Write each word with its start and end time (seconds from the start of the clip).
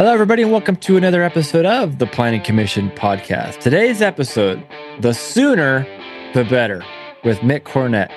Hello, 0.00 0.14
everybody, 0.14 0.40
and 0.40 0.50
welcome 0.50 0.76
to 0.76 0.96
another 0.96 1.22
episode 1.22 1.66
of 1.66 1.98
the 1.98 2.06
Planning 2.06 2.40
Commission 2.40 2.90
podcast. 2.92 3.58
Today's 3.58 4.00
episode, 4.00 4.66
the 5.00 5.12
sooner 5.12 5.86
the 6.32 6.44
better, 6.44 6.82
with 7.22 7.40
Mick 7.40 7.64
Cornett, 7.64 8.10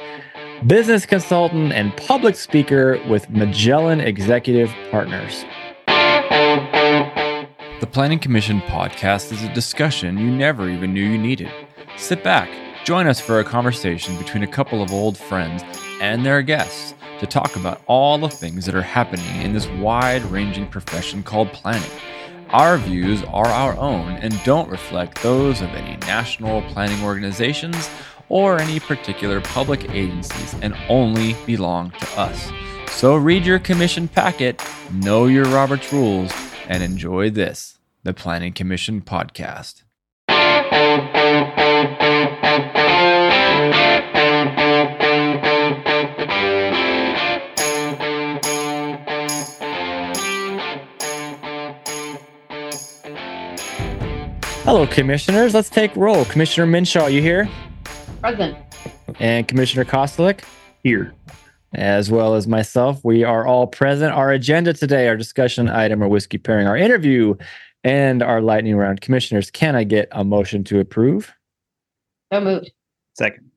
business 0.65 1.05
consultant 1.05 1.73
and 1.73 1.93
public 1.97 2.37
speaker 2.37 3.03
with 3.09 3.29
Magellan 3.29 3.99
Executive 3.99 4.73
Partners. 4.91 5.43
The 5.87 7.89
Planning 7.91 8.19
Commission 8.19 8.61
podcast 8.61 9.33
is 9.33 9.43
a 9.43 9.53
discussion 9.53 10.17
you 10.17 10.31
never 10.31 10.69
even 10.69 10.93
knew 10.93 11.03
you 11.03 11.17
needed. 11.17 11.51
Sit 11.97 12.23
back, 12.23 12.49
join 12.85 13.07
us 13.07 13.19
for 13.19 13.41
a 13.41 13.43
conversation 13.43 14.17
between 14.17 14.43
a 14.43 14.47
couple 14.47 14.81
of 14.81 14.93
old 14.93 15.17
friends 15.17 15.61
and 15.99 16.25
their 16.25 16.43
guests 16.43 16.93
to 17.23 17.27
talk 17.27 17.55
about 17.55 17.81
all 17.87 18.17
the 18.17 18.29
things 18.29 18.65
that 18.65 18.75
are 18.75 18.81
happening 18.81 19.41
in 19.41 19.53
this 19.53 19.67
wide 19.79 20.21
ranging 20.23 20.67
profession 20.67 21.23
called 21.23 21.53
planning. 21.53 21.89
Our 22.49 22.77
views 22.77 23.23
are 23.23 23.47
our 23.47 23.77
own 23.77 24.11
and 24.17 24.43
don't 24.43 24.69
reflect 24.69 25.23
those 25.23 25.61
of 25.61 25.69
any 25.69 25.95
national 26.05 26.61
planning 26.63 27.01
organizations 27.01 27.89
or 28.27 28.59
any 28.59 28.77
particular 28.79 29.39
public 29.39 29.89
agencies 29.91 30.53
and 30.61 30.75
only 30.89 31.35
belong 31.45 31.91
to 31.91 32.19
us. 32.19 32.51
So 32.87 33.15
read 33.15 33.45
your 33.45 33.59
commission 33.59 34.09
packet, 34.09 34.61
know 34.91 35.27
your 35.27 35.45
Robert's 35.45 35.93
rules, 35.93 36.31
and 36.67 36.83
enjoy 36.83 37.29
this 37.29 37.79
the 38.03 38.13
Planning 38.13 38.51
Commission 38.51 39.01
podcast. 39.01 39.83
Hello, 54.65 54.87
commissioners. 54.87 55.53
Let's 55.53 55.69
take 55.69 55.93
roll. 55.93 56.23
Commissioner 56.23 56.65
Minshaw, 56.65 57.11
you 57.11 57.21
here? 57.21 57.49
Present. 58.21 58.57
And 59.19 59.45
Commissioner 59.45 59.83
Kostelik? 59.83 60.45
Here. 60.83 61.13
As 61.73 62.09
well 62.09 62.35
as 62.35 62.47
myself. 62.47 63.03
We 63.03 63.25
are 63.25 63.45
all 63.45 63.67
present. 63.67 64.13
Our 64.13 64.31
agenda 64.31 64.71
today, 64.71 65.09
our 65.09 65.17
discussion 65.17 65.67
item, 65.67 66.01
our 66.01 66.07
whiskey 66.07 66.37
pairing, 66.37 66.65
our 66.65 66.77
interview, 66.77 67.35
and 67.83 68.23
our 68.23 68.39
lightning 68.39 68.77
round. 68.77 69.01
Commissioners, 69.01 69.51
can 69.51 69.75
I 69.75 69.83
get 69.83 70.07
a 70.13 70.23
motion 70.23 70.63
to 70.63 70.79
approve? 70.79 71.33
So 72.31 72.39
moved. 72.39 72.71
Second. 73.15 73.51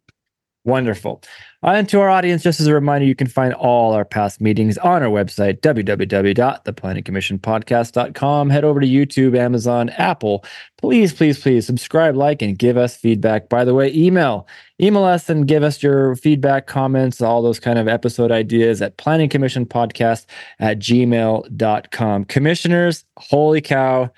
Wonderful. 0.64 1.22
Uh, 1.62 1.70
and 1.70 1.88
to 1.88 2.00
our 2.00 2.10
audience, 2.10 2.42
just 2.42 2.60
as 2.60 2.66
a 2.66 2.74
reminder, 2.74 3.06
you 3.06 3.14
can 3.14 3.26
find 3.26 3.54
all 3.54 3.92
our 3.92 4.04
past 4.04 4.38
meetings 4.40 4.76
on 4.78 5.02
our 5.02 5.08
website, 5.08 5.60
www.theplanningcommissionpodcast.com. 5.60 8.50
Head 8.50 8.64
over 8.64 8.80
to 8.80 8.86
YouTube, 8.86 9.36
Amazon, 9.36 9.88
Apple. 9.90 10.44
Please, 10.78 11.12
please, 11.12 11.40
please 11.40 11.66
subscribe, 11.66 12.14
like, 12.14 12.40
and 12.42 12.56
give 12.58 12.76
us 12.76 12.96
feedback. 12.96 13.48
By 13.48 13.64
the 13.64 13.74
way, 13.74 13.92
email. 13.94 14.46
Email 14.80 15.04
us 15.04 15.30
and 15.30 15.48
give 15.48 15.62
us 15.62 15.82
your 15.82 16.16
feedback, 16.16 16.66
comments, 16.66 17.22
all 17.22 17.40
those 17.40 17.58
kind 17.58 17.78
of 17.78 17.88
episode 17.88 18.30
ideas 18.30 18.82
at 18.82 18.98
planningcommissionpodcast 18.98 20.26
at 20.58 20.78
gmail.com. 20.78 22.24
Commissioners, 22.26 23.04
holy 23.16 23.62
cow, 23.62 24.10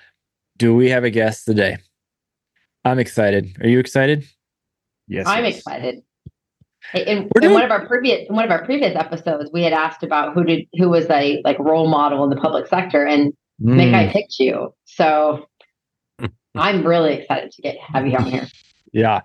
do 0.57 0.75
we 0.75 0.89
have 0.89 1.05
a 1.05 1.09
guest 1.09 1.45
today? 1.45 1.77
I'm 2.83 2.99
excited. 2.99 3.55
Are 3.61 3.67
you 3.67 3.79
excited? 3.79 4.27
Yes. 5.07 5.27
I'm 5.27 5.45
yes. 5.45 5.57
excited. 5.57 6.03
In, 6.93 7.29
in 7.41 7.53
one 7.53 7.63
of 7.63 7.71
our 7.71 7.85
previous 7.87 8.27
in 8.29 8.35
one 8.35 8.45
of 8.45 8.51
our 8.51 8.65
previous 8.65 8.95
episodes, 8.95 9.49
we 9.53 9.63
had 9.63 9.73
asked 9.73 10.03
about 10.03 10.33
who 10.33 10.43
did 10.43 10.65
who 10.73 10.89
was 10.89 11.09
a 11.09 11.41
like 11.43 11.59
role 11.59 11.87
model 11.87 12.23
in 12.23 12.29
the 12.29 12.35
public 12.37 12.67
sector, 12.67 13.05
and 13.05 13.33
Mm, 13.61 13.93
I 13.93 14.07
picked 14.11 14.39
you. 14.39 14.73
So 14.85 15.45
I'm 16.55 16.85
really 16.85 17.13
excited 17.15 17.51
to 17.51 17.61
get 17.61 17.77
have 17.79 18.07
you 18.07 18.17
on 18.17 18.25
here. 18.25 18.47
yeah. 18.93 19.21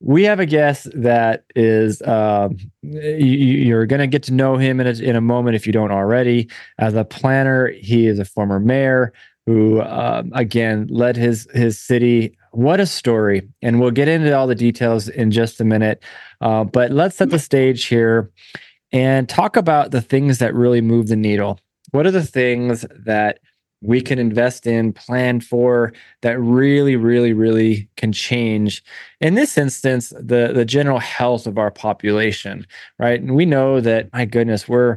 We 0.00 0.24
have 0.24 0.40
a 0.40 0.46
guest 0.46 0.88
that 0.94 1.44
is, 1.54 2.02
um, 2.02 2.58
you, 2.82 3.24
you're 3.24 3.86
going 3.86 4.00
to 4.00 4.06
get 4.06 4.22
to 4.24 4.34
know 4.34 4.58
him 4.58 4.78
in 4.78 4.86
a, 4.86 4.90
in 4.90 5.16
a 5.16 5.22
moment 5.22 5.56
if 5.56 5.66
you 5.66 5.72
don't 5.72 5.90
already. 5.90 6.50
As 6.78 6.92
a 6.92 7.02
planner, 7.02 7.68
he 7.68 8.06
is 8.06 8.18
a 8.18 8.26
former 8.26 8.60
mayor 8.60 9.14
who, 9.46 9.80
um, 9.80 10.32
again, 10.34 10.86
led 10.90 11.16
his 11.16 11.48
his 11.54 11.78
city. 11.80 12.36
What 12.56 12.80
a 12.80 12.86
story! 12.86 13.46
And 13.60 13.82
we'll 13.82 13.90
get 13.90 14.08
into 14.08 14.34
all 14.34 14.46
the 14.46 14.54
details 14.54 15.10
in 15.10 15.30
just 15.30 15.60
a 15.60 15.64
minute. 15.64 16.02
Uh, 16.40 16.64
but 16.64 16.90
let's 16.90 17.16
set 17.16 17.28
the 17.28 17.38
stage 17.38 17.84
here 17.84 18.30
and 18.92 19.28
talk 19.28 19.58
about 19.58 19.90
the 19.90 20.00
things 20.00 20.38
that 20.38 20.54
really 20.54 20.80
move 20.80 21.08
the 21.08 21.16
needle. 21.16 21.60
What 21.90 22.06
are 22.06 22.10
the 22.10 22.24
things 22.24 22.86
that 23.04 23.40
we 23.82 24.00
can 24.00 24.18
invest 24.18 24.66
in, 24.66 24.94
plan 24.94 25.40
for 25.40 25.92
that 26.22 26.40
really, 26.40 26.96
really, 26.96 27.34
really 27.34 27.90
can 27.98 28.10
change. 28.10 28.82
In 29.20 29.34
this 29.34 29.58
instance, 29.58 30.14
the 30.18 30.52
the 30.54 30.64
general 30.64 30.98
health 30.98 31.46
of 31.46 31.58
our 31.58 31.70
population, 31.70 32.66
right? 32.98 33.20
And 33.20 33.36
we 33.36 33.44
know 33.44 33.82
that, 33.82 34.10
my 34.14 34.24
goodness, 34.24 34.66
we're 34.66 34.96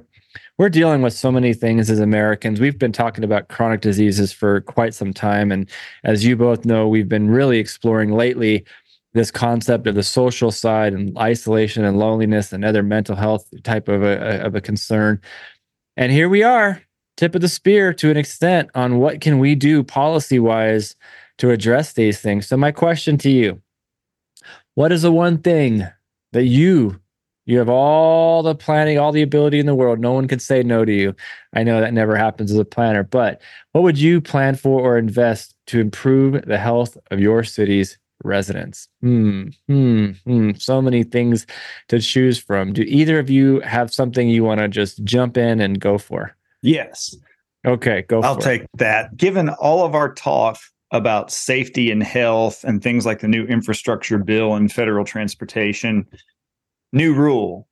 we're 0.59 0.69
dealing 0.69 1.01
with 1.01 1.13
so 1.13 1.31
many 1.31 1.53
things 1.53 1.89
as 1.89 1.99
Americans. 1.99 2.59
We've 2.59 2.77
been 2.77 2.91
talking 2.91 3.23
about 3.23 3.47
chronic 3.47 3.79
diseases 3.79 4.33
for 4.33 4.59
quite 4.59 4.93
some 4.93 5.13
time, 5.13 5.53
and 5.53 5.69
as 6.03 6.25
you 6.25 6.35
both 6.35 6.65
know, 6.65 6.85
we've 6.85 7.07
been 7.07 7.29
really 7.29 7.59
exploring 7.59 8.11
lately 8.11 8.65
this 9.13 9.31
concept 9.31 9.87
of 9.87 9.95
the 9.95 10.03
social 10.03 10.51
side 10.51 10.93
and 10.93 11.17
isolation 11.17 11.85
and 11.85 11.97
loneliness 11.97 12.51
and 12.51 12.65
other 12.65 12.83
mental 12.83 13.15
health 13.15 13.47
type 13.63 13.87
of 13.87 14.03
a 14.03 14.45
of 14.45 14.53
a 14.53 14.61
concern. 14.61 15.21
And 15.95 16.11
here 16.11 16.27
we 16.27 16.43
are, 16.43 16.83
tip 17.15 17.35
of 17.35 17.41
the 17.41 17.47
spear 17.47 17.93
to 17.93 18.11
an 18.11 18.17
extent 18.17 18.69
on 18.75 18.97
what 18.99 19.21
can 19.21 19.39
we 19.39 19.55
do 19.55 19.81
policy 19.81 20.39
wise 20.39 20.93
to 21.37 21.51
address 21.51 21.93
these 21.93 22.19
things. 22.19 22.47
So 22.47 22.57
my 22.57 22.73
question 22.73 23.17
to 23.19 23.31
you, 23.31 23.61
what 24.75 24.91
is 24.91 25.03
the 25.03 25.11
one 25.11 25.37
thing 25.37 25.87
that 26.33 26.45
you 26.45 26.99
you 27.49 27.57
have 27.57 27.67
all 27.67 28.43
the 28.43 28.53
planning, 28.53 28.99
all 28.99 29.11
the 29.11 29.23
ability 29.23 29.59
in 29.59 29.65
the 29.65 29.73
world. 29.73 29.99
No 29.99 30.13
one 30.13 30.27
can 30.27 30.37
say 30.37 30.61
no 30.61 30.85
to 30.85 30.93
you. 30.93 31.15
I 31.55 31.63
know 31.63 31.81
that 31.81 31.95
never 31.95 32.15
happens 32.15 32.51
as 32.51 32.59
a 32.59 32.63
planner, 32.63 33.01
but 33.01 33.41
what 33.71 33.81
would 33.81 33.97
you 33.97 34.21
plan 34.21 34.53
for 34.53 34.79
or 34.79 34.99
invest 34.99 35.55
to 35.65 35.79
improve 35.79 36.45
the 36.45 36.59
health 36.59 36.95
of 37.09 37.19
your 37.19 37.43
city's 37.43 37.97
residents? 38.23 38.87
Hmm, 39.01 39.47
hmm, 39.65 40.11
hmm. 40.27 40.51
So 40.59 40.79
many 40.79 41.03
things 41.03 41.47
to 41.87 41.99
choose 41.99 42.37
from. 42.37 42.71
Do 42.71 42.83
either 42.83 43.17
of 43.17 43.31
you 43.31 43.61
have 43.61 43.91
something 43.91 44.29
you 44.29 44.43
want 44.43 44.59
to 44.59 44.67
just 44.67 45.03
jump 45.03 45.35
in 45.35 45.59
and 45.59 45.79
go 45.79 45.97
for? 45.97 46.35
Yes. 46.61 47.15
Okay, 47.65 48.03
go 48.03 48.21
I'll 48.21 48.35
take 48.35 48.67
that. 48.75 49.17
Given 49.17 49.49
all 49.49 49.83
of 49.83 49.95
our 49.95 50.13
talk 50.13 50.59
about 50.91 51.31
safety 51.31 51.89
and 51.89 52.03
health 52.03 52.63
and 52.63 52.83
things 52.83 53.07
like 53.07 53.21
the 53.21 53.27
new 53.27 53.45
infrastructure 53.45 54.19
bill 54.19 54.53
and 54.53 54.71
federal 54.71 55.03
transportation, 55.03 56.05
new 56.91 57.13
rule 57.13 57.67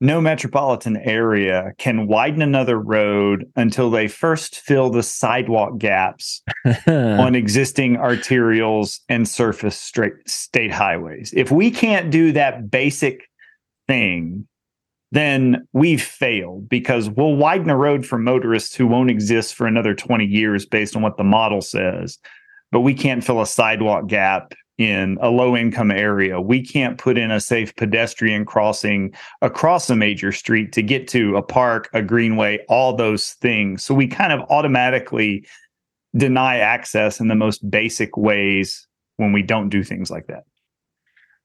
no 0.00 0.20
metropolitan 0.20 0.98
area 0.98 1.72
can 1.78 2.06
widen 2.06 2.42
another 2.42 2.78
road 2.78 3.50
until 3.56 3.90
they 3.90 4.08
first 4.08 4.56
fill 4.56 4.90
the 4.90 5.02
sidewalk 5.02 5.78
gaps 5.78 6.42
on 6.86 7.34
existing 7.34 7.96
arterials 7.96 9.00
and 9.08 9.26
surface 9.26 9.78
straight 9.78 10.12
state 10.26 10.70
highways. 10.70 11.32
If 11.34 11.50
we 11.50 11.70
can't 11.70 12.10
do 12.10 12.32
that 12.32 12.70
basic 12.70 13.28
thing, 13.86 14.46
then 15.12 15.66
we've 15.72 16.02
failed 16.02 16.68
because 16.68 17.08
we'll 17.08 17.36
widen 17.36 17.70
a 17.70 17.76
road 17.76 18.04
for 18.04 18.18
motorists 18.18 18.74
who 18.74 18.86
won't 18.86 19.10
exist 19.10 19.54
for 19.54 19.66
another 19.66 19.94
20 19.94 20.26
years 20.26 20.66
based 20.66 20.94
on 20.94 21.00
what 21.00 21.16
the 21.16 21.24
model 21.24 21.62
says. 21.62 22.18
But 22.70 22.80
we 22.80 22.92
can't 22.92 23.24
fill 23.24 23.40
a 23.40 23.46
sidewalk 23.46 24.08
gap 24.08 24.52
in 24.78 25.16
a 25.20 25.30
low 25.30 25.56
income 25.56 25.90
area. 25.90 26.40
We 26.40 26.64
can't 26.64 26.98
put 26.98 27.16
in 27.16 27.30
a 27.30 27.40
safe 27.40 27.74
pedestrian 27.76 28.44
crossing 28.44 29.14
across 29.40 29.88
a 29.88 29.96
major 29.96 30.32
street 30.32 30.72
to 30.72 30.82
get 30.82 31.08
to 31.08 31.36
a 31.36 31.42
park, 31.42 31.88
a 31.94 32.02
greenway, 32.02 32.64
all 32.68 32.94
those 32.94 33.32
things. 33.34 33.82
So 33.82 33.94
we 33.94 34.06
kind 34.06 34.32
of 34.32 34.40
automatically 34.50 35.46
deny 36.16 36.58
access 36.58 37.20
in 37.20 37.28
the 37.28 37.34
most 37.34 37.68
basic 37.70 38.16
ways 38.16 38.86
when 39.16 39.32
we 39.32 39.42
don't 39.42 39.70
do 39.70 39.82
things 39.82 40.10
like 40.10 40.26
that. 40.26 40.44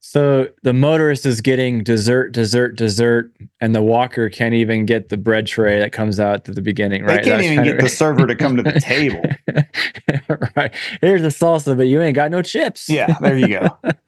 So 0.03 0.49
the 0.63 0.73
motorist 0.73 1.27
is 1.27 1.41
getting 1.41 1.83
dessert, 1.83 2.31
dessert, 2.31 2.75
dessert, 2.75 3.31
and 3.61 3.75
the 3.75 3.83
walker 3.83 4.29
can't 4.29 4.55
even 4.55 4.87
get 4.87 5.09
the 5.09 5.15
bread 5.15 5.45
tray 5.45 5.79
that 5.79 5.91
comes 5.91 6.19
out 6.19 6.49
at 6.49 6.55
the 6.55 6.61
beginning, 6.61 7.03
right? 7.03 7.23
They 7.23 7.29
can't 7.29 7.41
That's 7.41 7.51
even 7.51 7.63
get 7.63 7.75
of- 7.75 7.81
the 7.83 7.89
server 7.89 8.25
to 8.25 8.35
come 8.35 8.57
to 8.57 8.63
the 8.63 8.79
table. 8.79 9.21
right. 10.55 10.73
Here's 11.01 11.21
the 11.21 11.27
salsa, 11.27 11.77
but 11.77 11.83
you 11.83 12.01
ain't 12.01 12.15
got 12.15 12.31
no 12.31 12.41
chips. 12.41 12.89
Yeah, 12.89 13.15
there 13.21 13.37
you 13.37 13.47
go. 13.47 13.77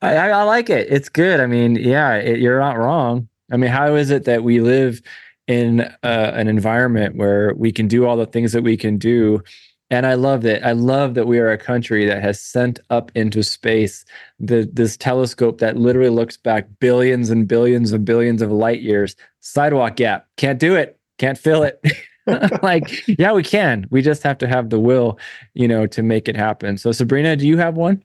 I, 0.00 0.16
I, 0.16 0.28
I 0.28 0.42
like 0.44 0.70
it. 0.70 0.86
It's 0.90 1.08
good. 1.08 1.40
I 1.40 1.46
mean, 1.46 1.74
yeah, 1.74 2.14
it, 2.14 2.38
you're 2.38 2.60
not 2.60 2.78
wrong. 2.78 3.28
I 3.50 3.56
mean, 3.56 3.70
how 3.70 3.96
is 3.96 4.10
it 4.10 4.24
that 4.26 4.44
we 4.44 4.60
live 4.60 5.02
in 5.48 5.80
uh, 5.80 6.32
an 6.34 6.46
environment 6.46 7.16
where 7.16 7.52
we 7.54 7.72
can 7.72 7.88
do 7.88 8.06
all 8.06 8.16
the 8.16 8.26
things 8.26 8.52
that 8.52 8.62
we 8.62 8.76
can 8.76 8.96
do? 8.96 9.42
And 9.90 10.06
I 10.06 10.14
love 10.14 10.42
that. 10.42 10.64
I 10.64 10.72
love 10.72 11.14
that 11.14 11.26
we 11.26 11.38
are 11.38 11.50
a 11.50 11.58
country 11.58 12.06
that 12.06 12.22
has 12.22 12.40
sent 12.40 12.78
up 12.90 13.10
into 13.14 13.42
space 13.42 14.04
the 14.38 14.70
this 14.72 14.96
telescope 14.96 15.58
that 15.58 15.76
literally 15.76 16.10
looks 16.10 16.36
back 16.36 16.68
billions 16.78 17.30
and 17.30 17.48
billions 17.48 17.92
and 17.92 18.04
billions 18.04 18.40
of 18.40 18.52
light 18.52 18.82
years. 18.82 19.16
Sidewalk 19.40 19.96
gap. 19.96 20.26
Can't 20.36 20.58
do 20.58 20.76
it. 20.76 20.98
Can't 21.18 21.38
fill 21.38 21.64
it. 21.64 21.80
like, 22.62 23.06
yeah, 23.08 23.32
we 23.32 23.42
can. 23.42 23.86
We 23.90 24.02
just 24.02 24.22
have 24.22 24.38
to 24.38 24.46
have 24.46 24.70
the 24.70 24.78
will, 24.78 25.18
you 25.54 25.66
know, 25.66 25.86
to 25.88 26.02
make 26.02 26.28
it 26.28 26.36
happen. 26.36 26.78
So, 26.78 26.92
Sabrina, 26.92 27.36
do 27.36 27.46
you 27.46 27.58
have 27.58 27.76
one? 27.76 28.02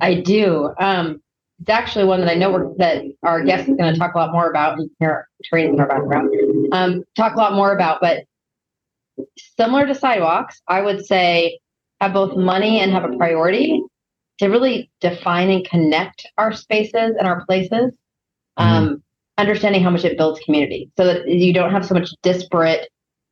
I 0.00 0.14
do. 0.14 0.72
Um, 0.78 1.22
it's 1.60 1.70
actually 1.70 2.04
one 2.04 2.20
that 2.20 2.30
I 2.30 2.34
know 2.34 2.52
we're, 2.52 2.74
that 2.76 3.04
our 3.24 3.42
guest 3.42 3.68
is 3.68 3.76
going 3.76 3.92
to 3.92 3.98
talk 3.98 4.14
a 4.14 4.18
lot 4.18 4.32
more 4.32 4.48
about. 4.48 4.78
And 4.78 4.90
in 5.00 5.80
our 5.80 5.88
background, 5.88 6.30
um, 6.72 7.04
talk 7.16 7.34
a 7.34 7.38
lot 7.38 7.54
more 7.54 7.72
about. 7.74 8.00
But 8.00 8.24
similar 9.56 9.86
to 9.86 9.94
sidewalks, 9.94 10.60
I 10.68 10.80
would 10.80 11.04
say 11.04 11.58
have 12.00 12.12
both 12.12 12.36
money 12.36 12.80
and 12.80 12.92
have 12.92 13.04
a 13.04 13.16
priority 13.16 13.82
to 14.38 14.48
really 14.48 14.90
define 15.00 15.50
and 15.50 15.68
connect 15.68 16.26
our 16.38 16.52
spaces 16.52 17.16
and 17.18 17.26
our 17.26 17.44
places. 17.46 17.92
Um, 18.56 19.02
understanding 19.38 19.84
how 19.84 19.90
much 19.90 20.04
it 20.04 20.18
builds 20.18 20.40
community, 20.40 20.90
so 20.96 21.04
that 21.04 21.28
you 21.28 21.52
don't 21.52 21.70
have 21.70 21.86
so 21.86 21.94
much 21.94 22.10
disparate, 22.24 22.88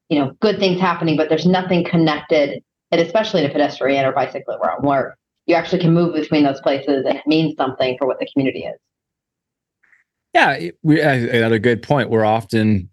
you 0.09 0.19
know, 0.19 0.31
good 0.41 0.61
things 0.61 0.81
happening, 0.81 1.17
but 1.17 1.29
there's 1.29 1.47
nothing 1.47 1.85
connected, 1.85 2.62
and 2.93 3.00
especially 3.00 3.43
in 3.43 3.50
a 3.50 3.53
pedestrian 3.53 4.05
or 4.05 4.12
bicycle 4.12 4.56
realm 4.62 4.85
where 4.85 5.17
you 5.47 5.56
actually 5.56 5.81
can 5.81 5.93
move 5.93 6.15
between 6.15 6.44
those 6.44 6.61
places 6.61 7.05
and 7.06 7.17
it 7.19 7.27
means 7.27 7.56
something 7.56 7.97
for 7.99 8.06
what 8.06 8.21
the 8.21 8.29
community 8.33 8.61
is. 8.61 8.79
Yeah, 10.33 10.69
we 10.83 11.00
had 11.00 11.50
a 11.53 11.59
good 11.59 11.83
point. 11.83 12.09
We're 12.11 12.25
often 12.25 12.88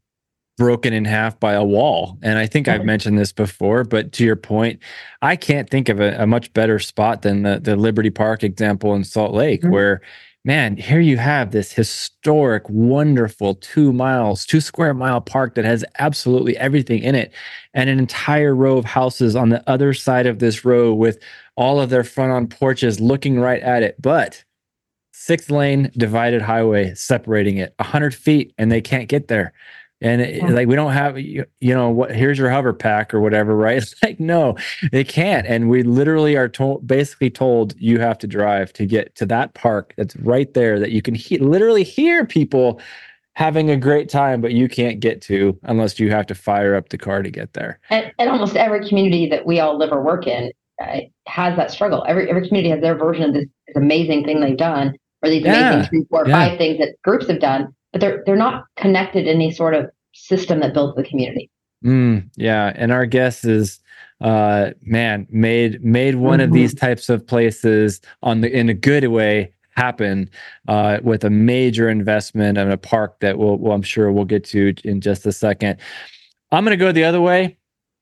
broken 0.57 0.94
in 0.94 1.05
half 1.05 1.39
by 1.39 1.53
a 1.53 1.63
wall. 1.63 2.17
And 2.21 2.38
I 2.38 2.45
think 2.45 2.67
I've 2.67 2.85
mentioned 2.85 3.17
this 3.17 3.31
before, 3.31 3.83
but 3.83 4.11
to 4.13 4.23
your 4.23 4.35
point, 4.35 4.79
I 5.21 5.35
can't 5.35 5.69
think 5.69 5.89
of 5.89 6.00
a, 6.00 6.21
a 6.21 6.27
much 6.27 6.53
better 6.53 6.79
spot 6.79 7.23
than 7.23 7.44
the, 7.44 7.59
the 7.59 7.75
Liberty 7.75 8.11
Park 8.11 8.44
example 8.44 8.94
in 8.94 9.03
Salt 9.03 9.33
Lake, 9.33 9.61
mm-hmm. 9.61 9.71
where 9.71 10.01
man, 10.45 10.75
here 10.75 11.00
you 11.00 11.17
have 11.17 11.51
this 11.51 11.71
historic, 11.71 12.69
wonderful 12.69 13.55
two 13.55 13.94
miles, 13.94 14.45
two 14.45 14.59
square 14.59 14.94
mile 14.94 15.21
park 15.21 15.55
that 15.55 15.65
has 15.65 15.85
absolutely 16.00 16.57
everything 16.57 17.01
in 17.01 17.15
it, 17.15 17.31
and 17.73 17.89
an 17.89 17.97
entire 17.97 18.53
row 18.53 18.77
of 18.77 18.85
houses 18.85 19.35
on 19.35 19.49
the 19.49 19.67
other 19.69 19.94
side 19.94 20.27
of 20.27 20.39
this 20.39 20.65
row 20.65 20.94
with 20.94 21.17
all 21.56 21.79
of 21.79 21.89
their 21.89 22.03
front 22.03 22.31
on 22.31 22.47
porches 22.47 22.99
looking 22.99 23.39
right 23.39 23.61
at 23.61 23.83
it. 23.83 24.01
But 24.01 24.44
six 25.13 25.49
lane 25.49 25.91
divided 25.95 26.41
highway 26.41 26.94
separating 26.94 27.57
it 27.57 27.73
100 27.77 28.13
feet, 28.13 28.53
and 28.57 28.71
they 28.71 28.81
can't 28.81 29.07
get 29.07 29.29
there 29.29 29.53
and 30.03 30.21
it, 30.21 30.44
like 30.50 30.67
we 30.67 30.75
don't 30.75 30.91
have 30.91 31.17
you, 31.17 31.45
you 31.61 31.73
know 31.73 31.89
what 31.89 32.13
here's 32.13 32.38
your 32.38 32.50
hover 32.50 32.73
pack 32.73 33.13
or 33.13 33.21
whatever 33.21 33.55
right? 33.63 33.77
It's 33.77 33.95
like 34.03 34.19
no 34.19 34.55
they 34.91 35.03
can't. 35.03 35.47
And 35.47 35.69
we 35.69 35.81
literally 35.81 36.35
are 36.35 36.50
told 36.50 36.85
basically 36.85 37.29
told 37.29 37.73
you 37.79 38.00
have 38.00 38.17
to 38.19 38.27
drive 38.27 38.73
to 38.73 38.85
get 38.85 39.15
to 39.15 39.25
that 39.27 39.53
park 39.53 39.94
that's 39.97 40.15
right 40.17 40.53
there 40.53 40.77
that 40.79 40.91
you 40.91 41.01
can 41.01 41.15
he- 41.15 41.39
literally 41.39 41.83
hear 41.83 42.25
people 42.25 42.79
having 43.35 43.71
a 43.71 43.77
great 43.77 44.09
time 44.09 44.41
but 44.41 44.51
you 44.51 44.67
can't 44.67 45.00
get 45.00 45.19
to 45.19 45.57
unless 45.63 46.00
you 46.00 46.11
have 46.11 46.27
to 46.27 46.35
fire 46.35 46.75
up 46.75 46.89
the 46.89 46.97
car 46.97 47.23
to 47.23 47.31
get 47.31 47.53
there. 47.53 47.79
And, 47.89 48.11
and 48.19 48.29
almost 48.29 48.56
every 48.56 48.88
community 48.88 49.27
that 49.29 49.45
we 49.45 49.59
all 49.59 49.77
live 49.77 49.91
or 49.91 50.03
work 50.03 50.27
in 50.27 50.51
uh, 50.81 50.99
has 51.27 51.56
that 51.56 51.71
struggle. 51.71 52.03
Every 52.07 52.29
every 52.29 52.45
community 52.45 52.69
has 52.71 52.81
their 52.81 52.95
version 52.95 53.23
of 53.23 53.33
this, 53.33 53.45
this 53.67 53.77
amazing 53.77 54.25
thing 54.25 54.41
they've 54.41 54.57
done 54.57 54.95
or 55.21 55.29
these 55.29 55.44
yeah, 55.44 55.71
amazing 55.71 55.89
three 55.89 56.06
four 56.09 56.27
yeah. 56.27 56.33
five 56.33 56.57
things 56.57 56.77
that 56.79 56.95
groups 57.03 57.27
have 57.27 57.39
done 57.39 57.73
but 57.94 58.01
they're 58.01 58.22
they're 58.25 58.36
not 58.36 58.66
connected 58.75 59.28
in 59.28 59.36
any 59.36 59.51
sort 59.51 59.74
of 59.74 59.90
system 60.13 60.60
that 60.60 60.74
builds 60.74 60.95
the 60.98 61.04
community. 61.04 61.50
Mm, 61.86 62.30
yeah, 62.36 62.74
and 62.75 62.92
our 62.92 63.06
guess 63.06 63.45
is 63.45 63.80
uh 64.19 64.72
man 64.81 65.28
made 65.30 65.84
made 65.84 66.16
one 66.16 66.40
mm-hmm. 66.40 66.50
of 66.50 66.54
these 66.54 66.74
types 66.74 67.10
of 67.10 67.25
places 67.25 68.01
on 68.22 68.42
the 68.42 68.51
in 68.51 68.68
a 68.69 68.74
good 68.74 69.07
way 69.07 69.54
happen 69.75 70.30
uh, 70.68 71.00
with 71.04 71.24
a 71.24 71.30
major 71.30 71.90
investment 71.90 72.57
in 72.57 72.72
a 72.72 72.78
park 72.78 73.19
that 73.19 73.38
we'll, 73.38 73.57
well, 73.57 73.74
I'm 73.74 73.81
sure 73.81 74.12
we'll 74.12 74.25
get 74.25 74.44
to 74.45 74.74
in 74.84 75.01
just 75.01 75.25
a 75.25 75.31
second. 75.31 75.80
I'm 76.51 76.63
going 76.63 76.78
to 76.78 76.84
go 76.84 76.92
the 76.92 77.04
other 77.04 77.22
way. 77.22 77.57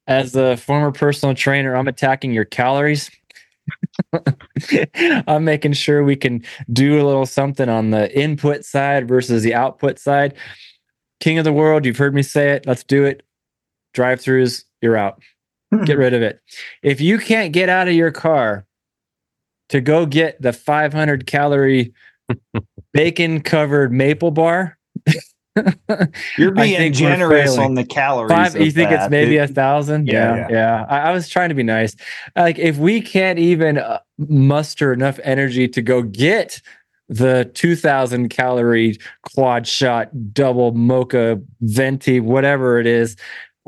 As 0.08 0.36
a 0.36 0.58
former 0.58 0.92
personal 0.92 1.36
trainer, 1.36 1.76
I'm 1.76 1.88
attacking 1.88 2.34
your 2.34 2.44
calories. 2.44 3.10
I'm 5.28 5.44
making 5.44 5.74
sure 5.74 6.04
we 6.04 6.16
can 6.16 6.44
do 6.72 7.02
a 7.02 7.06
little 7.06 7.26
something 7.26 7.70
on 7.70 7.92
the 7.92 8.14
input 8.18 8.66
side 8.66 9.08
versus 9.08 9.44
the 9.44 9.54
output 9.54 10.00
side. 10.00 10.34
King 11.20 11.38
of 11.38 11.46
the 11.46 11.54
world, 11.54 11.86
you've 11.86 11.98
heard 11.98 12.16
me 12.16 12.24
say 12.24 12.52
it. 12.52 12.66
Let's 12.66 12.84
do 12.84 13.06
it. 13.06 13.24
Drive 13.94 14.20
throughs, 14.20 14.64
you're 14.82 14.98
out. 14.98 15.22
Hmm. 15.74 15.84
Get 15.84 15.98
rid 15.98 16.14
of 16.14 16.22
it. 16.22 16.42
If 16.82 17.02
you 17.02 17.18
can't 17.18 17.54
get 17.54 17.70
out 17.70 17.88
of 17.88 17.94
your 17.94 18.12
car 18.12 18.66
to 19.70 19.82
go 19.82 20.06
get 20.06 20.42
the 20.42 20.54
500 20.54 21.28
calorie 21.28 21.94
bacon 22.94 23.42
covered 23.42 23.92
maple 23.92 24.32
bar, 24.32 24.78
You're 26.38 26.52
being 26.52 26.94
generous 26.94 27.58
on 27.58 27.76
the 27.76 27.84
calories. 27.84 28.32
Five, 28.32 28.56
you 28.56 28.72
think 28.72 28.90
that. 28.90 29.04
it's 29.04 29.12
maybe 29.12 29.38
a 29.38 29.48
thousand? 29.48 30.08
Yeah, 30.08 30.36
yeah. 30.36 30.48
yeah. 30.50 30.86
I, 30.88 31.10
I, 31.10 31.12
was 31.12 31.28
trying 31.28 31.50
to 31.50 31.56
be 31.56 31.64
nice. 31.64 31.96
Like, 32.36 32.58
if 32.58 32.78
we 32.78 33.02
can't 33.02 33.38
even 33.38 33.78
uh, 33.78 34.00
muster 34.18 34.94
enough 34.94 35.20
energy 35.24 35.68
to 35.68 35.82
go 35.82 36.04
get 36.04 36.62
the 37.10 37.52
2000 37.54 38.30
calorie 38.30 38.98
quad 39.34 39.68
shot 39.68 40.10
double 40.34 40.72
mocha 40.72 41.42
venti, 41.60 42.22
whatever 42.22 42.80
it 42.80 42.88
is, 42.88 43.18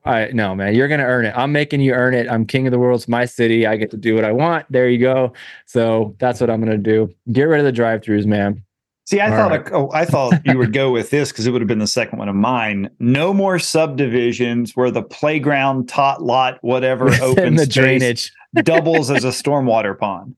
I 0.05 0.27
no 0.33 0.55
man, 0.55 0.75
you're 0.75 0.87
gonna 0.87 1.03
earn 1.03 1.25
it. 1.25 1.33
I'm 1.35 1.51
making 1.51 1.81
you 1.81 1.93
earn 1.93 2.13
it. 2.13 2.29
I'm 2.29 2.45
king 2.45 2.67
of 2.67 2.71
the 2.71 2.79
world. 2.79 2.99
It's 2.99 3.07
my 3.07 3.25
city. 3.25 3.65
I 3.65 3.77
get 3.77 3.91
to 3.91 3.97
do 3.97 4.15
what 4.15 4.25
I 4.25 4.31
want. 4.31 4.65
There 4.69 4.89
you 4.89 4.97
go. 4.97 5.33
So 5.65 6.15
that's 6.19 6.41
what 6.41 6.49
I'm 6.49 6.59
gonna 6.59 6.77
do. 6.77 7.13
Get 7.31 7.43
rid 7.43 7.59
of 7.59 7.65
the 7.65 7.71
drive-throughs, 7.71 8.25
man. 8.25 8.63
See, 9.05 9.19
I 9.19 9.29
All 9.29 9.37
thought 9.37 9.51
right. 9.51 9.73
oh, 9.73 9.89
I 9.93 10.05
thought 10.05 10.45
you 10.45 10.57
would 10.57 10.71
go 10.71 10.91
with 10.91 11.09
this 11.09 11.31
because 11.31 11.45
it 11.45 11.51
would 11.51 11.61
have 11.61 11.67
been 11.67 11.79
the 11.79 11.87
second 11.87 12.19
one 12.19 12.29
of 12.29 12.35
mine. 12.35 12.89
No 12.99 13.33
more 13.33 13.59
subdivisions 13.59 14.77
where 14.77 14.91
the 14.91 15.03
playground, 15.03 15.89
tot 15.89 16.23
lot, 16.23 16.57
whatever 16.61 17.09
open 17.21 17.55
the 17.55 17.67
drainage 17.67 18.31
doubles 18.63 19.11
as 19.11 19.25
a 19.25 19.29
stormwater 19.29 19.97
pond. 19.97 20.35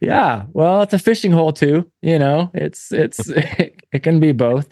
Yeah, 0.00 0.44
well, 0.52 0.82
it's 0.82 0.94
a 0.94 0.98
fishing 0.98 1.32
hole 1.32 1.52
too. 1.52 1.90
You 2.00 2.18
know, 2.18 2.50
it's 2.54 2.92
it's 2.92 3.28
it, 3.28 3.82
it 3.92 4.02
can 4.02 4.20
be 4.20 4.32
both. 4.32 4.68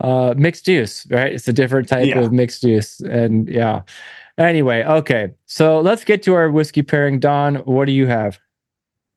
Uh, 0.00 0.34
mixed 0.36 0.66
use, 0.66 1.06
right? 1.10 1.32
It's 1.32 1.46
a 1.46 1.52
different 1.52 1.88
type 1.88 2.08
yeah. 2.08 2.18
of 2.18 2.32
mixed 2.32 2.64
use, 2.64 2.98
and 3.00 3.48
yeah. 3.48 3.82
Anyway, 4.36 4.82
okay, 4.82 5.32
so 5.46 5.80
let's 5.80 6.02
get 6.02 6.20
to 6.24 6.34
our 6.34 6.50
whiskey 6.50 6.82
pairing. 6.82 7.20
Don, 7.20 7.56
what 7.58 7.84
do 7.84 7.92
you 7.92 8.08
have? 8.08 8.40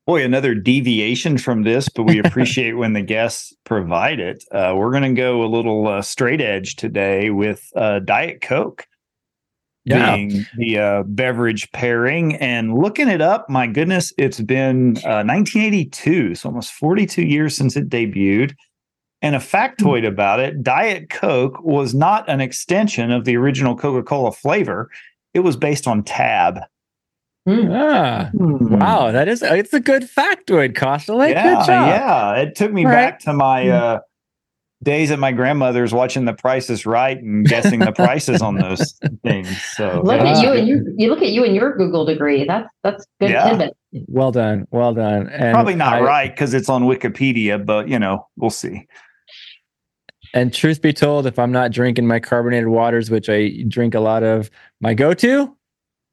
Boy, 0.07 0.23
another 0.23 0.55
deviation 0.55 1.37
from 1.37 1.63
this, 1.63 1.89
but 1.89 2.03
we 2.03 2.17
appreciate 2.23 2.77
when 2.77 2.93
the 2.93 3.01
guests 3.01 3.53
provide 3.65 4.21
it. 4.21 4.43
Uh, 4.53 4.73
we're 4.75 4.91
going 4.91 5.03
to 5.03 5.21
go 5.21 5.43
a 5.43 5.47
little 5.47 5.85
uh, 5.87 6.01
straight 6.01 6.39
edge 6.39 6.77
today 6.77 7.29
with 7.29 7.69
uh, 7.75 7.99
Diet 7.99 8.39
Coke 8.41 8.87
yeah. 9.83 10.15
being 10.15 10.45
the 10.55 10.79
uh, 10.79 11.03
beverage 11.03 11.69
pairing. 11.73 12.35
And 12.37 12.77
looking 12.77 13.09
it 13.09 13.21
up, 13.21 13.49
my 13.49 13.67
goodness, 13.67 14.13
it's 14.17 14.39
been 14.39 14.93
1982, 14.93 16.29
uh, 16.31 16.35
so 16.35 16.49
almost 16.49 16.71
42 16.71 17.23
years 17.23 17.55
since 17.55 17.75
it 17.75 17.89
debuted. 17.89 18.55
And 19.21 19.35
a 19.35 19.39
factoid 19.39 20.03
mm-hmm. 20.03 20.05
about 20.05 20.39
it 20.39 20.63
Diet 20.63 21.09
Coke 21.09 21.61
was 21.61 21.93
not 21.93 22.29
an 22.29 22.39
extension 22.39 23.11
of 23.11 23.25
the 23.25 23.35
original 23.35 23.75
Coca 23.75 24.03
Cola 24.03 24.31
flavor, 24.31 24.89
it 25.33 25.39
was 25.39 25.57
based 25.57 25.85
on 25.85 26.03
Tab. 26.03 26.59
Mm. 27.47 27.69
Ah, 27.73 28.29
mm. 28.33 28.77
wow, 28.77 29.11
that 29.11 29.29
is 29.29 29.41
it's 29.41 29.73
a 29.73 29.79
good 29.79 30.03
factoid, 30.03 30.75
Costa. 30.75 31.13
yeah, 31.13 31.43
good. 31.43 31.67
Yeah, 31.67 32.35
it 32.35 32.55
took 32.55 32.73
me 32.73 32.83
All 32.85 32.91
back 32.91 33.13
right. 33.13 33.19
to 33.21 33.33
my 33.33 33.63
hmm. 33.63 33.71
uh, 33.71 33.97
days 34.83 35.11
at 35.11 35.19
my 35.19 35.31
grandmother's 35.31 35.93
watching 35.93 36.25
The 36.25 36.33
Price 36.33 36.69
is 36.69 36.85
Right 36.85 37.17
and 37.17 37.47
guessing 37.47 37.79
the 37.79 37.93
prices 37.93 38.41
on 38.41 38.55
those 38.55 38.99
things. 39.23 39.63
So 39.75 40.01
look 40.03 40.19
at 40.19 40.43
you 40.43 40.51
and 40.51 40.67
you. 40.67 40.93
You 40.97 41.09
look 41.09 41.21
at 41.21 41.29
you 41.29 41.45
and 41.45 41.55
your 41.55 41.77
Google 41.77 42.05
degree. 42.05 42.43
That's 42.43 42.69
that's 42.83 43.05
good 43.21 43.29
yeah. 43.29 43.49
tidbit. 43.49 43.77
Well 44.07 44.33
done, 44.33 44.67
well 44.71 44.93
done. 44.93 45.29
And 45.29 45.53
Probably 45.53 45.75
not 45.75 45.93
I, 45.93 46.01
right 46.01 46.29
because 46.29 46.53
it's 46.53 46.67
on 46.67 46.83
Wikipedia, 46.83 47.65
but 47.65 47.87
you 47.87 47.97
know 47.97 48.27
we'll 48.35 48.49
see. 48.49 48.87
And 50.33 50.53
truth 50.53 50.81
be 50.81 50.91
told, 50.91 51.25
if 51.25 51.39
I'm 51.39 51.53
not 51.53 51.71
drinking 51.71 52.05
my 52.05 52.19
carbonated 52.19 52.67
waters, 52.67 53.09
which 53.09 53.29
I 53.29 53.63
drink 53.69 53.95
a 53.95 54.01
lot 54.01 54.23
of, 54.23 54.51
my 54.81 54.93
go-to 54.93 55.56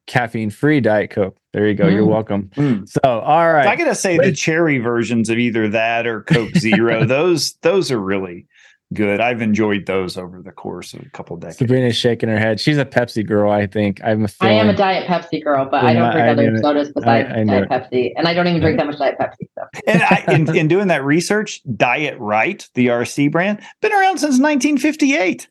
caffeine 0.06 0.50
free 0.50 0.80
Diet 0.80 1.10
Coke. 1.10 1.36
There 1.52 1.68
you 1.68 1.74
go. 1.74 1.84
Mm. 1.84 1.92
You're 1.92 2.06
welcome. 2.06 2.50
Mm. 2.56 2.88
So, 2.88 3.00
all 3.04 3.52
right. 3.52 3.66
I 3.66 3.76
gotta 3.76 3.94
say, 3.94 4.18
Wait. 4.18 4.26
the 4.26 4.32
cherry 4.32 4.78
versions 4.78 5.30
of 5.30 5.38
either 5.38 5.68
that 5.68 6.06
or 6.06 6.22
Coke 6.22 6.54
Zero, 6.56 7.04
those 7.06 7.54
those 7.62 7.90
are 7.90 8.00
really 8.00 8.46
good. 8.92 9.20
I've 9.20 9.42
enjoyed 9.42 9.86
those 9.86 10.16
over 10.16 10.42
the 10.42 10.52
course 10.52 10.94
of 10.94 11.00
a 11.00 11.10
couple 11.10 11.34
of 11.34 11.40
decades. 11.40 11.58
Sabrina's 11.58 11.96
shaking 11.96 12.28
her 12.28 12.38
head. 12.38 12.60
She's 12.60 12.78
a 12.78 12.84
Pepsi 12.84 13.26
girl, 13.26 13.50
I 13.50 13.66
think. 13.66 14.00
I'm 14.04 14.24
a 14.24 14.28
I 14.40 14.50
am 14.50 14.68
a 14.68 14.76
Diet 14.76 15.06
Pepsi 15.06 15.42
girl, 15.42 15.66
but 15.70 15.82
yeah, 15.82 15.90
I 15.90 15.92
don't 15.94 16.12
drink 16.12 16.26
I 16.26 16.30
other 16.30 16.58
sodas 16.58 16.92
besides 16.92 17.30
I, 17.32 17.40
I 17.40 17.44
Diet 17.44 17.68
Pepsi, 17.68 18.12
and 18.16 18.28
I 18.28 18.34
don't 18.34 18.46
even 18.46 18.60
drink 18.60 18.78
that 18.78 18.86
much 18.86 18.98
Diet 18.98 19.16
Pepsi. 19.18 19.48
So. 19.58 19.64
and 19.86 20.02
I, 20.02 20.24
in, 20.28 20.56
in 20.56 20.68
doing 20.68 20.88
that 20.88 21.04
research, 21.04 21.62
Diet 21.76 22.18
Right, 22.18 22.68
the 22.74 22.88
RC 22.88 23.30
brand, 23.30 23.60
been 23.80 23.92
around 23.92 24.18
since 24.18 24.40
1958. 24.40 25.48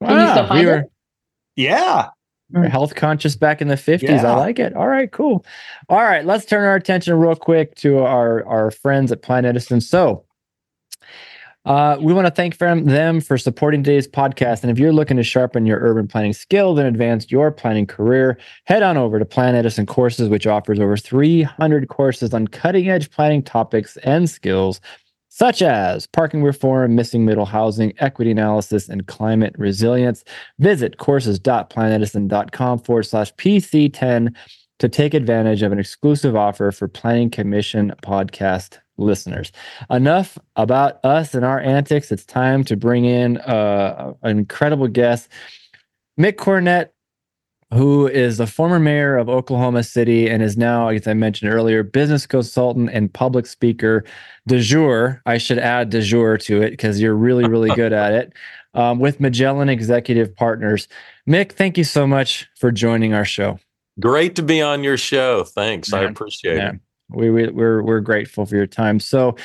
Wow, 0.00 0.08
Can 0.08 0.20
you 0.20 0.30
still 0.32 0.46
find 0.46 0.60
we 0.60 0.66
were, 0.66 0.78
it? 0.78 0.92
Yeah, 1.56 2.08
Mm. 2.54 2.68
health 2.68 2.94
conscious 2.94 3.34
back 3.34 3.60
in 3.60 3.66
the 3.66 3.74
50s. 3.74 4.02
Yeah. 4.02 4.32
I 4.32 4.36
like 4.36 4.60
it. 4.60 4.72
All 4.74 4.86
right, 4.86 5.10
cool. 5.10 5.44
All 5.88 6.02
right, 6.02 6.24
let's 6.24 6.44
turn 6.44 6.64
our 6.64 6.76
attention 6.76 7.14
real 7.14 7.34
quick 7.34 7.74
to 7.76 7.98
our, 7.98 8.46
our 8.46 8.70
friends 8.70 9.10
at 9.10 9.20
Planetizen. 9.22 9.82
So, 9.82 10.24
Uh, 11.64 11.96
we 12.00 12.14
want 12.14 12.24
to 12.24 12.30
thank 12.30 12.56
them 12.58 13.20
for 13.20 13.36
supporting 13.36 13.82
today's 13.82 14.06
podcast. 14.06 14.62
And 14.62 14.70
if 14.70 14.78
you're 14.78 14.92
looking 14.92 15.16
to 15.16 15.24
sharpen 15.24 15.66
your 15.66 15.80
urban 15.80 16.06
planning 16.06 16.32
skills 16.32 16.78
and 16.78 16.86
advance 16.86 17.28
your 17.32 17.50
planning 17.50 17.86
career, 17.88 18.38
head 18.66 18.84
on 18.84 18.96
over 18.96 19.18
to 19.18 19.24
Planetizen 19.24 19.88
Courses, 19.88 20.28
which 20.28 20.46
offers 20.46 20.78
over 20.78 20.96
300 20.96 21.88
courses 21.88 22.32
on 22.32 22.46
cutting 22.46 22.88
edge 22.88 23.10
planning 23.10 23.42
topics 23.42 23.96
and 24.04 24.30
skills 24.30 24.80
such 25.36 25.60
as 25.60 26.06
parking 26.06 26.42
reform, 26.42 26.94
missing 26.94 27.26
middle 27.26 27.44
housing, 27.44 27.92
equity 27.98 28.30
analysis, 28.30 28.88
and 28.88 29.06
climate 29.06 29.54
resilience. 29.58 30.24
Visit 30.60 30.96
courses.planetizen.com 30.96 32.78
forward 32.78 33.02
slash 33.02 33.34
PC10 33.34 34.34
to 34.78 34.88
take 34.88 35.12
advantage 35.12 35.60
of 35.60 35.72
an 35.72 35.78
exclusive 35.78 36.34
offer 36.34 36.72
for 36.72 36.88
Planning 36.88 37.28
Commission 37.28 37.92
podcast 38.02 38.78
listeners. 38.96 39.52
Enough 39.90 40.38
about 40.56 41.04
us 41.04 41.34
and 41.34 41.44
our 41.44 41.60
antics. 41.60 42.10
It's 42.10 42.24
time 42.24 42.64
to 42.64 42.74
bring 42.74 43.04
in 43.04 43.36
uh, 43.36 44.14
an 44.22 44.38
incredible 44.38 44.88
guest, 44.88 45.28
Mick 46.18 46.36
Cornett, 46.36 46.88
who 47.72 48.06
is 48.06 48.38
the 48.38 48.46
former 48.46 48.78
mayor 48.78 49.16
of 49.16 49.28
Oklahoma 49.28 49.82
City 49.82 50.28
and 50.28 50.42
is 50.42 50.56
now, 50.56 50.88
as 50.88 51.06
I 51.06 51.14
mentioned 51.14 51.52
earlier, 51.52 51.82
business 51.82 52.26
consultant 52.26 52.90
and 52.92 53.12
public 53.12 53.46
speaker 53.46 54.04
de 54.46 54.60
jour. 54.60 55.20
I 55.26 55.38
should 55.38 55.58
add 55.58 55.90
de 55.90 56.00
jour 56.00 56.38
to 56.38 56.62
it 56.62 56.70
because 56.70 57.00
you're 57.00 57.14
really, 57.14 57.48
really 57.48 57.70
good 57.70 57.92
at 57.92 58.12
it. 58.12 58.32
Um, 58.74 58.98
with 58.98 59.20
Magellan 59.20 59.70
Executive 59.70 60.36
Partners. 60.36 60.86
Mick, 61.26 61.52
thank 61.52 61.78
you 61.78 61.84
so 61.84 62.06
much 62.06 62.46
for 62.56 62.70
joining 62.70 63.14
our 63.14 63.24
show. 63.24 63.58
Great 63.98 64.36
to 64.36 64.42
be 64.42 64.60
on 64.60 64.84
your 64.84 64.98
show. 64.98 65.44
Thanks. 65.44 65.94
I 65.94 66.02
appreciate 66.02 66.58
it. 66.58 66.80
We, 67.10 67.30
we 67.30 67.48
we're 67.48 67.82
we're 67.82 68.00
grateful 68.00 68.46
for 68.46 68.56
your 68.56 68.66
time. 68.66 68.98
So, 68.98 69.36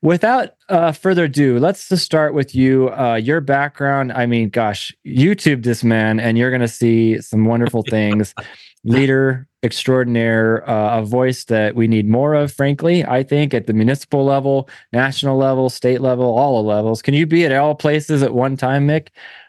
without 0.00 0.54
uh, 0.68 0.92
further 0.92 1.24
ado, 1.24 1.58
let's 1.58 1.88
just 1.88 2.04
start 2.04 2.32
with 2.32 2.54
you. 2.54 2.90
Uh, 2.90 3.16
your 3.16 3.40
background. 3.40 4.12
I 4.12 4.26
mean, 4.26 4.48
gosh, 4.48 4.94
YouTube 5.06 5.62
this 5.62 5.84
man, 5.84 6.18
and 6.18 6.38
you're 6.38 6.50
going 6.50 6.62
to 6.62 6.68
see 6.68 7.20
some 7.20 7.44
wonderful 7.44 7.82
things. 7.82 8.34
Leader 8.84 9.46
extraordinaire, 9.62 10.68
uh, 10.68 11.00
a 11.00 11.04
voice 11.04 11.44
that 11.44 11.74
we 11.74 11.86
need 11.86 12.08
more 12.08 12.34
of, 12.34 12.52
frankly. 12.52 13.04
I 13.04 13.22
think 13.22 13.52
at 13.52 13.66
the 13.66 13.72
municipal 13.72 14.24
level, 14.24 14.68
national 14.92 15.36
level, 15.36 15.68
state 15.68 16.00
level, 16.00 16.24
all 16.24 16.62
the 16.62 16.68
levels. 16.68 17.02
Can 17.02 17.14
you 17.14 17.26
be 17.26 17.44
at 17.44 17.52
all 17.52 17.74
places 17.74 18.22
at 18.22 18.32
one 18.32 18.56
time, 18.56 18.88
Mick? 18.88 19.08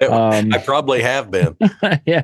Um, 0.10 0.52
I 0.54 0.58
probably 0.58 1.02
have 1.02 1.32
been. 1.32 1.56
yeah. 2.06 2.24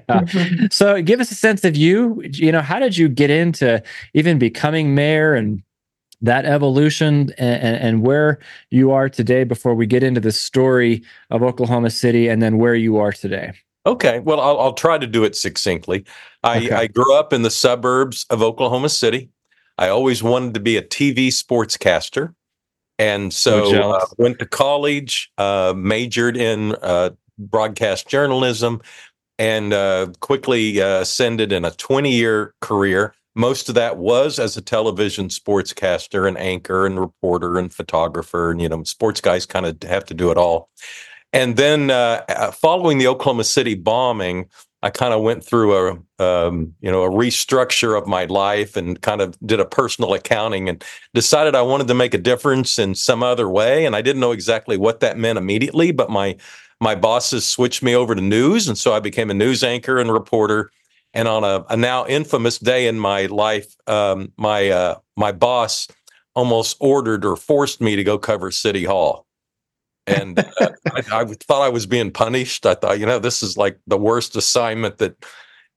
So, 0.69 1.01
give 1.01 1.19
us 1.19 1.31
a 1.31 1.35
sense 1.35 1.63
of 1.63 1.77
you. 1.77 2.21
You 2.33 2.51
know, 2.51 2.61
how 2.61 2.79
did 2.79 2.97
you 2.97 3.07
get 3.07 3.29
into 3.29 3.81
even 4.13 4.37
becoming 4.37 4.93
mayor 4.93 5.33
and 5.33 5.63
that 6.21 6.45
evolution 6.45 7.31
and, 7.37 7.77
and, 7.77 8.01
where 8.01 8.39
you 8.71 8.91
are 8.91 9.07
today 9.07 9.43
before 9.43 9.75
we 9.75 9.85
get 9.85 10.01
into 10.01 10.19
the 10.19 10.31
story 10.31 11.03
of 11.29 11.43
Oklahoma 11.43 11.91
City 11.91 12.27
and 12.27 12.41
then 12.41 12.57
where 12.57 12.73
you 12.73 12.97
are 12.97 13.11
today. 13.11 13.53
Okay. 13.87 14.19
Well, 14.19 14.41
I'll, 14.41 14.59
I'll 14.59 14.73
try 14.73 14.97
to 14.97 15.07
do 15.07 15.23
it 15.23 15.35
succinctly. 15.35 16.05
I, 16.43 16.57
okay. 16.57 16.71
I 16.71 16.87
grew 16.87 17.15
up 17.15 17.31
in 17.31 17.41
the 17.41 17.49
suburbs 17.49 18.25
of 18.29 18.41
Oklahoma 18.41 18.89
City. 18.89 19.29
I 19.77 19.87
always 19.87 20.21
wanted 20.21 20.53
to 20.55 20.59
be 20.59 20.75
a 20.75 20.81
TV 20.81 21.29
sportscaster. 21.29 22.35
And 22.99 23.33
so 23.33 23.93
uh, 23.93 24.05
went 24.17 24.39
to 24.39 24.45
college, 24.45 25.31
uh, 25.37 25.73
majored 25.75 26.35
in 26.35 26.75
uh, 26.81 27.11
broadcast 27.37 28.07
journalism, 28.07 28.81
and 29.39 29.71
uh, 29.71 30.07
quickly 30.19 30.81
uh, 30.81 31.01
ascended 31.01 31.51
in 31.51 31.63
a 31.63 31.71
20 31.71 32.11
year 32.11 32.53
career 32.59 33.13
most 33.35 33.69
of 33.69 33.75
that 33.75 33.97
was 33.97 34.39
as 34.39 34.57
a 34.57 34.61
television 34.61 35.27
sportscaster 35.27 36.27
and 36.27 36.39
anchor 36.39 36.87
and 36.87 36.99
reporter 36.99 37.59
and 37.59 37.71
photographer 37.71 38.49
and 38.49 38.59
you 38.59 38.67
know 38.67 38.83
sports 38.83 39.21
guys 39.21 39.45
kind 39.45 39.67
of 39.67 39.77
have 39.83 40.03
to 40.03 40.15
do 40.15 40.31
it 40.31 40.37
all 40.37 40.69
and 41.33 41.57
then 41.57 41.91
uh, 41.91 42.23
uh 42.29 42.51
following 42.51 42.97
the 42.97 43.07
oklahoma 43.07 43.43
city 43.43 43.75
bombing 43.75 44.47
i 44.81 44.89
kind 44.89 45.13
of 45.13 45.21
went 45.21 45.43
through 45.43 45.75
a 45.75 46.23
um, 46.23 46.73
you 46.81 46.91
know 46.91 47.03
a 47.03 47.09
restructure 47.09 47.97
of 47.97 48.07
my 48.07 48.25
life 48.25 48.75
and 48.75 49.01
kind 49.01 49.21
of 49.21 49.37
did 49.45 49.59
a 49.59 49.65
personal 49.65 50.13
accounting 50.13 50.69
and 50.69 50.83
decided 51.13 51.55
i 51.55 51.61
wanted 51.61 51.87
to 51.87 51.93
make 51.93 52.13
a 52.13 52.19
difference 52.19 52.79
in 52.79 52.95
some 52.95 53.23
other 53.23 53.49
way 53.49 53.85
and 53.85 53.95
i 53.95 54.01
didn't 54.01 54.19
know 54.19 54.31
exactly 54.31 54.77
what 54.77 54.99
that 54.99 55.17
meant 55.17 55.37
immediately 55.37 55.91
but 55.91 56.09
my 56.09 56.35
my 56.79 56.93
bosses 56.93 57.47
switched 57.47 57.81
me 57.81 57.95
over 57.95 58.15
to 58.15 58.21
news 58.21 58.67
and 58.67 58.77
so 58.77 58.93
i 58.93 58.99
became 58.99 59.29
a 59.29 59.33
news 59.33 59.63
anchor 59.63 59.99
and 59.99 60.11
reporter 60.11 60.71
and 61.13 61.27
on 61.27 61.43
a, 61.43 61.65
a 61.69 61.77
now 61.77 62.05
infamous 62.05 62.59
day 62.59 62.87
in 62.87 62.99
my 62.99 63.25
life, 63.25 63.75
um, 63.87 64.31
my 64.37 64.69
uh, 64.69 64.95
my 65.15 65.31
boss 65.31 65.87
almost 66.35 66.77
ordered 66.79 67.25
or 67.25 67.35
forced 67.35 67.81
me 67.81 67.95
to 67.95 68.03
go 68.03 68.17
cover 68.17 68.51
City 68.51 68.83
Hall. 68.83 69.26
And 70.07 70.39
uh, 70.39 70.69
I, 70.87 71.03
I, 71.11 71.25
thought 71.25 71.61
I 71.61 71.69
was 71.69 71.85
being 71.85 72.11
punished. 72.11 72.65
I 72.65 72.75
thought, 72.75 72.99
you 72.99 73.05
know, 73.05 73.19
this 73.19 73.43
is 73.43 73.57
like 73.57 73.77
the 73.87 73.97
worst 73.97 74.35
assignment 74.35 74.97
that 74.97 75.23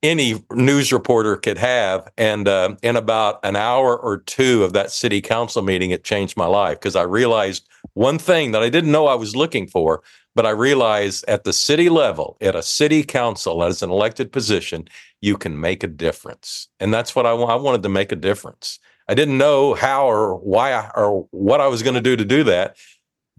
any 0.02 0.42
news 0.52 0.92
reporter 0.92 1.37
could 1.37 1.58
have. 1.58 2.10
And 2.16 2.49
uh, 2.49 2.76
in 2.82 2.96
about 2.96 3.40
an 3.44 3.56
hour 3.56 3.99
or 3.99 4.18
two 4.18 4.64
of 4.64 4.72
that 4.72 4.90
city 4.90 5.20
council 5.20 5.62
meeting, 5.62 5.90
it 5.90 6.04
changed 6.04 6.37
my 6.37 6.46
life 6.46 6.78
because 6.78 6.96
I 6.96 7.02
realized 7.02 7.68
one 7.94 8.18
thing 8.18 8.52
that 8.52 8.62
I 8.62 8.70
didn't 8.70 8.92
know 8.92 9.06
I 9.06 9.14
was 9.14 9.37
looking 9.37 9.66
for, 9.66 10.02
but 10.34 10.46
I 10.46 10.50
realized 10.50 11.25
at 11.28 11.44
the 11.44 11.52
city 11.52 11.88
level, 11.88 12.37
at 12.40 12.54
a 12.54 12.62
city 12.62 13.02
council, 13.02 13.62
as 13.62 13.82
an 13.82 13.90
elected 13.90 14.32
position, 14.32 14.88
you 15.20 15.37
can 15.37 15.60
make 15.60 15.82
a 15.82 15.88
difference. 15.88 16.68
And 16.78 16.94
that's 16.94 17.14
what 17.14 17.26
I, 17.26 17.32
I 17.32 17.56
wanted 17.56 17.82
to 17.82 17.88
make 17.88 18.12
a 18.12 18.16
difference. 18.16 18.78
I 19.08 19.14
didn't 19.14 19.38
know 19.38 19.75
how 19.75 20.06
or 20.06 20.37
why 20.37 20.72
I, 20.72 20.90
or 20.94 21.26
what 21.32 21.60
I 21.60 21.66
was 21.66 21.82
going 21.82 21.96
to 21.96 22.00
do 22.00 22.16
to 22.16 22.25
do 22.25 22.44
that, 22.44 22.76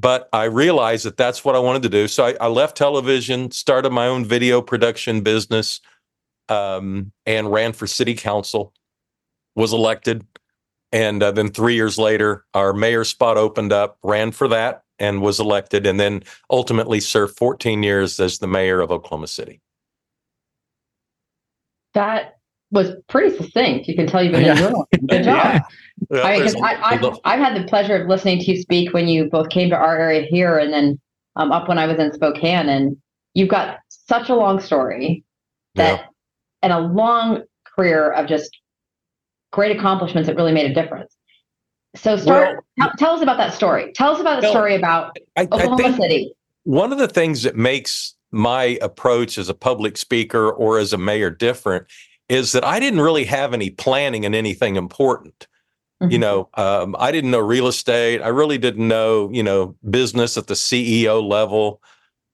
but 0.02 0.28
I 0.34 0.46
realized 0.46 1.06
that 1.06 1.18
that's 1.18 1.46
what 1.46 1.56
I 1.56 1.60
wanted 1.60 1.84
to 1.84 1.90
do. 1.90 2.08
So 2.08 2.26
I, 2.26 2.36
I 2.42 2.48
left 2.48 2.76
television, 2.76 3.52
started 3.52 3.92
my 3.92 4.08
own 4.08 4.26
video 4.26 4.62
production 4.62 5.22
business, 5.22 5.80
um, 6.50 7.12
and 7.26 7.52
ran 7.52 7.74
for 7.74 7.88
city 7.88 8.16
council. 8.16 8.74
Was 9.56 9.74
elected, 9.74 10.26
and 10.94 11.22
uh, 11.22 11.32
then 11.32 11.50
three 11.50 11.76
years 11.76 11.98
later, 11.98 12.46
our 12.54 12.74
mayor 12.74 13.04
spot 13.04 13.38
opened 13.38 13.74
up. 13.74 13.98
Ran 14.02 14.32
for 14.32 14.48
that 14.48 14.84
and 14.98 15.22
was 15.22 15.42
elected, 15.42 15.86
and 15.86 16.00
then 16.00 16.24
ultimately 16.50 17.02
served 17.02 17.38
14 17.38 17.84
years 17.84 18.20
as 18.20 18.40
the 18.40 18.48
mayor 18.48 18.80
of 18.80 18.92
Oklahoma 18.92 19.28
City 19.28 19.62
that 21.94 22.38
was 22.72 22.92
pretty 23.08 23.36
succinct. 23.36 23.88
You 23.88 23.96
can 23.96 24.08
tell 24.08 24.24
you've 24.24 24.32
been 24.32 24.46
yeah. 24.46 24.54
enjoying 24.54 24.86
it. 24.92 25.08
Good 25.08 25.24
job. 25.24 25.62
yeah. 26.10 26.22
I, 26.22 26.40
mean, 26.40 26.64
I, 26.64 26.76
I, 26.76 27.18
I've 27.26 27.40
had 27.40 27.62
the 27.62 27.68
pleasure 27.68 28.02
of 28.02 28.08
listening 28.08 28.40
to 28.40 28.52
you 28.52 28.62
speak 28.62 28.94
when 28.94 29.08
you 29.08 29.26
both 29.26 29.50
came 29.50 29.70
to 29.70 29.76
our 29.76 29.98
area 29.98 30.22
here 30.22 30.58
and 30.58 30.74
then 30.74 31.00
um, 31.36 31.52
up 31.52 31.68
when 31.68 31.78
I 31.78 31.86
was 31.86 32.00
in 32.00 32.14
Spokane. 32.14 32.70
And 32.70 32.98
you've 33.34 33.50
got 33.50 33.80
such 33.90 34.30
a 34.30 34.36
long 34.36 34.60
story 34.60 35.24
that, 35.76 36.00
yeah. 36.00 36.06
and 36.64 36.74
a 36.74 36.80
long 36.80 37.44
career 37.66 38.12
of 38.12 38.28
just 38.28 38.58
great 39.52 39.76
accomplishments 39.76 40.28
that 40.28 40.36
really 40.36 40.54
made 40.54 40.70
a 40.70 40.74
difference. 40.74 41.16
So, 41.94 42.16
start. 42.16 42.64
Well, 42.78 42.88
tell, 42.88 42.98
tell, 42.98 43.14
us 43.16 43.22
about 43.22 43.36
that 43.38 43.54
story. 43.54 43.92
Tell 43.94 44.14
us 44.14 44.22
about 44.22 44.42
the 44.42 44.50
story 44.50 44.76
about 44.76 45.18
I, 45.36 45.44
Oklahoma 45.44 45.98
City. 45.98 46.34
One 46.64 46.94
of 46.94 47.00
the 47.00 47.08
things 47.10 47.44
that 47.44 47.58
makes 47.58 48.16
my 48.32 48.80
approach 48.82 49.38
as 49.38 49.50
a 49.50 49.54
public 49.54 49.98
speaker 49.98 50.50
or 50.50 50.80
as 50.80 50.94
a 50.94 50.98
mayor 50.98 51.30
different 51.30 51.86
is 52.32 52.54
that 52.54 52.64
I 52.64 52.80
didn't 52.80 53.02
really 53.02 53.26
have 53.26 53.54
any 53.54 53.70
planning 53.70 54.24
in 54.24 54.34
anything 54.34 54.78
important. 54.78 55.48
Mm-hmm. 56.02 56.12
You 56.14 56.20
know, 56.20 56.50
um, 56.54 56.96
I 56.98 57.12
didn't 57.12 57.32
know 57.32 57.42
real 57.42 57.68
estate. 57.68 58.22
I 58.22 58.30
really 58.30 58.58
didn't 58.58 58.88
know, 58.88 59.30
you 59.34 59.44
know, 59.44 59.76
business 59.90 60.38
at 60.38 60.48
the 60.48 60.54
CEO 60.54 61.22
level. 61.22 61.82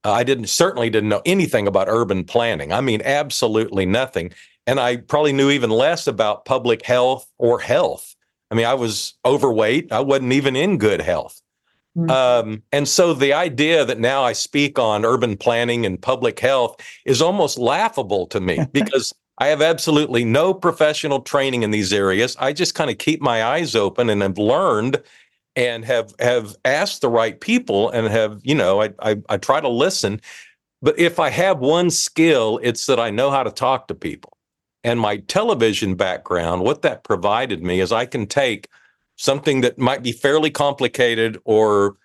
Uh, 0.05 0.11
I 0.11 0.23
didn't 0.23 0.49
certainly 0.49 0.91
didn't 0.91 1.09
know 1.09 1.23
anything 1.25 1.65
about 1.65 1.87
urban 1.89 2.25
planning. 2.25 2.71
I 2.71 2.79
mean, 2.79 3.01
absolutely 3.03 3.87
nothing. 3.87 4.33
And 4.67 4.79
I 4.79 4.97
probably 4.97 5.33
knew 5.33 5.49
even 5.49 5.71
less 5.71 6.05
about 6.05 6.45
public 6.45 6.85
health 6.85 7.27
or 7.39 7.59
health. 7.59 8.15
I 8.51 8.55
mean, 8.55 8.67
I 8.67 8.75
was 8.75 9.15
overweight. 9.25 9.91
I 9.91 10.01
wasn't 10.01 10.33
even 10.33 10.55
in 10.55 10.77
good 10.77 11.01
health. 11.01 11.41
Mm-hmm. 11.97 12.11
Um, 12.11 12.61
and 12.71 12.87
so 12.87 13.15
the 13.15 13.33
idea 13.33 13.83
that 13.83 13.99
now 13.99 14.21
I 14.21 14.33
speak 14.33 14.77
on 14.77 15.05
urban 15.05 15.37
planning 15.37 15.87
and 15.87 15.99
public 15.99 16.39
health 16.39 16.75
is 17.03 17.19
almost 17.19 17.57
laughable 17.57 18.27
to 18.27 18.39
me 18.39 18.59
because 18.71 19.11
I 19.37 19.47
have 19.47 19.61
absolutely 19.61 20.25
no 20.25 20.53
professional 20.53 21.21
training 21.21 21.63
in 21.63 21.71
these 21.71 21.93
areas. 21.93 22.35
I 22.39 22.53
just 22.53 22.73
kind 22.75 22.89
of 22.89 22.97
keep 22.97 23.21
my 23.21 23.43
eyes 23.43 23.75
open 23.75 24.09
and 24.09 24.21
have 24.21 24.37
learned 24.37 25.01
and 25.55 25.85
have 25.85 26.13
have 26.19 26.55
asked 26.65 27.01
the 27.01 27.09
right 27.09 27.39
people 27.39 27.89
and 27.89 28.07
have, 28.07 28.41
you 28.43 28.55
know, 28.55 28.81
I, 28.81 28.93
I, 28.99 29.17
I 29.29 29.37
try 29.37 29.59
to 29.61 29.69
listen. 29.69 30.21
But 30.81 30.97
if 30.99 31.19
I 31.19 31.29
have 31.29 31.59
one 31.59 31.89
skill, 31.89 32.59
it's 32.63 32.85
that 32.85 32.99
I 32.99 33.09
know 33.09 33.31
how 33.31 33.43
to 33.43 33.51
talk 33.51 33.87
to 33.87 33.95
people. 33.95 34.37
And 34.83 34.99
my 34.99 35.17
television 35.17 35.95
background, 35.95 36.61
what 36.61 36.83
that 36.83 37.03
provided 37.03 37.63
me 37.63 37.79
is 37.79 37.91
I 37.91 38.05
can 38.05 38.27
take 38.27 38.69
something 39.17 39.61
that 39.61 39.79
might 39.79 40.03
be 40.03 40.11
fairly 40.11 40.51
complicated 40.51 41.39
or 41.45 41.97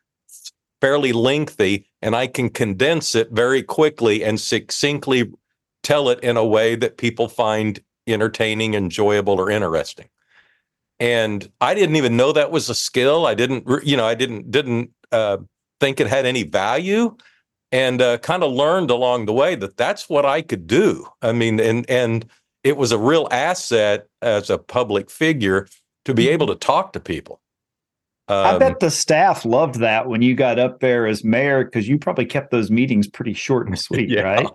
fairly 0.81 1.13
lengthy, 1.13 1.87
and 2.01 2.17
I 2.17 2.27
can 2.27 2.49
condense 2.49 3.15
it 3.15 3.31
very 3.31 3.63
quickly 3.63 4.25
and 4.25 4.41
succinctly 4.41 5.31
tell 5.83 6.09
it 6.09 6.21
in 6.21 6.37
a 6.37 6.45
way 6.45 6.75
that 6.77 6.97
people 6.97 7.29
find 7.29 7.81
entertaining, 8.07 8.75
enjoyable, 8.75 9.39
or 9.39 9.51
interesting. 9.51 10.09
And 11.01 11.51
I 11.61 11.75
didn't 11.75 11.97
even 11.97 12.17
know 12.17 12.33
that 12.33 12.51
was 12.51 12.69
a 12.69 12.75
skill. 12.75 13.27
I 13.27 13.35
didn't, 13.35 13.67
you 13.85 13.97
know, 13.97 14.07
I 14.07 14.15
didn't 14.15 14.51
didn't 14.51 14.91
uh, 15.11 15.39
think 15.81 16.01
it 16.01 16.07
had 16.07 16.27
any 16.27 16.45
value 16.45 17.17
and 17.73 18.01
uh, 18.01 18.19
kind 18.19 18.45
of 18.45 18.53
learned 18.53 18.91
along 18.91 19.27
the 19.27 19.33
way 19.33 19.55
that 19.57 19.77
that's 19.77 20.09
what 20.09 20.25
I 20.25 20.43
could 20.43 20.67
do. 20.67 21.07
I 21.23 21.33
mean, 21.33 21.59
and 21.59 21.89
and 21.91 22.27
it 22.63 22.77
was 22.77 22.93
a 22.93 22.99
real 22.99 23.27
asset 23.31 24.07
as 24.21 24.51
a 24.51 24.59
public 24.59 25.11
figure 25.11 25.67
to 26.05 26.15
be 26.15 26.29
able 26.29 26.47
to 26.49 26.55
talk 26.55 26.93
to 26.93 27.01
people. 27.01 27.41
Um, 28.29 28.47
I 28.47 28.59
bet 28.59 28.81
the 28.81 28.91
staff 28.91 29.45
loved 29.45 29.81
that 29.81 30.09
when 30.09 30.23
you 30.23 30.35
got 30.35 30.59
up 30.59 30.81
there 30.81 31.07
as 31.07 31.25
mayor 31.25 31.65
because 31.65 31.89
you 31.89 31.99
probably 31.99 32.27
kept 32.27 32.51
those 32.51 32.71
meetings 32.71 33.09
pretty 33.09 33.35
short 33.35 33.67
and 33.67 33.79
sweet, 33.79 34.09
yeah. 34.09 34.23
right? 34.23 34.47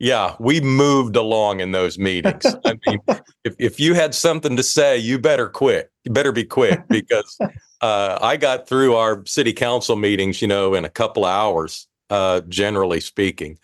Yeah, 0.00 0.36
we 0.38 0.60
moved 0.60 1.16
along 1.16 1.60
in 1.60 1.72
those 1.72 1.98
meetings. 1.98 2.44
I 2.64 2.78
mean, 2.86 3.00
if, 3.44 3.54
if 3.58 3.80
you 3.80 3.94
had 3.94 4.14
something 4.14 4.56
to 4.56 4.62
say, 4.62 4.96
you 4.96 5.18
better 5.18 5.48
quit. 5.48 5.90
You 6.04 6.12
better 6.12 6.32
be 6.32 6.44
quick 6.44 6.80
because 6.88 7.36
uh, 7.80 8.18
I 8.20 8.36
got 8.36 8.68
through 8.68 8.94
our 8.94 9.24
city 9.26 9.52
council 9.52 9.96
meetings, 9.96 10.40
you 10.40 10.48
know, 10.48 10.74
in 10.74 10.84
a 10.84 10.90
couple 10.90 11.24
of 11.24 11.30
hours, 11.30 11.88
uh, 12.10 12.42
generally 12.42 13.00
speaking. 13.00 13.58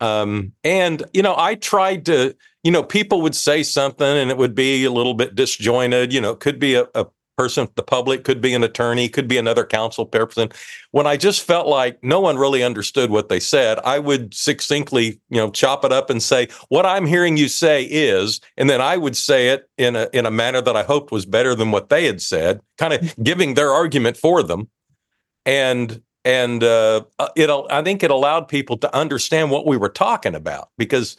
Um, 0.00 0.52
and, 0.62 1.02
you 1.12 1.22
know, 1.22 1.34
I 1.36 1.54
tried 1.54 2.04
to, 2.06 2.36
you 2.62 2.70
know, 2.70 2.82
people 2.82 3.22
would 3.22 3.34
say 3.34 3.62
something 3.62 4.06
and 4.06 4.30
it 4.30 4.36
would 4.36 4.54
be 4.54 4.84
a 4.84 4.92
little 4.92 5.14
bit 5.14 5.34
disjointed, 5.34 6.12
you 6.12 6.20
know, 6.20 6.32
it 6.32 6.40
could 6.40 6.58
be 6.58 6.74
a, 6.74 6.86
a 6.94 7.06
person, 7.38 7.68
the 7.76 7.82
public 7.84 8.24
could 8.24 8.40
be 8.40 8.52
an 8.52 8.64
attorney, 8.64 9.08
could 9.08 9.28
be 9.28 9.38
another 9.38 9.64
council 9.64 10.04
person. 10.04 10.50
When 10.90 11.06
I 11.06 11.16
just 11.16 11.42
felt 11.42 11.68
like 11.68 12.02
no 12.02 12.18
one 12.20 12.36
really 12.36 12.64
understood 12.64 13.10
what 13.10 13.28
they 13.28 13.38
said, 13.38 13.78
I 13.84 14.00
would 14.00 14.34
succinctly, 14.34 15.20
you 15.30 15.36
know, 15.36 15.50
chop 15.52 15.84
it 15.84 15.92
up 15.92 16.10
and 16.10 16.20
say, 16.20 16.48
"What 16.68 16.84
I'm 16.84 17.06
hearing 17.06 17.36
you 17.36 17.48
say 17.48 17.84
is," 17.84 18.40
and 18.56 18.68
then 18.68 18.80
I 18.80 18.96
would 18.96 19.16
say 19.16 19.50
it 19.50 19.70
in 19.78 19.94
a 19.94 20.08
in 20.12 20.26
a 20.26 20.32
manner 20.32 20.60
that 20.60 20.76
I 20.76 20.82
hoped 20.82 21.12
was 21.12 21.24
better 21.24 21.54
than 21.54 21.70
what 21.70 21.90
they 21.90 22.06
had 22.06 22.20
said, 22.20 22.60
kind 22.76 22.92
of 22.92 23.14
giving 23.22 23.54
their 23.54 23.72
argument 23.72 24.16
for 24.16 24.42
them, 24.42 24.68
and 25.46 26.02
and 26.24 26.64
uh, 26.64 27.04
uh 27.20 27.28
it 27.36 27.48
I 27.70 27.82
think 27.82 28.02
it 28.02 28.10
allowed 28.10 28.48
people 28.48 28.76
to 28.78 28.94
understand 28.94 29.52
what 29.52 29.64
we 29.64 29.76
were 29.76 29.88
talking 29.88 30.34
about 30.34 30.70
because 30.76 31.16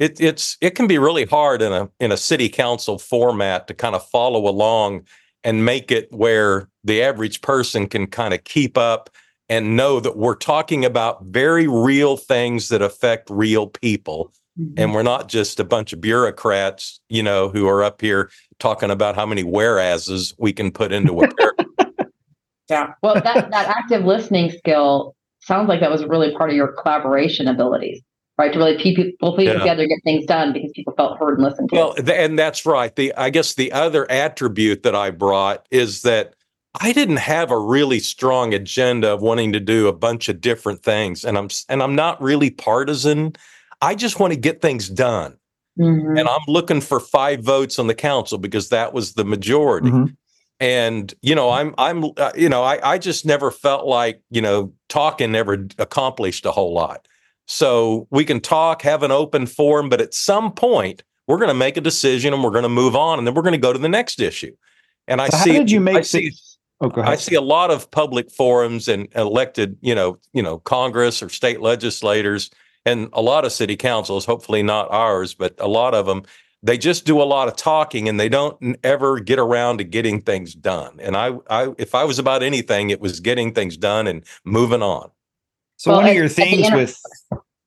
it, 0.00 0.20
it's 0.20 0.56
it 0.60 0.70
can 0.70 0.88
be 0.88 0.98
really 0.98 1.26
hard 1.26 1.62
in 1.62 1.72
a 1.72 1.88
in 2.00 2.10
a 2.10 2.16
city 2.16 2.48
council 2.48 2.98
format 2.98 3.68
to 3.68 3.74
kind 3.74 3.94
of 3.94 4.04
follow 4.08 4.48
along 4.48 5.06
and 5.44 5.64
make 5.64 5.90
it 5.90 6.12
where 6.12 6.68
the 6.84 7.02
average 7.02 7.40
person 7.40 7.86
can 7.86 8.06
kind 8.06 8.34
of 8.34 8.44
keep 8.44 8.76
up 8.78 9.10
and 9.48 9.76
know 9.76 10.00
that 10.00 10.16
we're 10.16 10.36
talking 10.36 10.84
about 10.84 11.24
very 11.24 11.66
real 11.66 12.16
things 12.16 12.68
that 12.68 12.82
affect 12.82 13.28
real 13.30 13.66
people. 13.66 14.32
Mm-hmm. 14.58 14.74
And 14.76 14.94
we're 14.94 15.02
not 15.02 15.28
just 15.28 15.60
a 15.60 15.64
bunch 15.64 15.92
of 15.92 16.00
bureaucrats, 16.00 17.00
you 17.08 17.22
know, 17.22 17.48
who 17.48 17.68
are 17.68 17.82
up 17.82 18.00
here 18.00 18.30
talking 18.58 18.90
about 18.90 19.14
how 19.14 19.26
many 19.26 19.42
whereases 19.42 20.34
we 20.38 20.52
can 20.52 20.70
put 20.70 20.92
into 20.92 21.22
a 21.22 21.28
yeah. 22.70 22.92
Well, 23.02 23.14
that, 23.14 23.50
that 23.50 23.68
active 23.68 24.04
listening 24.04 24.50
skill 24.50 25.14
sounds 25.40 25.68
like 25.68 25.80
that 25.80 25.90
was 25.90 26.04
really 26.04 26.34
part 26.34 26.50
of 26.50 26.56
your 26.56 26.72
collaboration 26.80 27.48
abilities 27.48 28.02
right? 28.38 28.52
To 28.52 28.58
really 28.58 28.82
people 28.82 29.04
people 29.04 29.44
yeah. 29.44 29.54
together, 29.54 29.86
get 29.86 30.00
things 30.04 30.26
done 30.26 30.52
because 30.52 30.70
people 30.74 30.94
felt 30.96 31.18
heard 31.18 31.38
and 31.38 31.44
listened 31.44 31.70
to. 31.70 31.76
Well, 31.76 31.94
and 32.06 32.38
that's 32.38 32.64
right. 32.66 32.94
The 32.94 33.14
I 33.14 33.30
guess 33.30 33.54
the 33.54 33.72
other 33.72 34.10
attribute 34.10 34.82
that 34.82 34.94
I 34.94 35.10
brought 35.10 35.66
is 35.70 36.02
that 36.02 36.34
I 36.80 36.92
didn't 36.92 37.18
have 37.18 37.50
a 37.50 37.58
really 37.58 37.98
strong 37.98 38.54
agenda 38.54 39.12
of 39.12 39.20
wanting 39.20 39.52
to 39.52 39.60
do 39.60 39.88
a 39.88 39.92
bunch 39.92 40.28
of 40.28 40.40
different 40.40 40.82
things, 40.82 41.24
and 41.24 41.36
I'm 41.36 41.48
and 41.68 41.82
I'm 41.82 41.94
not 41.94 42.20
really 42.22 42.50
partisan. 42.50 43.34
I 43.80 43.94
just 43.94 44.20
want 44.20 44.32
to 44.32 44.38
get 44.38 44.62
things 44.62 44.88
done. 44.88 45.36
Mm-hmm. 45.78 46.18
And 46.18 46.28
I'm 46.28 46.40
looking 46.48 46.82
for 46.82 47.00
five 47.00 47.42
votes 47.42 47.78
on 47.78 47.86
the 47.86 47.94
council 47.94 48.36
because 48.36 48.68
that 48.68 48.92
was 48.92 49.14
the 49.14 49.24
majority. 49.24 49.88
Mm-hmm. 49.88 50.12
And 50.60 51.12
you 51.22 51.34
know, 51.34 51.50
I'm 51.50 51.74
I'm 51.76 52.04
uh, 52.16 52.32
you 52.36 52.48
know, 52.48 52.62
I 52.62 52.92
I 52.92 52.98
just 52.98 53.26
never 53.26 53.50
felt 53.50 53.86
like 53.86 54.22
you 54.30 54.40
know 54.40 54.72
talking 54.88 55.32
never 55.32 55.66
accomplished 55.78 56.46
a 56.46 56.52
whole 56.52 56.72
lot. 56.72 57.06
So 57.52 58.08
we 58.10 58.24
can 58.24 58.40
talk, 58.40 58.80
have 58.80 59.02
an 59.02 59.10
open 59.10 59.44
forum, 59.44 59.90
but 59.90 60.00
at 60.00 60.14
some 60.14 60.52
point 60.52 61.02
we're 61.26 61.36
going 61.36 61.48
to 61.48 61.54
make 61.54 61.76
a 61.76 61.82
decision 61.82 62.32
and 62.32 62.42
we're 62.42 62.50
going 62.50 62.62
to 62.62 62.70
move 62.70 62.96
on, 62.96 63.18
and 63.18 63.26
then 63.26 63.34
we're 63.34 63.42
going 63.42 63.52
to 63.52 63.58
go 63.58 63.74
to 63.74 63.78
the 63.78 63.90
next 63.90 64.20
issue. 64.20 64.56
And 65.06 65.20
I 65.20 65.28
so 65.28 65.36
see. 65.36 65.52
How 65.52 65.58
did 65.58 65.70
you 65.70 65.80
make? 65.80 65.96
Oh, 65.96 65.98
I 65.98 66.02
see, 66.02 66.32
oh, 66.80 66.90
I 66.96 67.14
see 67.14 67.34
a 67.34 67.42
lot 67.42 67.70
of 67.70 67.90
public 67.90 68.30
forums 68.30 68.88
and 68.88 69.06
elected, 69.14 69.76
you 69.82 69.94
know, 69.94 70.16
you 70.32 70.42
know, 70.42 70.60
Congress 70.60 71.22
or 71.22 71.28
state 71.28 71.60
legislators, 71.60 72.50
and 72.86 73.10
a 73.12 73.20
lot 73.20 73.44
of 73.44 73.52
city 73.52 73.76
councils. 73.76 74.24
Hopefully 74.24 74.62
not 74.62 74.90
ours, 74.90 75.34
but 75.34 75.54
a 75.58 75.68
lot 75.68 75.94
of 75.94 76.06
them. 76.06 76.22
They 76.62 76.78
just 76.78 77.04
do 77.04 77.20
a 77.20 77.24
lot 77.24 77.48
of 77.48 77.56
talking 77.56 78.08
and 78.08 78.18
they 78.18 78.30
don't 78.30 78.78
ever 78.82 79.20
get 79.20 79.38
around 79.38 79.76
to 79.78 79.84
getting 79.84 80.22
things 80.22 80.54
done. 80.54 80.98
And 81.00 81.16
I, 81.16 81.32
I, 81.50 81.74
if 81.76 81.94
I 81.94 82.04
was 82.04 82.18
about 82.18 82.42
anything, 82.42 82.88
it 82.88 83.00
was 83.00 83.20
getting 83.20 83.52
things 83.52 83.76
done 83.76 84.06
and 84.06 84.24
moving 84.44 84.80
on. 84.80 85.10
So 85.76 85.90
well, 85.90 86.02
one 86.02 86.10
of 86.10 86.14
your 86.14 86.28
things 86.28 86.70
with 86.70 86.96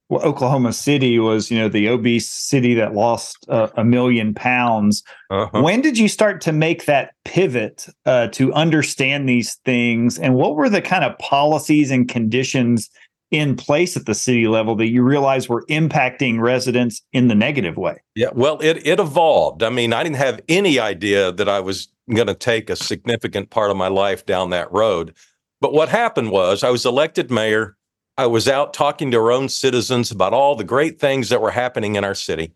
well, 0.10 0.22
Oklahoma 0.22 0.72
City 0.72 1.18
was, 1.18 1.50
you 1.50 1.58
know, 1.58 1.68
the 1.68 1.88
obese 1.90 2.30
city 2.30 2.76
that 2.76 2.94
lost 2.94 3.38
uh, 3.50 3.70
a 3.76 3.84
million 3.84 4.34
pounds. 4.34 5.04
Uh-huh. 5.32 5.62
When 5.62 5.82
did 5.82 5.98
you 5.98 6.08
start 6.08 6.42
to 6.42 6.52
make 6.52 6.86
that 6.86 7.14
pivot 7.24 7.88
uh, 8.06 8.28
to 8.28 8.54
understand 8.54 9.28
these 9.28 9.56
things? 9.66 10.20
And 10.20 10.36
what 10.36 10.56
were 10.56 10.70
the 10.70 10.82
kind 10.82 11.04
of 11.04 11.18
policies 11.18 11.90
and 11.90 12.08
conditions 12.08 12.90
in 13.32 13.56
place 13.56 13.98
at 13.98 14.06
the 14.06 14.14
city 14.14 14.48
level 14.48 14.76
that 14.76 14.90
you 14.90 15.02
realized 15.02 15.50
were 15.50 15.66
impacting 15.70 16.40
residents 16.40 17.02
in 17.12 17.28
the 17.28 17.36
negative 17.36 17.76
way? 17.76 17.98
Yeah, 18.14 18.30
well, 18.34 18.60
it 18.62 18.86
it 18.86 19.00
evolved. 19.00 19.64
I 19.64 19.70
mean, 19.70 19.92
I 19.92 20.04
didn't 20.04 20.18
have 20.18 20.40
any 20.48 20.80
idea 20.80 21.32
that 21.32 21.50
I 21.50 21.60
was 21.60 21.88
going 22.14 22.28
to 22.28 22.36
take 22.36 22.70
a 22.70 22.76
significant 22.76 23.50
part 23.50 23.72
of 23.72 23.78
my 23.78 23.88
life 23.88 24.26
down 24.28 24.52
that 24.52 24.72
road. 24.72 25.16
But 25.62 25.74
what 25.74 25.90
happened 25.90 26.30
was 26.30 26.64
I 26.64 26.70
was 26.70 26.86
elected 26.86 27.32
mayor 27.32 27.76
I 28.18 28.28
was 28.28 28.48
out 28.48 28.74
talking 28.74 29.12
to 29.12 29.18
our 29.18 29.32
own 29.32 29.50
citizens 29.50 30.12
about 30.12 30.34
all 30.34 30.56
the 30.56 30.64
great 30.64 31.00
things 31.00 31.30
that 31.30 31.42
were 31.42 31.52
happening 31.52 31.96
in 31.96 32.04
our 32.04 32.16
city. 32.16 32.54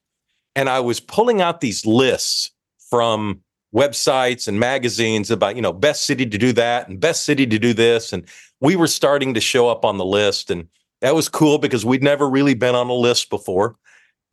And 0.55 0.69
I 0.69 0.79
was 0.79 0.99
pulling 0.99 1.41
out 1.41 1.61
these 1.61 1.85
lists 1.85 2.51
from 2.89 3.41
websites 3.75 4.47
and 4.47 4.59
magazines 4.59 5.29
about, 5.29 5.55
you 5.55 5.61
know, 5.61 5.73
best 5.73 6.05
city 6.05 6.25
to 6.25 6.37
do 6.37 6.53
that 6.53 6.87
and 6.87 6.99
best 6.99 7.23
city 7.23 7.45
to 7.45 7.59
do 7.59 7.73
this. 7.73 8.13
And 8.13 8.25
we 8.61 8.75
were 8.75 8.87
starting 8.87 9.33
to 9.33 9.41
show 9.41 9.67
up 9.67 9.85
on 9.85 9.97
the 9.97 10.05
list. 10.05 10.49
And 10.49 10.67
that 11.01 11.15
was 11.15 11.29
cool 11.29 11.57
because 11.57 11.85
we'd 11.85 12.03
never 12.03 12.29
really 12.29 12.55
been 12.55 12.75
on 12.75 12.89
a 12.89 12.93
list 12.93 13.29
before. 13.29 13.75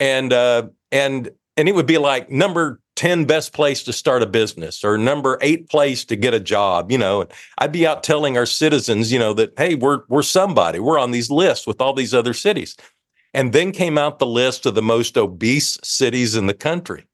And 0.00 0.32
uh, 0.32 0.68
and 0.92 1.30
and 1.56 1.68
it 1.68 1.74
would 1.74 1.86
be 1.86 1.98
like 1.98 2.30
number 2.30 2.80
10 2.96 3.24
best 3.24 3.52
place 3.52 3.82
to 3.84 3.92
start 3.92 4.22
a 4.22 4.26
business 4.26 4.82
or 4.82 4.98
number 4.98 5.38
eight 5.40 5.68
place 5.68 6.04
to 6.04 6.16
get 6.16 6.34
a 6.34 6.40
job 6.40 6.90
you 6.90 6.98
know 6.98 7.26
i'd 7.58 7.72
be 7.72 7.86
out 7.86 8.02
telling 8.02 8.36
our 8.36 8.46
citizens 8.46 9.12
you 9.12 9.18
know 9.18 9.32
that 9.32 9.52
hey 9.58 9.74
we're 9.74 10.02
we're 10.08 10.22
somebody. 10.22 10.78
We're 10.78 10.98
on 10.98 11.10
these 11.10 11.30
lists 11.30 11.66
with 11.66 11.80
all 11.80 11.92
these 11.92 12.14
other 12.14 12.34
cities. 12.34 12.76
And 13.34 13.52
then 13.52 13.72
came 13.72 13.98
out 13.98 14.18
the 14.18 14.26
list 14.26 14.64
of 14.64 14.74
the 14.74 14.82
most 14.82 15.18
obese 15.18 15.78
cities 15.82 16.36
in 16.36 16.46
the 16.46 16.54
country. 16.54 17.06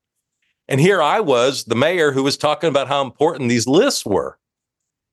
And 0.68 0.81
here 0.81 1.03
i 1.03 1.21
was 1.21 1.64
the 1.64 1.75
mayor 1.75 2.12
who 2.12 2.23
was 2.23 2.37
talking 2.37 2.68
about 2.68 2.88
how 2.88 3.03
important 3.03 3.49
these 3.49 3.66
lists 3.66 4.07
were. 4.07 4.38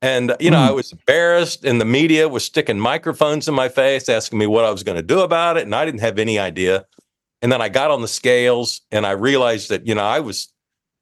And 0.01 0.35
you 0.39 0.51
know 0.51 0.57
mm. 0.57 0.69
i 0.69 0.71
was 0.71 0.91
embarrassed 0.91 1.65
and 1.65 1.79
the 1.81 1.85
media 1.85 2.29
was 2.29 2.45
sticking 2.45 2.79
microphones 2.79 3.47
in 3.47 3.53
my 3.53 3.69
face 3.69 4.07
asking 4.07 4.39
me 4.39 4.47
what 4.47 4.65
i 4.65 4.71
was 4.71 4.83
going 4.83 4.95
to 4.97 5.03
do 5.03 5.19
about 5.19 5.57
it 5.57 5.63
and 5.63 5.75
i 5.75 5.85
didn't 5.85 6.01
have 6.01 6.19
any 6.19 6.39
idea. 6.39 6.85
And 7.41 7.51
then 7.51 7.61
I 7.61 7.69
got 7.69 7.89
on 7.89 8.01
the 8.01 8.07
scales 8.07 8.81
and 8.91 9.05
I 9.05 9.11
realized 9.11 9.69
that, 9.69 9.87
you 9.87 9.95
know, 9.95 10.03
I 10.03 10.19
was 10.19 10.49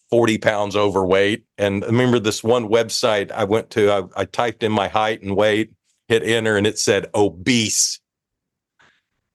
40 0.09 0.37
pounds 0.37 0.75
overweight. 0.75 1.45
And 1.57 1.83
I 1.83 1.87
remember 1.87 2.19
this 2.19 2.43
one 2.43 2.69
website 2.69 3.31
I 3.31 3.43
went 3.43 3.69
to, 3.71 3.91
I, 3.91 4.21
I 4.21 4.25
typed 4.25 4.63
in 4.63 4.71
my 4.71 4.87
height 4.87 5.21
and 5.21 5.35
weight, 5.35 5.71
hit 6.07 6.23
enter, 6.23 6.57
and 6.57 6.65
it 6.65 6.79
said 6.79 7.07
obese. 7.13 7.99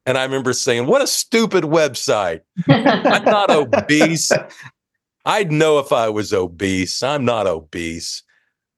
And 0.04 0.18
I 0.18 0.24
remember 0.24 0.52
saying, 0.52 0.86
What 0.86 1.02
a 1.02 1.06
stupid 1.06 1.64
website. 1.64 2.40
I'm 2.68 3.24
not 3.24 3.50
obese. 3.50 4.32
I'd 5.24 5.52
know 5.52 5.78
if 5.78 5.92
I 5.92 6.08
was 6.08 6.32
obese. 6.32 7.02
I'm 7.02 7.24
not 7.24 7.46
obese. 7.46 8.22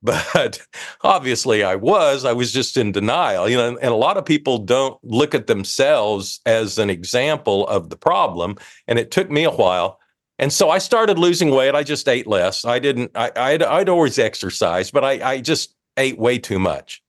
But 0.02 0.61
obviously 1.02 1.64
I 1.64 1.76
was. 1.76 2.24
I 2.26 2.33
was 2.33 2.52
just 2.52 2.76
in 2.76 2.92
denial. 2.92 3.48
You 3.48 3.57
know, 3.57 3.76
and 3.76 3.90
a 3.90 3.94
lot 3.94 4.18
of 4.18 4.26
people 4.26 4.59
don't 4.59 4.98
look 5.02 5.35
at 5.35 5.46
themselves 5.46 6.40
as 6.44 6.78
an 6.78 6.90
example 6.90 7.66
of 7.68 7.88
the 7.88 7.96
problem. 7.96 8.57
And 8.87 8.98
it 8.98 9.11
took 9.11 9.30
me 9.30 9.44
a 9.44 9.50
while 9.50 9.98
and 10.38 10.53
so 10.53 10.70
I 10.70 10.79
started 10.79 11.18
losing 11.18 11.51
weight. 11.51 11.75
I 11.75 11.83
just 11.83 12.09
ate 12.09 12.27
less. 12.27 12.64
I 12.64 12.79
didn't, 12.79 13.12
I, 13.14 13.31
I'd, 13.37 13.62
I'd 13.62 13.88
always 13.88 14.18
exercise, 14.18 14.90
but 14.90 15.05
I, 15.05 15.33
I 15.33 15.40
just 15.40 15.75
ate 15.97 16.18
way 16.18 16.38
too 16.38 16.59
much. 16.59 17.03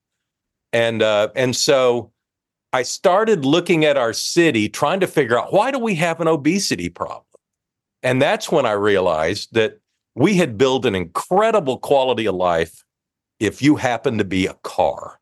And, 0.73 1.01
uh, 1.01 1.29
and 1.35 1.55
so 1.55 2.11
I 2.73 2.83
started 2.83 3.45
looking 3.45 3.85
at 3.85 3.97
our 3.97 4.13
city, 4.13 4.69
trying 4.69 4.99
to 4.99 5.07
figure 5.07 5.39
out 5.39 5.53
why 5.53 5.71
do 5.71 5.79
we 5.79 5.95
have 5.95 6.21
an 6.21 6.27
obesity 6.27 6.89
problem? 6.89 7.23
And 8.03 8.21
that's 8.21 8.51
when 8.51 8.65
I 8.65 8.73
realized 8.73 9.53
that 9.53 9.79
we 10.13 10.35
had 10.35 10.57
built 10.57 10.85
an 10.85 10.93
incredible 10.93 11.79
quality 11.79 12.27
of 12.27 12.35
life 12.35 12.83
if 13.39 13.61
you 13.61 13.75
happen 13.75 14.17
to 14.17 14.23
be 14.23 14.45
a 14.45 14.53
car. 14.63 15.19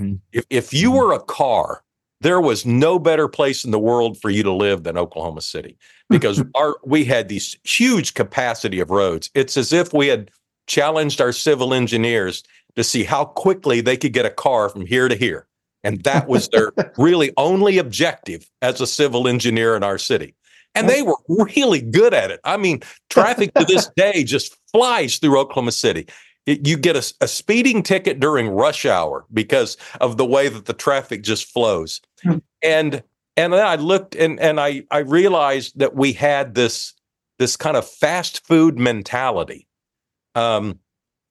Mm-hmm. 0.00 0.16
If, 0.32 0.46
if 0.48 0.72
you 0.72 0.90
mm-hmm. 0.90 0.98
were 0.98 1.12
a 1.12 1.20
car, 1.20 1.82
there 2.20 2.40
was 2.40 2.66
no 2.66 2.98
better 2.98 3.28
place 3.28 3.64
in 3.64 3.70
the 3.70 3.78
world 3.78 4.18
for 4.20 4.30
you 4.30 4.42
to 4.42 4.52
live 4.52 4.82
than 4.82 4.98
Oklahoma 4.98 5.40
City 5.40 5.76
because 6.08 6.42
our 6.54 6.76
we 6.84 7.04
had 7.04 7.28
these 7.28 7.56
huge 7.64 8.14
capacity 8.14 8.80
of 8.80 8.90
roads. 8.90 9.30
It's 9.34 9.56
as 9.56 9.72
if 9.72 9.92
we 9.92 10.08
had 10.08 10.30
challenged 10.66 11.20
our 11.20 11.32
civil 11.32 11.72
engineers 11.72 12.42
to 12.76 12.84
see 12.84 13.04
how 13.04 13.24
quickly 13.24 13.80
they 13.80 13.96
could 13.96 14.12
get 14.12 14.26
a 14.26 14.30
car 14.30 14.68
from 14.68 14.86
here 14.86 15.08
to 15.08 15.16
here. 15.16 15.46
And 15.84 16.02
that 16.04 16.28
was 16.28 16.48
their 16.48 16.72
really 16.98 17.32
only 17.36 17.78
objective 17.78 18.48
as 18.62 18.80
a 18.80 18.86
civil 18.86 19.28
engineer 19.28 19.76
in 19.76 19.82
our 19.82 19.98
city. 19.98 20.34
And 20.74 20.88
they 20.88 21.02
were 21.02 21.16
really 21.28 21.80
good 21.80 22.14
at 22.14 22.30
it. 22.30 22.40
I 22.44 22.56
mean, 22.56 22.82
traffic 23.10 23.52
to 23.54 23.64
this 23.64 23.88
day 23.96 24.22
just 24.22 24.56
flies 24.70 25.18
through 25.18 25.38
Oklahoma 25.38 25.72
City. 25.72 26.06
It, 26.46 26.66
you 26.66 26.76
get 26.76 26.94
a, 26.94 27.12
a, 27.20 27.26
speeding 27.26 27.82
ticket 27.82 28.20
during 28.20 28.48
rush 28.48 28.86
hour 28.86 29.26
because 29.32 29.76
of 30.00 30.16
the 30.16 30.24
way 30.24 30.48
that 30.48 30.66
the 30.66 30.72
traffic 30.72 31.22
just 31.22 31.52
flows. 31.52 32.00
And 32.62 33.02
and 33.36 33.52
then 33.52 33.64
I 33.66 33.76
looked 33.76 34.14
and 34.14 34.40
and 34.40 34.60
I 34.60 34.84
I 34.90 34.98
realized 34.98 35.78
that 35.78 35.94
we 35.94 36.12
had 36.12 36.54
this 36.54 36.94
this 37.38 37.56
kind 37.56 37.76
of 37.76 37.88
fast 37.88 38.46
food 38.46 38.78
mentality. 38.78 39.66
Um, 40.34 40.78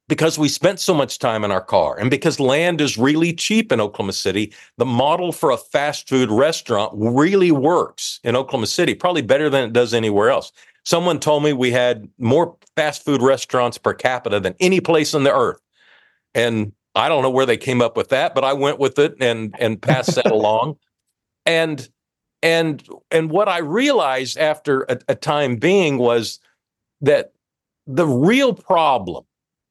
because 0.08 0.40
we 0.40 0.48
spent 0.48 0.80
so 0.80 0.94
much 0.94 1.20
time 1.20 1.44
in 1.44 1.52
our 1.52 1.62
car 1.62 2.00
and 2.00 2.10
because 2.10 2.40
land 2.40 2.80
is 2.80 2.98
really 2.98 3.34
cheap 3.34 3.72
in 3.72 3.82
Oklahoma 3.82 4.14
City, 4.14 4.54
the 4.78 4.86
model 4.86 5.32
for 5.32 5.52
a 5.52 5.58
fast 5.58 6.08
food 6.08 6.32
restaurant 6.32 6.94
really 6.96 7.52
works 7.52 8.20
in 8.24 8.36
Oklahoma 8.36 8.68
City, 8.68 8.96
probably 8.96 9.22
better 9.22 9.50
than 9.50 9.66
it 9.66 9.74
does 9.74 9.94
anywhere 9.94 10.30
else. 10.30 10.52
Someone 10.86 11.20
told 11.20 11.44
me 11.44 11.52
we 11.52 11.72
had 11.72 12.08
more 12.18 12.56
fast 12.78 13.04
food 13.04 13.22
restaurants 13.22 13.78
per 13.78 13.94
capita 13.94 14.40
than 14.40 14.56
any 14.62 14.80
place 14.80 15.14
on 15.14 15.24
the 15.24 15.36
earth. 15.36 15.60
And 16.34 16.72
I 16.98 17.10
don't 17.10 17.22
know 17.22 17.30
where 17.30 17.46
they 17.46 17.58
came 17.58 17.82
up 17.82 17.96
with 17.96 18.10
that, 18.10 18.34
but 18.34 18.44
I 18.44 18.54
went 18.54 18.80
with 18.80 19.00
it 19.00 19.16
and 19.20 19.56
and 19.60 19.82
passed 19.82 20.16
that 20.16 20.32
along. 20.32 20.78
And 21.46 21.88
and 22.42 22.88
and 23.12 23.30
what 23.32 23.48
I 23.48 23.60
realized 23.60 24.38
after 24.38 24.82
a, 24.84 25.00
a 25.10 25.16
time 25.16 25.56
being 25.58 25.98
was 25.98 26.40
that 27.02 27.34
the 27.86 28.06
real 28.06 28.54
problem 28.54 29.26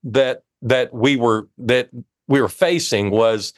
that 0.05 0.43
that 0.63 0.93
we 0.95 1.17
were 1.17 1.49
that 1.59 1.91
we 2.29 2.41
were 2.41 2.49
facing 2.49 3.11
was 3.11 3.53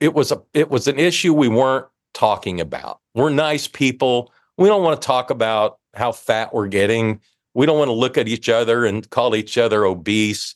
it 0.00 0.14
was 0.14 0.32
a 0.32 0.42
it 0.52 0.70
was 0.70 0.88
an 0.88 0.98
issue 0.98 1.32
we 1.32 1.48
weren't 1.48 1.86
talking 2.14 2.60
about. 2.60 3.00
We're 3.14 3.30
nice 3.30 3.66
people. 3.66 4.32
We 4.58 4.68
don't 4.68 4.82
want 4.82 5.00
to 5.00 5.06
talk 5.06 5.30
about 5.30 5.78
how 5.94 6.12
fat 6.12 6.52
we're 6.52 6.68
getting. 6.68 7.20
We 7.54 7.66
don't 7.66 7.78
want 7.78 7.88
to 7.88 7.94
look 7.94 8.18
at 8.18 8.28
each 8.28 8.48
other 8.48 8.84
and 8.84 9.08
call 9.10 9.34
each 9.34 9.58
other 9.58 9.84
obese. 9.84 10.54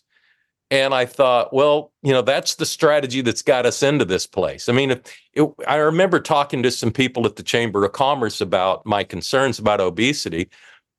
And 0.71 0.93
I 0.95 1.07
thought, 1.07 1.53
well, 1.53 1.93
you 2.03 2.13
know, 2.13 2.23
that's 2.23 2.57
the 2.57 2.67
strategy 2.67 3.21
that's 3.21 3.43
got 3.43 3.67
us 3.67 3.83
into 3.83 4.05
this 4.05 4.27
place. 4.27 4.69
I 4.69 4.73
mean, 4.73 5.01
it, 5.33 5.49
I 5.69 5.77
remember 5.77 6.19
talking 6.19 6.63
to 6.65 6.71
some 6.73 6.91
people 6.91 7.25
at 7.25 7.37
the 7.37 7.45
Chamber 7.45 7.85
of 7.85 7.93
Commerce 7.93 8.41
about 8.41 8.85
my 8.85 9.05
concerns 9.05 9.61
about 9.61 9.81
obesity. 9.81 10.49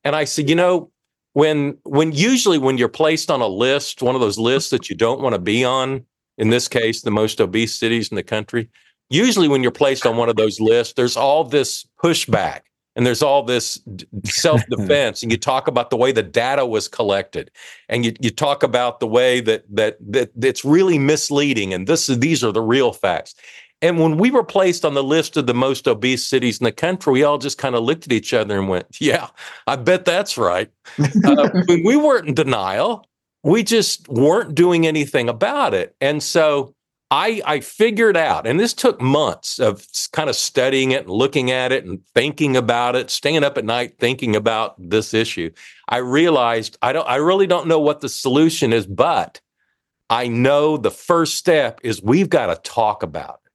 And 0.06 0.16
I 0.16 0.24
said, 0.24 0.50
you 0.50 0.56
know, 0.56 0.90
when 1.34 1.78
when 1.84 2.14
usually 2.14 2.58
when 2.58 2.78
you're 2.78 2.88
placed 2.88 3.30
on 3.30 3.42
a 3.42 3.48
list, 3.48 4.02
one 4.02 4.16
of 4.16 4.22
those 4.22 4.40
lists 4.40 4.70
that 4.70 4.90
you 4.90 4.96
don't 4.96 5.22
want 5.22 5.36
to 5.36 5.40
be 5.40 5.64
on, 5.66 6.06
in 6.38 6.50
this 6.50 6.68
case, 6.68 7.02
the 7.02 7.12
most 7.12 7.42
obese 7.42 7.76
cities 7.76 8.10
in 8.10 8.16
the 8.16 8.24
country, 8.24 8.70
usually 9.10 9.50
when 9.50 9.64
you're 9.64 9.72
placed 9.72 10.06
on 10.06 10.16
one 10.16 10.30
of 10.30 10.38
those 10.38 10.60
lists, 10.62 10.94
there's 10.94 11.18
all 11.18 11.44
this 11.44 11.86
pushback 12.02 12.62
and 12.98 13.06
there's 13.06 13.22
all 13.22 13.44
this 13.44 13.80
self-defense 14.26 15.24
and 15.24 15.32
you 15.32 15.38
talk 15.38 15.70
about 15.70 15.90
the 15.90 15.96
way 15.96 16.12
the 16.12 16.24
data 16.24 16.66
was 16.66 16.90
collected 16.90 17.50
and 17.88 18.04
you, 18.04 18.14
you 18.20 18.30
talk 18.30 18.64
about 18.64 19.00
the 19.00 19.08
way 19.08 19.40
that 19.40 19.64
that 19.74 19.98
that 20.02 20.32
it's 20.44 20.66
really 20.66 21.00
misleading 21.00 21.74
and 21.74 21.88
this 21.88 22.10
is 22.10 22.20
these 22.20 22.44
are 22.44 22.52
the 22.52 22.62
real 22.62 22.92
facts 22.92 23.36
and 23.82 24.00
when 24.00 24.18
we 24.18 24.32
were 24.32 24.44
placed 24.44 24.84
on 24.84 24.96
the 24.96 25.04
list 25.04 25.38
of 25.38 25.46
the 25.46 25.54
most 25.54 25.88
obese 25.88 26.26
cities 26.26 26.60
in 26.60 26.64
the 26.64 26.72
country, 26.72 27.14
we 27.14 27.24
all 27.24 27.38
just 27.38 27.60
kind 27.60 27.76
of 27.76 27.84
looked 27.84 28.06
at 28.06 28.12
each 28.12 28.34
other 28.34 28.58
and 28.58 28.68
went, 28.68 28.88
Yeah, 29.00 29.28
I 29.68 29.76
bet 29.76 30.04
that's 30.04 30.38
right. 30.38 30.72
uh, 31.24 31.50
we 31.68 31.96
weren't 31.96 32.28
in 32.28 32.34
denial. 32.34 33.06
We 33.44 33.62
just 33.64 34.10
weren't 34.10 34.56
doing 34.56 34.88
anything 34.88 35.30
about 35.30 35.76
it. 35.76 35.96
And 36.02 36.24
so 36.24 36.74
I, 37.10 37.42
I 37.46 37.60
figured 37.62 38.18
out, 38.18 38.46
and 38.46 38.60
this 38.60 38.74
took 38.74 39.00
months 39.00 39.60
of 39.60 39.88
kind 40.12 40.30
of 40.30 40.36
studying 40.36 40.92
it 40.92 41.04
and 41.04 41.10
looking 41.10 41.52
at 41.52 41.72
it 41.72 41.86
and 41.86 42.06
thinking 42.14 42.58
about 42.58 42.98
it, 42.98 43.10
staying 43.10 43.44
up 43.44 43.58
at 43.58 43.64
night 43.64 43.98
thinking 43.98 44.36
about 44.36 44.76
this 44.78 45.14
issue. 45.14 45.50
I 45.88 45.98
realized 45.98 46.78
I 46.82 46.92
don't 46.92 47.08
I 47.08 47.16
really 47.16 47.48
don't 47.48 47.68
know 47.68 47.80
what 47.80 48.02
the 48.02 48.10
solution 48.10 48.74
is, 48.74 48.86
but 48.86 49.40
I 50.10 50.28
know 50.28 50.76
the 50.76 50.92
first 50.92 51.36
step 51.36 51.80
is 51.82 52.02
we've 52.02 52.30
got 52.30 52.48
to 52.48 52.70
talk 52.70 53.04
about 53.04 53.40
it. 53.46 53.52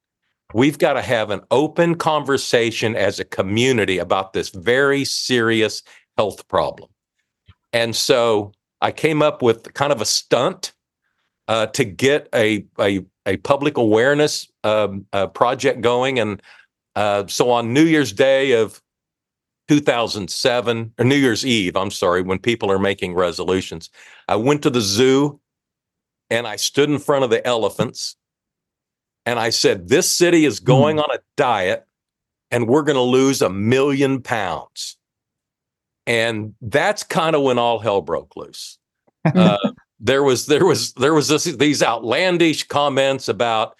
We've 0.54 0.78
got 0.78 0.94
to 0.94 1.02
have 1.02 1.30
an 1.30 1.42
open 1.50 1.96
conversation 1.96 2.96
as 2.96 3.20
a 3.20 3.24
community 3.24 3.98
about 3.98 4.32
this 4.32 4.48
very 4.48 5.04
serious 5.04 5.82
health 6.16 6.48
problem. 6.48 6.88
And 7.72 7.96
so 7.96 8.52
I 8.80 8.92
came 8.92 9.22
up 9.22 9.42
with 9.42 9.72
kind 9.74 9.92
of 9.92 10.00
a 10.00 10.06
stunt 10.06 10.72
uh, 11.52 11.66
to 11.66 11.84
get 11.84 12.30
a, 12.34 12.64
a, 12.80 13.04
a 13.26 13.36
public 13.36 13.76
awareness 13.76 14.48
um, 14.64 15.04
uh, 15.12 15.26
project 15.26 15.82
going. 15.82 16.18
And 16.18 16.40
uh, 16.96 17.26
so 17.26 17.50
on 17.50 17.74
New 17.74 17.84
Year's 17.84 18.10
Day 18.10 18.52
of 18.52 18.80
2007, 19.68 20.94
or 20.98 21.04
New 21.04 21.14
Year's 21.14 21.44
Eve, 21.44 21.76
I'm 21.76 21.90
sorry, 21.90 22.22
when 22.22 22.38
people 22.38 22.72
are 22.72 22.78
making 22.78 23.12
resolutions, 23.12 23.90
I 24.28 24.36
went 24.36 24.62
to 24.62 24.70
the 24.70 24.80
zoo 24.80 25.40
and 26.30 26.46
I 26.46 26.56
stood 26.56 26.88
in 26.88 26.98
front 26.98 27.22
of 27.22 27.28
the 27.28 27.46
elephants 27.46 28.16
and 29.26 29.38
I 29.38 29.50
said, 29.50 29.90
This 29.90 30.10
city 30.10 30.46
is 30.46 30.58
going 30.58 30.96
mm. 30.96 31.00
on 31.00 31.14
a 31.14 31.20
diet 31.36 31.86
and 32.50 32.66
we're 32.66 32.82
going 32.82 32.96
to 32.96 33.02
lose 33.02 33.42
a 33.42 33.50
million 33.50 34.22
pounds. 34.22 34.96
And 36.06 36.54
that's 36.62 37.02
kind 37.02 37.36
of 37.36 37.42
when 37.42 37.58
all 37.58 37.78
hell 37.78 38.00
broke 38.00 38.36
loose. 38.36 38.78
Uh, 39.24 39.56
there 40.02 40.22
was 40.22 40.46
there 40.46 40.66
was 40.66 40.92
there 40.94 41.14
was 41.14 41.28
this, 41.28 41.44
these 41.44 41.82
outlandish 41.82 42.64
comments 42.64 43.28
about 43.28 43.76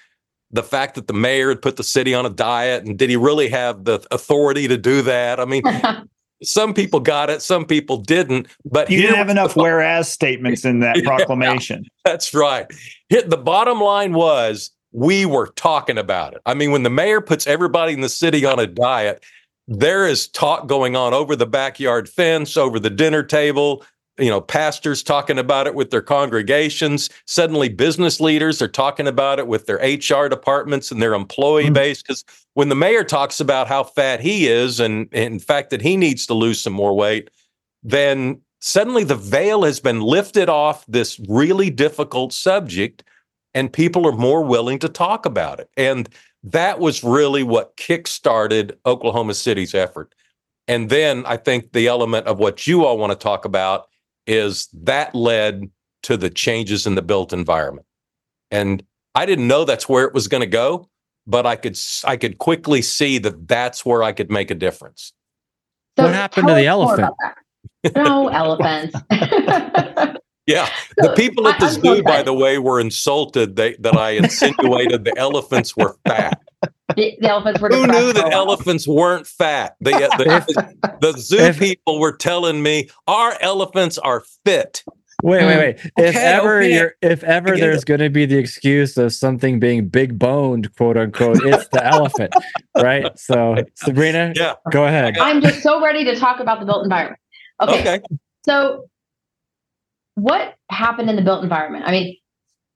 the 0.52 0.62
fact 0.62 0.94
that 0.94 1.08
the 1.08 1.12
mayor 1.12 1.48
had 1.48 1.60
put 1.60 1.76
the 1.76 1.84
city 1.84 2.14
on 2.14 2.24
a 2.24 2.30
diet 2.30 2.84
and 2.84 2.98
did 2.98 3.10
he 3.10 3.16
really 3.16 3.48
have 3.48 3.84
the 3.84 4.06
authority 4.10 4.68
to 4.68 4.76
do 4.76 5.02
that? 5.02 5.40
I 5.40 5.44
mean, 5.44 5.62
some 6.42 6.72
people 6.74 7.00
got 7.00 7.28
it, 7.28 7.42
some 7.42 7.64
people 7.64 7.96
didn't. 7.96 8.48
But 8.64 8.88
you 8.88 9.02
didn't 9.02 9.16
have 9.16 9.30
enough 9.30 9.56
whereas 9.56 10.10
statements 10.10 10.64
in 10.64 10.80
that 10.80 10.96
proclamation. 11.04 11.86
That's 12.04 12.32
right. 12.32 12.66
Hit 13.08 13.30
the 13.30 13.36
bottom 13.36 13.80
line 13.80 14.12
was 14.12 14.70
we 14.92 15.26
were 15.26 15.48
talking 15.48 15.98
about 15.98 16.34
it. 16.34 16.42
I 16.46 16.54
mean, 16.54 16.70
when 16.70 16.82
the 16.84 16.90
mayor 16.90 17.20
puts 17.20 17.46
everybody 17.46 17.94
in 17.94 18.00
the 18.00 18.08
city 18.08 18.44
on 18.44 18.60
a 18.60 18.66
diet, 18.66 19.24
there 19.66 20.06
is 20.06 20.28
talk 20.28 20.66
going 20.66 20.94
on 20.96 21.14
over 21.14 21.34
the 21.34 21.46
backyard 21.46 22.08
fence, 22.08 22.56
over 22.56 22.78
the 22.78 22.90
dinner 22.90 23.22
table. 23.22 23.84
You 24.18 24.28
know, 24.28 24.40
pastors 24.40 25.02
talking 25.02 25.38
about 25.38 25.66
it 25.66 25.74
with 25.74 25.90
their 25.90 26.02
congregations. 26.02 27.08
Suddenly, 27.26 27.70
business 27.70 28.20
leaders 28.20 28.60
are 28.60 28.68
talking 28.68 29.06
about 29.06 29.38
it 29.38 29.46
with 29.46 29.66
their 29.66 29.78
HR 29.78 30.28
departments 30.28 30.90
and 30.90 31.00
their 31.00 31.14
employee 31.14 31.64
mm-hmm. 31.64 31.72
base. 31.72 32.02
Because 32.02 32.24
when 32.54 32.68
the 32.68 32.74
mayor 32.74 33.04
talks 33.04 33.40
about 33.40 33.68
how 33.68 33.84
fat 33.84 34.20
he 34.20 34.48
is 34.48 34.80
and, 34.80 35.08
and 35.12 35.34
in 35.34 35.40
fact 35.40 35.70
that 35.70 35.80
he 35.80 35.96
needs 35.96 36.26
to 36.26 36.34
lose 36.34 36.60
some 36.60 36.74
more 36.74 36.94
weight, 36.94 37.30
then 37.82 38.40
suddenly 38.60 39.04
the 39.04 39.16
veil 39.16 39.64
has 39.64 39.80
been 39.80 40.00
lifted 40.00 40.48
off 40.48 40.84
this 40.86 41.18
really 41.28 41.70
difficult 41.70 42.32
subject 42.32 43.02
and 43.54 43.72
people 43.72 44.06
are 44.06 44.12
more 44.12 44.42
willing 44.42 44.78
to 44.78 44.88
talk 44.88 45.26
about 45.26 45.60
it. 45.60 45.70
And 45.76 46.08
that 46.44 46.78
was 46.78 47.04
really 47.04 47.42
what 47.42 47.76
kickstarted 47.76 48.72
Oklahoma 48.86 49.34
City's 49.34 49.74
effort. 49.74 50.14
And 50.68 50.90
then 50.90 51.24
I 51.26 51.36
think 51.36 51.72
the 51.72 51.86
element 51.86 52.26
of 52.26 52.38
what 52.38 52.66
you 52.66 52.84
all 52.84 52.98
want 52.98 53.12
to 53.12 53.18
talk 53.18 53.44
about 53.44 53.88
is 54.26 54.68
that 54.72 55.14
led 55.14 55.70
to 56.04 56.16
the 56.16 56.30
changes 56.30 56.86
in 56.86 56.94
the 56.94 57.02
built 57.02 57.32
environment. 57.32 57.86
And 58.50 58.82
I 59.14 59.26
didn't 59.26 59.48
know 59.48 59.64
that's 59.64 59.88
where 59.88 60.04
it 60.04 60.14
was 60.14 60.28
going 60.28 60.40
to 60.40 60.46
go, 60.46 60.88
but 61.26 61.46
I 61.46 61.56
could 61.56 61.78
I 62.04 62.16
could 62.16 62.38
quickly 62.38 62.82
see 62.82 63.18
that 63.18 63.48
that's 63.48 63.84
where 63.84 64.02
I 64.02 64.12
could 64.12 64.30
make 64.30 64.50
a 64.50 64.54
difference. 64.54 65.12
So 65.98 66.04
what 66.04 66.14
happened 66.14 66.48
to 66.48 66.54
the 66.54 66.66
elephant? 66.66 67.14
No 67.94 68.28
elephants. 68.28 68.96
Yeah, 70.46 70.68
the 70.96 71.14
people 71.14 71.46
at 71.48 71.60
the 71.60 71.68
zoo, 71.68 72.02
by 72.02 72.22
the 72.22 72.34
way, 72.34 72.58
were 72.58 72.80
insulted 72.80 73.56
they, 73.56 73.74
that 73.76 73.96
I 73.96 74.10
insinuated 74.10 75.04
the 75.04 75.16
elephants 75.16 75.76
were 75.76 75.96
fat. 76.06 76.40
The, 76.96 77.16
the 77.20 77.28
elephants 77.28 77.60
were. 77.60 77.68
Who 77.68 77.86
knew 77.86 78.12
that 78.12 78.32
elephants 78.32 78.86
weren't 78.86 79.26
fat? 79.26 79.76
The, 79.80 79.94
uh, 79.94 80.16
the, 80.16 80.96
the 81.00 81.12
zoo 81.18 81.52
people 81.52 81.98
were 81.98 82.16
telling 82.16 82.62
me 82.62 82.88
our 83.06 83.36
elephants 83.40 83.98
are 83.98 84.24
fit. 84.44 84.84
Wait, 85.22 85.44
wait, 85.46 85.56
wait. 85.56 85.80
Hmm. 85.80 85.88
Okay, 85.98 86.08
if 86.08 86.16
ever 86.16 86.58
okay. 86.58 86.74
you're, 86.74 86.94
if 87.00 87.22
ever 87.22 87.56
there's 87.56 87.84
going 87.84 88.00
to 88.00 88.10
be 88.10 88.26
the 88.26 88.38
excuse 88.38 88.96
of 88.96 89.12
something 89.12 89.60
being 89.60 89.86
big 89.88 90.18
boned, 90.18 90.74
quote 90.76 90.96
unquote, 90.96 91.44
it's 91.44 91.68
the 91.68 91.84
elephant, 91.84 92.34
right? 92.76 93.16
So, 93.18 93.56
Sabrina, 93.74 94.32
yeah. 94.34 94.54
go 94.72 94.84
ahead. 94.84 95.16
I'm 95.18 95.40
just 95.40 95.62
so 95.62 95.80
ready 95.80 96.04
to 96.04 96.16
talk 96.16 96.40
about 96.40 96.58
the 96.58 96.66
built 96.66 96.82
environment. 96.82 97.20
Okay. 97.60 97.80
okay. 97.80 98.00
So, 98.44 98.88
what 100.16 100.56
happened 100.70 101.08
in 101.08 101.14
the 101.14 101.22
built 101.22 101.44
environment? 101.44 101.84
I 101.86 101.92
mean, 101.92 102.16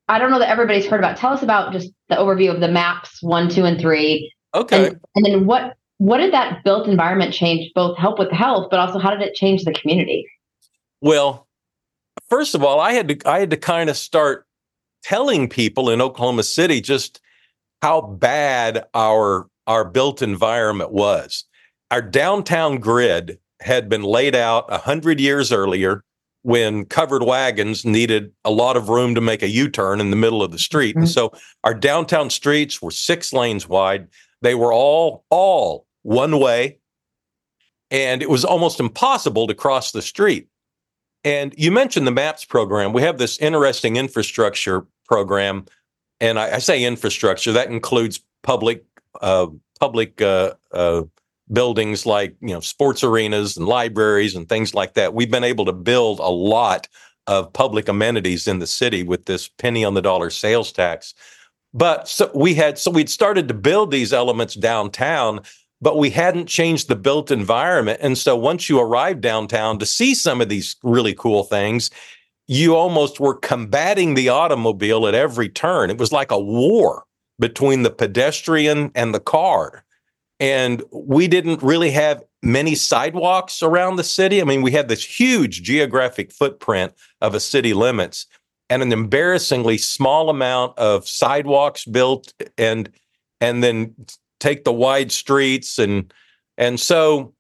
I 0.09 0.19
don't 0.19 0.31
know 0.31 0.39
that 0.39 0.49
everybody's 0.49 0.87
heard 0.87 1.01
about. 1.01 1.17
Tell 1.17 1.33
us 1.33 1.43
about 1.43 1.73
just 1.73 1.91
the 2.09 2.17
overview 2.17 2.55
of 2.55 2.61
the 2.61 2.69
maps 2.69 3.23
one, 3.23 3.49
two, 3.49 3.65
and 3.65 3.81
three. 3.81 4.33
Okay. 4.55 4.89
And, 4.89 5.01
and 5.15 5.25
then 5.25 5.47
what 5.47 5.77
what 5.99 6.19
did 6.19 6.33
that 6.33 6.63
built 6.63 6.87
environment 6.87 7.33
change? 7.33 7.73
Both 7.75 7.97
help 7.99 8.19
with 8.19 8.31
the 8.31 8.37
health, 8.37 8.69
but 8.71 8.79
also 8.79 8.99
how 8.99 9.11
did 9.11 9.23
it 9.23 9.35
change 9.35 9.65
the 9.65 9.73
community? 9.73 10.27
Well, 11.01 11.47
first 12.29 12.55
of 12.55 12.63
all, 12.63 12.81
I 12.81 12.93
had 12.93 13.09
to 13.09 13.29
I 13.29 13.41
had 13.41 13.51
to 13.51 13.57
kind 13.57 13.91
of 13.91 13.97
start 13.97 14.47
telling 15.03 15.49
people 15.49 15.91
in 15.91 16.01
Oklahoma 16.01 16.43
City 16.43 16.81
just 16.81 17.21
how 17.83 18.01
bad 18.01 18.85
our 18.95 19.49
our 19.67 19.85
built 19.85 20.23
environment 20.23 20.93
was. 20.93 21.45
Our 21.91 22.03
downtown 22.03 22.79
grid 22.79 23.39
had 23.61 23.89
been 23.89 24.03
laid 24.03 24.35
out 24.35 24.67
a 24.69 24.79
hundred 24.79 25.19
years 25.21 25.51
earlier 25.51 26.05
when 26.47 26.85
covered 26.85 27.25
wagons 27.25 27.85
needed 27.85 28.33
a 28.45 28.53
lot 28.53 28.77
of 28.77 28.89
room 28.89 29.17
to 29.17 29.21
make 29.21 29.43
a 29.43 29.49
U-turn 29.49 30.01
in 30.01 30.11
the 30.11 30.17
middle 30.17 30.45
of 30.45 30.53
the 30.53 30.61
street. 30.61 30.95
Mm-hmm. 30.95 31.01
And 31.01 31.09
so 31.09 31.33
our 31.65 31.75
downtown 31.75 32.31
streets 32.31 32.81
were 32.81 32.93
six 32.93 33.33
lanes 33.33 33.69
wide. 33.69 34.07
They 34.43 34.55
were 34.55 34.73
all 34.73 35.25
all 35.29 35.87
one 36.03 36.39
way. 36.39 36.79
And 37.91 38.23
it 38.23 38.31
was 38.31 38.45
almost 38.45 38.79
impossible 38.79 39.49
to 39.49 39.55
cross 39.55 39.91
the 39.91 40.03
street. 40.03 40.47
And 41.25 41.53
you 41.59 41.73
mentioned 41.73 42.07
the 42.07 42.13
MAPS 42.13 42.45
program. 42.45 42.93
We 42.93 43.03
have 43.03 43.19
this 43.19 43.39
interesting 43.39 43.97
infrastructure 43.97 44.87
program. 45.05 45.67
And 46.21 46.39
I, 46.39 46.55
I 46.55 46.59
say 46.59 46.85
infrastructure, 46.85 47.53
that 47.55 47.71
includes 47.71 48.21
public 48.45 48.85
uh, 49.21 49.49
public 49.81 50.23
uh, 50.23 50.53
uh, 50.71 51.03
buildings 51.53 52.07
like 52.07 52.37
you 52.41 52.55
know 52.55 52.61
sports 52.61 53.05
arenas 53.05 53.57
and 53.57 53.67
libraries 53.67 54.35
and 54.35 54.49
things 54.49 54.75
like 54.75 54.95
that. 54.95 55.15
We've 55.15 55.31
been 55.31 55.45
able 55.45 55.65
to 55.67 55.73
build 55.73 56.19
a 56.19 56.29
lot 56.29 56.89
of 57.27 57.53
public 57.53 57.89
amenities 57.89 58.47
in 58.47 58.59
the 58.59 58.67
city 58.67 59.03
with 59.03 59.27
this 59.27 59.49
penny 59.49 59.85
on 59.85 59.95
the 59.95 60.03
dollar 60.03 60.31
sales 60.31 60.73
tax. 60.73 61.15
But 61.75 62.09
so 62.09 62.31
we 62.35 62.55
had 62.55 62.79
so 62.79 62.91
we'd 62.91 63.11
started 63.11 63.49
to 63.49 63.55
build 63.55 63.91
these 63.91 64.13
elements 64.13 64.55
downtown, 64.55 65.41
but 65.81 65.99
we 65.99 66.11
hadn't 66.11 66.47
changed 66.47 66.89
the 66.89 66.97
built 66.97 67.31
environment. 67.31 68.01
And 68.03 68.17
so 68.17 68.37
once 68.37 68.69
you 68.69 68.81
arrived 68.81 69.21
downtown 69.21 69.79
to 69.79 69.87
see 69.87 70.15
some 70.15 70.41
of 70.41 70.49
these 70.49 70.77
really 70.83 71.15
cool 71.15 71.45
things, 71.45 71.91
you 72.47 72.77
almost 72.77 73.21
were 73.21 73.35
combating 73.35 74.15
the 74.15 74.29
automobile 74.29 75.07
at 75.07 75.15
every 75.15 75.49
turn. 75.49 75.91
It 75.91 75.99
was 75.99 76.13
like 76.13 76.31
a 76.31 76.39
war 76.39 77.05
between 77.39 77.83
the 77.83 77.91
pedestrian 77.91 78.91
and 78.95 79.15
the 79.15 79.21
car. 79.21 79.85
And 80.39 80.83
we 80.93 81.29
didn't 81.29 81.63
really 81.63 81.91
have 81.93 82.23
many 82.43 82.75
sidewalks 82.75 83.63
around 83.63 83.97
the 83.97 84.05
city. 84.05 84.41
I 84.41 84.45
mean, 84.45 84.63
we 84.63 84.73
had 84.73 84.89
this 84.89 85.05
huge 85.05 85.63
geographic 85.63 86.31
footprint 86.31 86.93
of 87.21 87.35
a 87.35 87.41
city 87.41 87.73
limits 87.75 88.27
and 88.69 88.83
an 88.83 88.93
embarrassingly 88.93 89.79
small 89.79 90.29
amount 90.29 90.77
of 90.79 91.09
sidewalks 91.09 91.85
built 91.85 92.33
and 92.59 92.91
and 93.41 93.63
then 93.63 93.95
take 94.41 94.65
the 94.65 94.73
wide 94.73 95.13
streets 95.13 95.79
and 95.79 96.13
and 96.59 96.81
so 96.81 97.33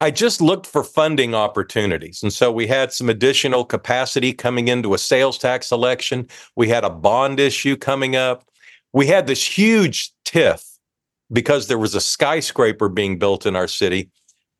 I 0.00 0.10
just 0.10 0.40
looked 0.40 0.66
for 0.66 0.82
funding 0.82 1.32
opportunities. 1.32 2.24
And 2.24 2.32
so 2.32 2.50
we 2.50 2.66
had 2.66 2.92
some 2.92 3.08
additional 3.08 3.64
capacity 3.64 4.32
coming 4.32 4.66
into 4.66 4.94
a 4.94 4.98
sales 4.98 5.38
tax 5.38 5.70
election. 5.70 6.26
We 6.56 6.68
had 6.68 6.82
a 6.82 6.90
bond 6.90 7.38
issue 7.38 7.76
coming 7.76 8.16
up. 8.16 8.44
We 8.92 9.06
had 9.06 9.28
this 9.28 9.46
huge 9.46 10.12
TIF 10.24 10.71
because 11.32 11.66
there 11.66 11.78
was 11.78 11.94
a 11.94 12.00
skyscraper 12.00 12.88
being 12.88 13.18
built 13.18 13.46
in 13.46 13.56
our 13.56 13.68
city. 13.68 14.10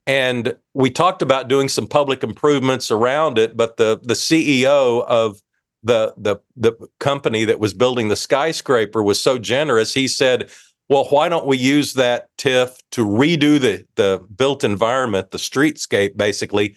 And 0.07 0.57
we 0.75 0.91
talked 0.91 1.23
about 1.23 1.49
doing 1.49 1.69
some 1.69 1.87
public 1.87 2.25
improvements 2.25 2.91
around 2.91 3.39
it, 3.39 3.57
but 3.57 3.77
the 3.77 4.01
the 4.03 4.15
CEO 4.15 5.05
of 5.07 5.41
the 5.83 6.15
the 6.17 6.37
the 6.57 6.73
company 6.99 7.45
that 7.45 7.61
was 7.61 7.75
building 7.75 8.09
the 8.09 8.17
skyscraper 8.17 9.03
was 9.03 9.21
so 9.21 9.39
generous. 9.39 9.95
He 9.95 10.09
said, 10.09 10.51
"Well, 10.89 11.05
why 11.11 11.29
don't 11.29 11.47
we 11.47 11.57
use 11.57 11.95
that 11.95 12.29
TIF 12.37 12.77
to 12.93 13.07
redo 13.07 13.61
the 13.61 13.87
the 13.95 14.25
built 14.35 14.65
environment, 14.65 15.31
the 15.31 15.39
streetscape, 15.39 16.17
basically, 16.17 16.75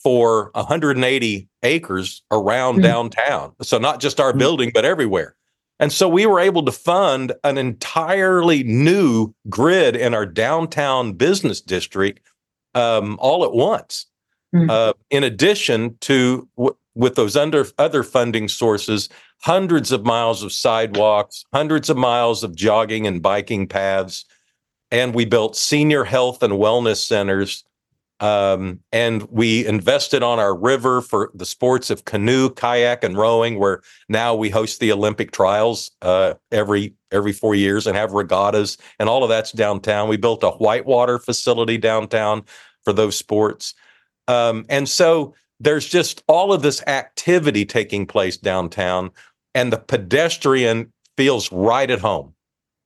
for 0.00 0.52
180 0.54 1.48
acres 1.64 2.22
around 2.30 2.74
mm-hmm. 2.74 2.82
downtown? 2.82 3.52
So 3.62 3.78
not 3.78 4.00
just 4.00 4.20
our 4.20 4.30
mm-hmm. 4.30 4.38
building, 4.38 4.70
but 4.72 4.84
everywhere." 4.84 5.34
And 5.80 5.92
so 5.92 6.08
we 6.08 6.26
were 6.26 6.38
able 6.38 6.62
to 6.66 6.72
fund 6.72 7.32
an 7.42 7.56
entirely 7.56 8.62
new 8.62 9.34
grid 9.48 9.96
in 9.96 10.12
our 10.12 10.26
downtown 10.26 11.14
business 11.14 11.60
district 11.62 12.20
um, 12.74 13.16
all 13.18 13.44
at 13.44 13.52
once. 13.52 14.06
Mm-hmm. 14.54 14.68
Uh, 14.68 14.92
in 15.08 15.24
addition 15.24 15.96
to 16.02 16.46
w- 16.56 16.76
with 16.94 17.14
those 17.14 17.34
under 17.34 17.66
other 17.78 18.02
funding 18.02 18.46
sources, 18.46 19.08
hundreds 19.38 19.90
of 19.90 20.04
miles 20.04 20.42
of 20.42 20.52
sidewalks, 20.52 21.44
hundreds 21.52 21.88
of 21.88 21.96
miles 21.96 22.44
of 22.44 22.54
jogging 22.54 23.06
and 23.06 23.22
biking 23.22 23.66
paths, 23.66 24.26
and 24.90 25.14
we 25.14 25.24
built 25.24 25.56
senior 25.56 26.04
health 26.04 26.42
and 26.42 26.54
wellness 26.54 26.96
centers 26.96 27.64
um, 28.20 28.80
and 28.92 29.22
we 29.30 29.66
invested 29.66 30.22
on 30.22 30.38
our 30.38 30.54
river 30.54 31.00
for 31.00 31.30
the 31.34 31.46
sports 31.46 31.88
of 31.88 32.04
canoe, 32.04 32.50
kayak, 32.50 33.02
and 33.02 33.16
rowing, 33.16 33.58
where 33.58 33.80
now 34.08 34.34
we 34.34 34.50
host 34.50 34.78
the 34.78 34.92
Olympic 34.92 35.32
trials 35.32 35.90
uh, 36.02 36.34
every 36.52 36.94
every 37.10 37.32
four 37.32 37.54
years 37.54 37.86
and 37.86 37.96
have 37.96 38.12
regattas, 38.12 38.76
and 38.98 39.08
all 39.08 39.22
of 39.22 39.30
that's 39.30 39.52
downtown. 39.52 40.08
We 40.08 40.18
built 40.18 40.44
a 40.44 40.50
whitewater 40.50 41.18
facility 41.18 41.78
downtown 41.78 42.44
for 42.84 42.92
those 42.92 43.16
sports, 43.16 43.74
um, 44.28 44.66
and 44.68 44.88
so 44.88 45.34
there's 45.58 45.88
just 45.88 46.22
all 46.28 46.52
of 46.52 46.62
this 46.62 46.82
activity 46.86 47.64
taking 47.64 48.06
place 48.06 48.36
downtown, 48.36 49.10
and 49.54 49.72
the 49.72 49.78
pedestrian 49.78 50.92
feels 51.16 51.50
right 51.50 51.90
at 51.90 52.00
home 52.00 52.34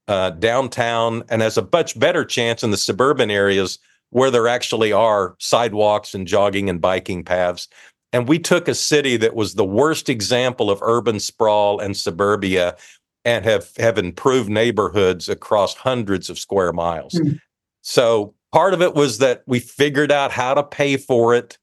uh, 0.07 0.29
downtown, 0.29 1.23
and 1.27 1.41
has 1.41 1.57
a 1.57 1.67
much 1.73 1.99
better 1.99 2.23
chance 2.23 2.63
in 2.63 2.71
the 2.71 2.77
suburban 2.77 3.29
areas 3.29 3.79
where 4.15 4.31
there 4.31 4.47
actually 4.47 4.93
are 4.93 5.35
sidewalks 5.39 6.13
and 6.13 6.25
jogging 6.25 6.69
and 6.69 6.79
biking 6.79 7.21
paths. 7.21 7.67
And 8.13 8.29
we 8.29 8.39
took 8.39 8.69
a 8.69 8.73
city 8.73 9.17
that 9.17 9.35
was 9.35 9.55
the 9.55 9.65
worst 9.65 10.07
example 10.07 10.71
of 10.71 10.81
urban 10.81 11.19
sprawl 11.19 11.81
and 11.81 11.97
suburbia 11.97 12.77
and 13.25 13.43
have, 13.43 13.71
have 13.75 13.97
improved 13.97 14.49
neighborhoods 14.49 15.27
across 15.27 15.75
hundreds 15.75 16.29
of 16.29 16.39
square 16.39 16.71
miles. 16.71 17.15
Mm. 17.15 17.41
So 17.81 18.33
part 18.53 18.73
of 18.73 18.81
it 18.81 18.95
was 18.95 19.17
that 19.17 19.43
we 19.47 19.59
figured 19.59 20.13
out 20.13 20.31
how 20.31 20.53
to 20.53 20.63
pay 20.63 20.95
for 20.95 21.35
it. 21.35 21.57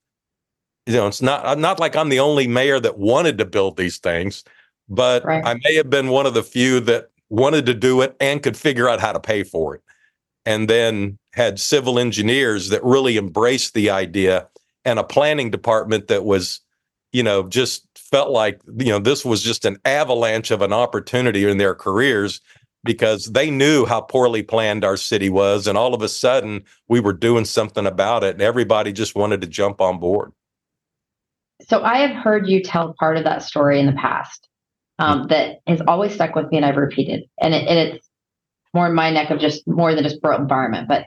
You 0.84 0.92
know, 0.92 1.06
it's 1.06 1.22
not 1.22 1.58
not 1.58 1.80
like 1.80 1.96
I'm 1.96 2.10
the 2.10 2.20
only 2.20 2.46
mayor 2.46 2.78
that 2.80 2.98
wanted 2.98 3.38
to 3.38 3.46
build 3.46 3.78
these 3.78 3.96
things, 3.96 4.44
but 4.90 5.24
right. 5.24 5.42
I 5.42 5.54
may 5.64 5.74
have 5.76 5.88
been 5.88 6.08
one 6.08 6.26
of 6.26 6.34
the 6.34 6.42
few 6.42 6.80
that 6.80 7.08
wanted 7.30 7.64
to 7.64 7.72
do 7.72 8.02
it 8.02 8.14
and 8.20 8.42
could 8.42 8.58
figure 8.58 8.90
out 8.90 9.00
how 9.00 9.12
to 9.12 9.20
pay 9.20 9.42
for 9.42 9.76
it. 9.76 9.82
And 10.44 10.68
then 10.68 11.18
had 11.32 11.60
civil 11.60 11.98
engineers 11.98 12.68
that 12.70 12.84
really 12.84 13.16
embraced 13.16 13.74
the 13.74 13.90
idea 13.90 14.48
and 14.84 14.98
a 14.98 15.04
planning 15.04 15.50
department 15.50 16.08
that 16.08 16.24
was 16.24 16.60
you 17.12 17.22
know 17.22 17.48
just 17.48 17.86
felt 17.96 18.30
like 18.30 18.60
you 18.78 18.90
know 18.90 18.98
this 18.98 19.24
was 19.24 19.42
just 19.42 19.64
an 19.64 19.76
avalanche 19.84 20.50
of 20.50 20.62
an 20.62 20.72
opportunity 20.72 21.48
in 21.48 21.58
their 21.58 21.74
careers 21.74 22.40
because 22.84 23.26
they 23.26 23.50
knew 23.50 23.86
how 23.86 24.00
poorly 24.00 24.42
planned 24.42 24.84
our 24.84 24.96
city 24.96 25.30
was 25.30 25.66
and 25.66 25.78
all 25.78 25.94
of 25.94 26.02
a 26.02 26.08
sudden 26.08 26.64
we 26.88 27.00
were 27.00 27.12
doing 27.12 27.44
something 27.44 27.86
about 27.86 28.24
it 28.24 28.34
and 28.34 28.42
everybody 28.42 28.92
just 28.92 29.14
wanted 29.14 29.40
to 29.40 29.46
jump 29.46 29.80
on 29.80 29.98
board 29.98 30.32
so 31.68 31.82
i 31.82 31.98
have 31.98 32.16
heard 32.22 32.48
you 32.48 32.62
tell 32.62 32.94
part 32.98 33.16
of 33.16 33.24
that 33.24 33.42
story 33.42 33.78
in 33.78 33.86
the 33.86 33.92
past 33.92 34.48
um, 34.98 35.20
mm-hmm. 35.20 35.28
that 35.28 35.60
has 35.66 35.80
always 35.86 36.12
stuck 36.12 36.34
with 36.34 36.50
me 36.50 36.56
and 36.56 36.66
i've 36.66 36.76
repeated 36.76 37.22
and, 37.40 37.54
it, 37.54 37.66
and 37.68 37.78
it's 37.78 38.08
more 38.74 38.86
in 38.86 38.94
my 38.94 39.10
neck 39.10 39.30
of 39.30 39.38
just 39.38 39.66
more 39.66 39.94
than 39.94 40.04
just 40.04 40.20
built 40.22 40.40
environment 40.40 40.88
but 40.88 41.04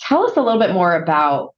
tell 0.00 0.26
us 0.26 0.36
a 0.36 0.42
little 0.42 0.60
bit 0.60 0.72
more 0.72 0.94
about 0.94 1.54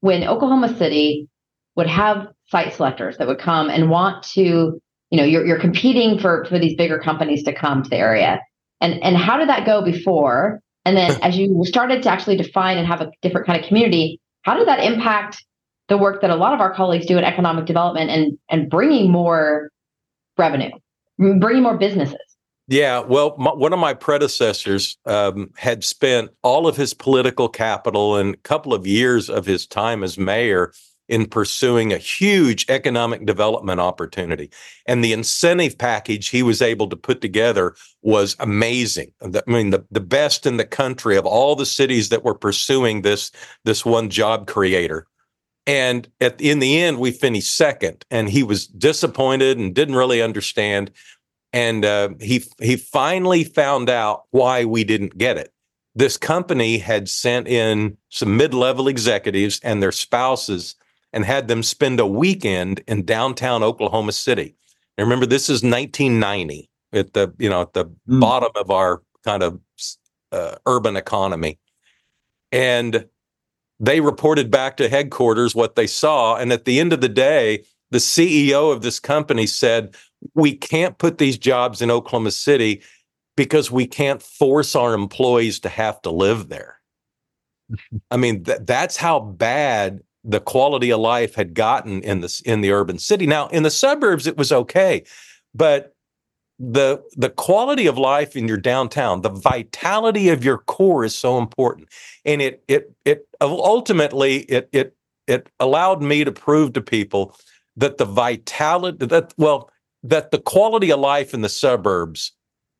when 0.00 0.24
Oklahoma 0.24 0.76
City 0.76 1.28
would 1.76 1.86
have 1.86 2.28
site 2.48 2.72
selectors 2.74 3.18
that 3.18 3.28
would 3.28 3.38
come 3.38 3.70
and 3.70 3.90
want 3.90 4.22
to, 4.22 4.80
you 5.10 5.16
know, 5.16 5.24
you're, 5.24 5.46
you're 5.46 5.60
competing 5.60 6.18
for, 6.18 6.44
for 6.46 6.58
these 6.58 6.74
bigger 6.74 6.98
companies 6.98 7.42
to 7.44 7.52
come 7.52 7.82
to 7.82 7.90
the 7.90 7.96
area. 7.96 8.40
And, 8.80 9.02
and 9.02 9.16
how 9.16 9.36
did 9.36 9.48
that 9.48 9.66
go 9.66 9.84
before? 9.84 10.60
And 10.84 10.96
then 10.96 11.18
as 11.22 11.36
you 11.36 11.62
started 11.64 12.02
to 12.02 12.10
actually 12.10 12.36
define 12.36 12.78
and 12.78 12.86
have 12.86 13.02
a 13.02 13.10
different 13.22 13.46
kind 13.46 13.60
of 13.60 13.66
community, 13.66 14.18
how 14.42 14.56
did 14.56 14.66
that 14.66 14.82
impact 14.82 15.44
the 15.88 15.98
work 15.98 16.22
that 16.22 16.30
a 16.30 16.36
lot 16.36 16.54
of 16.54 16.60
our 16.60 16.72
colleagues 16.74 17.06
do 17.06 17.18
in 17.18 17.24
economic 17.24 17.66
development 17.66 18.10
and, 18.10 18.38
and 18.48 18.70
bringing 18.70 19.10
more 19.10 19.70
revenue, 20.38 20.70
bringing 21.18 21.62
more 21.62 21.76
businesses? 21.76 22.29
Yeah, 22.70 23.00
well, 23.00 23.34
my, 23.36 23.52
one 23.52 23.72
of 23.72 23.80
my 23.80 23.94
predecessors 23.94 24.96
um, 25.04 25.50
had 25.56 25.82
spent 25.82 26.30
all 26.44 26.68
of 26.68 26.76
his 26.76 26.94
political 26.94 27.48
capital 27.48 28.14
and 28.14 28.34
a 28.34 28.38
couple 28.38 28.72
of 28.72 28.86
years 28.86 29.28
of 29.28 29.44
his 29.44 29.66
time 29.66 30.04
as 30.04 30.16
mayor 30.16 30.72
in 31.08 31.26
pursuing 31.26 31.92
a 31.92 31.98
huge 31.98 32.64
economic 32.68 33.26
development 33.26 33.80
opportunity. 33.80 34.52
And 34.86 35.02
the 35.02 35.12
incentive 35.12 35.76
package 35.78 36.28
he 36.28 36.44
was 36.44 36.62
able 36.62 36.88
to 36.90 36.96
put 36.96 37.20
together 37.20 37.74
was 38.02 38.36
amazing. 38.38 39.10
I 39.20 39.42
mean, 39.48 39.70
the, 39.70 39.84
the 39.90 39.98
best 39.98 40.46
in 40.46 40.56
the 40.56 40.64
country 40.64 41.16
of 41.16 41.26
all 41.26 41.56
the 41.56 41.66
cities 41.66 42.10
that 42.10 42.22
were 42.22 42.36
pursuing 42.36 43.02
this, 43.02 43.32
this 43.64 43.84
one 43.84 44.10
job 44.10 44.46
creator. 44.46 45.08
And 45.66 46.08
at, 46.20 46.40
in 46.40 46.60
the 46.60 46.80
end, 46.80 47.00
we 47.00 47.10
finished 47.10 47.54
second, 47.56 48.04
and 48.12 48.30
he 48.30 48.44
was 48.44 48.68
disappointed 48.68 49.58
and 49.58 49.74
didn't 49.74 49.96
really 49.96 50.22
understand 50.22 50.92
and 51.52 51.84
uh, 51.84 52.10
he 52.20 52.44
he 52.60 52.76
finally 52.76 53.44
found 53.44 53.90
out 53.90 54.24
why 54.30 54.64
we 54.64 54.84
didn't 54.84 55.18
get 55.18 55.36
it. 55.36 55.52
This 55.94 56.16
company 56.16 56.78
had 56.78 57.08
sent 57.08 57.48
in 57.48 57.96
some 58.10 58.36
mid-level 58.36 58.86
executives 58.86 59.60
and 59.64 59.82
their 59.82 59.92
spouses 59.92 60.76
and 61.12 61.24
had 61.24 61.48
them 61.48 61.62
spend 61.62 61.98
a 61.98 62.06
weekend 62.06 62.82
in 62.86 63.04
downtown 63.04 63.64
Oklahoma 63.64 64.12
City. 64.12 64.54
And 64.96 65.06
remember, 65.06 65.26
this 65.26 65.48
is 65.48 65.62
1990. 65.62 66.70
at 66.92 67.12
the 67.14 67.32
you 67.38 67.48
know 67.48 67.62
at 67.62 67.72
the 67.72 67.86
mm. 67.86 68.20
bottom 68.20 68.52
of 68.56 68.70
our 68.70 69.02
kind 69.24 69.42
of 69.42 69.60
uh, 70.32 70.56
urban 70.66 70.96
economy, 70.96 71.58
and 72.52 73.06
they 73.80 74.00
reported 74.00 74.50
back 74.50 74.76
to 74.76 74.88
headquarters 74.88 75.54
what 75.54 75.74
they 75.74 75.86
saw. 75.86 76.36
And 76.36 76.52
at 76.52 76.66
the 76.66 76.78
end 76.78 76.92
of 76.92 77.00
the 77.00 77.08
day, 77.08 77.64
the 77.90 77.98
CEO 77.98 78.72
of 78.72 78.82
this 78.82 79.00
company 79.00 79.46
said, 79.46 79.96
"We 80.34 80.54
can't 80.54 80.98
put 80.98 81.18
these 81.18 81.38
jobs 81.38 81.82
in 81.82 81.90
Oklahoma 81.90 82.30
City 82.30 82.82
because 83.36 83.70
we 83.70 83.86
can't 83.86 84.22
force 84.22 84.76
our 84.76 84.94
employees 84.94 85.60
to 85.60 85.68
have 85.68 86.02
to 86.02 86.10
live 86.10 86.48
there." 86.48 86.80
I 88.10 88.16
mean, 88.16 88.44
th- 88.44 88.60
that's 88.62 88.96
how 88.96 89.20
bad 89.20 90.00
the 90.24 90.40
quality 90.40 90.90
of 90.90 91.00
life 91.00 91.34
had 91.34 91.54
gotten 91.54 92.02
in 92.02 92.20
the 92.20 92.42
in 92.44 92.60
the 92.60 92.72
urban 92.72 92.98
city. 92.98 93.26
Now, 93.26 93.48
in 93.48 93.62
the 93.62 93.70
suburbs, 93.70 94.26
it 94.26 94.36
was 94.36 94.52
okay, 94.52 95.04
but 95.54 95.94
the 96.58 97.02
the 97.16 97.30
quality 97.30 97.86
of 97.86 97.96
life 97.96 98.36
in 98.36 98.46
your 98.46 98.58
downtown, 98.58 99.22
the 99.22 99.30
vitality 99.30 100.28
of 100.28 100.44
your 100.44 100.58
core 100.58 101.04
is 101.04 101.14
so 101.14 101.38
important, 101.38 101.88
and 102.24 102.42
it 102.42 102.62
it 102.68 102.92
it 103.04 103.26
ultimately 103.40 104.40
it 104.40 104.68
it 104.72 104.94
it 105.26 105.48
allowed 105.58 106.02
me 106.02 106.22
to 106.22 106.32
prove 106.32 106.74
to 106.74 106.82
people 106.82 107.34
that 107.76 107.96
the 107.96 108.04
vitality 108.04 109.06
that 109.06 109.32
well 109.38 109.70
that 110.02 110.30
the 110.30 110.38
quality 110.38 110.90
of 110.90 111.00
life 111.00 111.34
in 111.34 111.42
the 111.42 111.48
suburbs 111.48 112.32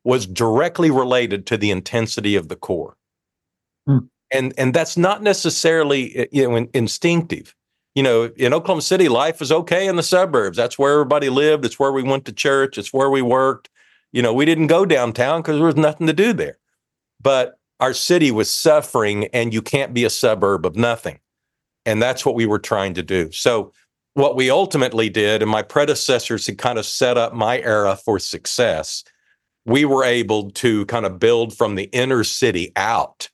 was 0.04 0.26
directly 0.26 0.90
related 0.90 1.46
to 1.46 1.56
the 1.56 1.70
intensity 1.70 2.36
of 2.36 2.48
the 2.48 2.56
core. 2.56 2.96
Hmm. 3.86 3.98
And 4.32 4.54
and 4.56 4.72
that's 4.74 4.96
not 4.96 5.22
necessarily 5.22 6.16
eh, 6.16 6.26
you 6.32 6.48
know 6.48 6.56
in, 6.56 6.70
instinctive. 6.74 7.54
You 7.94 8.02
know 8.04 8.30
in 8.36 8.54
oklahoma 8.54 8.82
city 8.82 9.08
life 9.08 9.42
is 9.42 9.52
okay 9.52 9.86
in 9.86 9.96
the 9.96 10.02
suburbs. 10.02 10.56
That's 10.56 10.78
where 10.78 10.92
everybody 10.92 11.28
lived. 11.28 11.64
It's 11.64 11.78
where 11.78 11.92
we 11.92 12.02
went 12.02 12.24
to 12.26 12.32
church. 12.32 12.78
It's 12.78 12.92
where 12.92 13.10
we 13.10 13.22
worked. 13.22 13.68
You 14.12 14.22
know 14.22 14.32
we 14.32 14.44
didn't 14.44 14.68
go 14.68 14.86
downtown 14.86 15.42
because 15.42 15.56
there 15.56 15.66
was 15.66 15.76
nothing 15.76 16.06
to 16.06 16.12
do 16.12 16.32
there. 16.32 16.58
But 17.20 17.58
our 17.80 17.92
city 17.92 18.30
was 18.30 18.50
suffering 18.52 19.26
and 19.32 19.52
you 19.52 19.62
can't 19.62 19.92
be 19.92 20.04
a 20.04 20.10
suburb 20.10 20.64
of 20.64 20.76
nothing. 20.76 21.18
And 21.86 22.00
that's 22.00 22.24
what 22.24 22.34
we 22.34 22.46
were 22.46 22.58
trying 22.58 22.94
to 22.94 23.02
do. 23.02 23.32
So 23.32 23.72
what 24.14 24.36
we 24.36 24.50
ultimately 24.50 25.08
did 25.08 25.42
and 25.42 25.50
my 25.50 25.62
predecessors 25.62 26.46
had 26.46 26.58
kind 26.58 26.78
of 26.78 26.86
set 26.86 27.16
up 27.16 27.32
my 27.32 27.60
era 27.60 27.96
for 27.96 28.18
success 28.18 29.04
we 29.66 29.84
were 29.84 30.04
able 30.04 30.50
to 30.50 30.86
kind 30.86 31.06
of 31.06 31.18
build 31.18 31.56
from 31.56 31.74
the 31.74 31.84
inner 31.92 32.24
city 32.24 32.72
out 32.76 33.28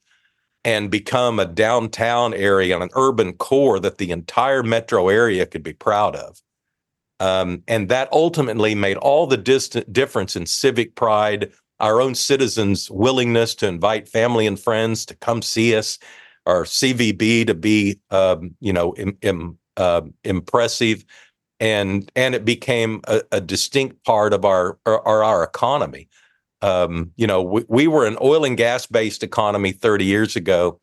and 0.64 0.90
become 0.90 1.38
a 1.38 1.46
downtown 1.46 2.34
area 2.34 2.74
and 2.74 2.82
an 2.82 2.90
urban 2.94 3.32
core 3.34 3.78
that 3.78 3.98
the 3.98 4.10
entire 4.10 4.62
metro 4.62 5.08
area 5.08 5.46
could 5.46 5.62
be 5.62 5.72
proud 5.72 6.16
of. 6.16 6.42
Um, 7.20 7.62
and 7.68 7.88
that 7.88 8.12
ultimately 8.12 8.74
made 8.74 8.96
all 8.96 9.26
the 9.26 9.36
difference 9.36 10.36
in 10.36 10.44
civic 10.44 10.96
pride, 10.96 11.52
our 11.78 12.00
own 12.00 12.14
citizens' 12.14 12.90
willingness 12.90 13.54
to 13.56 13.68
invite 13.68 14.08
family 14.08 14.46
and 14.46 14.58
friends 14.58 15.06
to 15.06 15.14
come 15.14 15.40
see 15.40 15.74
us, 15.76 15.98
our 16.46 16.64
CVB 16.64 17.46
to 17.46 17.54
be, 17.54 18.00
um, 18.10 18.56
you 18.60 18.72
know, 18.72 18.94
Im, 18.96 19.16
Im, 19.22 19.58
uh, 19.76 20.02
impressive, 20.24 21.04
and 21.60 22.10
and 22.16 22.34
it 22.34 22.44
became 22.44 23.00
a, 23.08 23.22
a 23.32 23.40
distinct 23.40 24.04
part 24.04 24.32
of 24.32 24.44
our, 24.44 24.78
our 24.86 25.24
our 25.24 25.42
economy 25.42 26.08
um, 26.62 27.12
you 27.16 27.26
know, 27.26 27.42
we, 27.42 27.64
we 27.68 27.86
were 27.86 28.06
an 28.06 28.16
oil 28.20 28.44
and 28.44 28.56
gas 28.56 28.86
based 28.86 29.22
economy 29.22 29.72
30 29.72 30.04
years 30.04 30.36
ago. 30.36 30.80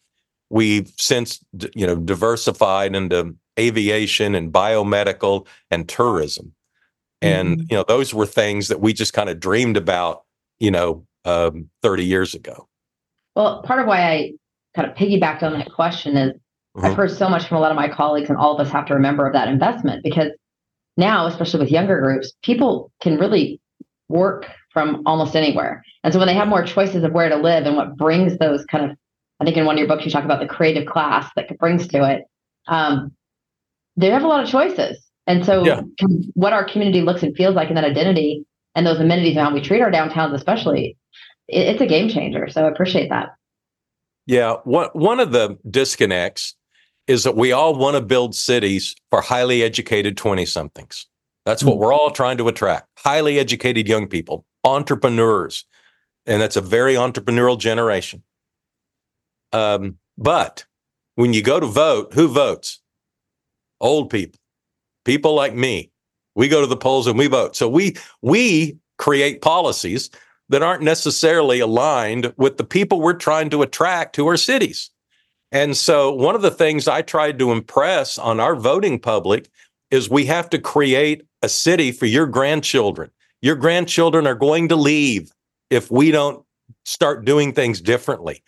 We've 0.49 0.91
since, 0.97 1.43
you 1.75 1.87
know, 1.87 1.95
diversified 1.95 2.95
into 2.95 3.35
aviation 3.59 4.35
and 4.35 4.51
biomedical 4.51 5.47
and 5.71 5.87
tourism. 5.89 6.53
And, 7.21 7.57
mm-hmm. 7.57 7.65
you 7.69 7.77
know, 7.77 7.85
those 7.87 8.13
were 8.13 8.25
things 8.25 8.67
that 8.67 8.81
we 8.81 8.93
just 8.93 9.13
kind 9.13 9.29
of 9.29 9.39
dreamed 9.39 9.77
about, 9.77 10.23
you 10.59 10.69
know, 10.71 11.05
um, 11.25 11.69
30 11.81 12.05
years 12.05 12.33
ago. 12.35 12.67
Well, 13.35 13.63
part 13.63 13.79
of 13.79 13.87
why 13.87 14.11
I 14.11 14.31
kind 14.75 14.89
of 14.89 14.95
piggybacked 14.95 15.41
on 15.41 15.53
that 15.53 15.71
question 15.71 16.17
is 16.17 16.33
mm-hmm. 16.75 16.85
I've 16.85 16.95
heard 16.95 17.11
so 17.11 17.29
much 17.29 17.47
from 17.47 17.57
a 17.57 17.61
lot 17.61 17.71
of 17.71 17.75
my 17.75 17.89
colleagues, 17.89 18.29
and 18.29 18.37
all 18.37 18.53
of 18.53 18.65
us 18.65 18.71
have 18.71 18.85
to 18.87 18.93
remember 18.93 19.27
of 19.27 19.33
that 19.33 19.47
investment 19.47 20.03
because 20.03 20.31
now, 20.97 21.25
especially 21.25 21.59
with 21.59 21.71
younger 21.71 21.99
groups, 21.99 22.33
people 22.43 22.91
can 23.01 23.17
really 23.17 23.59
work 24.09 24.47
from 24.71 25.03
almost 25.05 25.35
anywhere. 25.35 25.83
And 26.03 26.13
so 26.13 26.19
when 26.19 26.27
they 26.27 26.33
have 26.33 26.47
more 26.47 26.63
choices 26.63 27.03
of 27.03 27.11
where 27.11 27.29
to 27.29 27.35
live 27.35 27.65
and 27.65 27.75
what 27.75 27.95
brings 27.95 28.37
those 28.37 28.65
kind 28.65 28.91
of, 28.91 28.97
I 29.39 29.45
think 29.45 29.57
in 29.57 29.65
one 29.65 29.75
of 29.75 29.79
your 29.79 29.87
books 29.87 30.05
you 30.05 30.11
talk 30.11 30.25
about 30.25 30.39
the 30.39 30.47
creative 30.47 30.87
class 30.87 31.29
that 31.35 31.57
brings 31.57 31.87
to 31.87 32.03
it, 32.11 32.23
um, 32.67 33.11
they 33.95 34.09
have 34.09 34.23
a 34.23 34.27
lot 34.27 34.43
of 34.43 34.49
choices. 34.49 35.03
And 35.27 35.45
so 35.45 35.63
yeah. 35.63 35.81
what 36.33 36.53
our 36.53 36.67
community 36.67 37.01
looks 37.01 37.23
and 37.23 37.35
feels 37.35 37.55
like 37.55 37.69
in 37.69 37.75
that 37.75 37.85
identity 37.85 38.45
and 38.75 38.85
those 38.85 38.99
amenities 38.99 39.37
and 39.37 39.45
how 39.45 39.53
we 39.53 39.61
treat 39.61 39.81
our 39.81 39.91
downtowns, 39.91 40.33
especially, 40.33 40.97
it, 41.47 41.67
it's 41.67 41.81
a 41.81 41.85
game 41.85 42.09
changer. 42.09 42.49
So 42.49 42.65
I 42.65 42.69
appreciate 42.69 43.09
that. 43.09 43.29
Yeah, 44.25 44.55
one 44.63 44.89
one 44.93 45.19
of 45.19 45.31
the 45.31 45.57
disconnects 45.69 46.55
is 47.07 47.23
that 47.23 47.35
we 47.35 47.51
all 47.51 47.75
want 47.75 47.95
to 47.95 48.01
build 48.01 48.35
cities 48.35 48.95
for 49.09 49.21
highly 49.21 49.63
educated 49.63 50.17
20 50.17 50.45
somethings. 50.45 51.07
That's 51.45 51.63
what 51.63 51.73
hmm. 51.73 51.79
we're 51.79 51.93
all 51.93 52.11
trying 52.11 52.37
to 52.37 52.47
attract. 52.47 52.87
Highly 52.97 53.39
educated 53.39 53.87
young 53.87 54.07
people 54.07 54.45
entrepreneurs, 54.63 55.65
and 56.25 56.41
that's 56.41 56.55
a 56.55 56.61
very 56.61 56.95
entrepreneurial 56.95 57.57
generation. 57.57 58.23
Um, 59.51 59.97
but 60.17 60.65
when 61.15 61.33
you 61.33 61.43
go 61.43 61.59
to 61.59 61.65
vote, 61.65 62.13
who 62.13 62.27
votes? 62.27 62.79
Old 63.81 64.09
people, 64.09 64.39
people 65.03 65.35
like 65.35 65.53
me. 65.53 65.91
We 66.35 66.47
go 66.47 66.61
to 66.61 66.67
the 66.67 66.77
polls 66.77 67.07
and 67.07 67.19
we 67.19 67.27
vote. 67.27 67.55
So 67.55 67.67
we 67.67 67.95
we 68.21 68.77
create 68.97 69.41
policies 69.41 70.09
that 70.49 70.63
aren't 70.63 70.83
necessarily 70.83 71.59
aligned 71.59 72.33
with 72.37 72.57
the 72.57 72.63
people 72.63 73.01
we're 73.01 73.13
trying 73.13 73.49
to 73.49 73.61
attract 73.61 74.15
to 74.15 74.27
our 74.27 74.37
cities. 74.37 74.89
And 75.53 75.77
so 75.77 76.11
one 76.11 76.35
of 76.35 76.41
the 76.41 76.51
things 76.51 76.87
I 76.89 77.01
tried 77.01 77.39
to 77.39 77.53
impress 77.53 78.17
on 78.17 78.41
our 78.41 78.55
voting 78.55 78.99
public 78.99 79.49
is 79.91 80.09
we 80.09 80.25
have 80.25 80.49
to 80.49 80.59
create 80.59 81.25
a 81.41 81.47
city 81.47 81.93
for 81.93 82.05
your 82.05 82.27
grandchildren 82.27 83.09
your 83.43 83.57
grandchildren 83.57 84.25
are 84.25 84.35
going 84.35 84.69
to 84.69 84.77
leave 84.77 85.29
if 85.69 85.91
we 85.91 86.11
don't 86.11 86.45
start 86.85 87.25
doing 87.25 87.53
things 87.53 87.81
differently. 87.81 88.41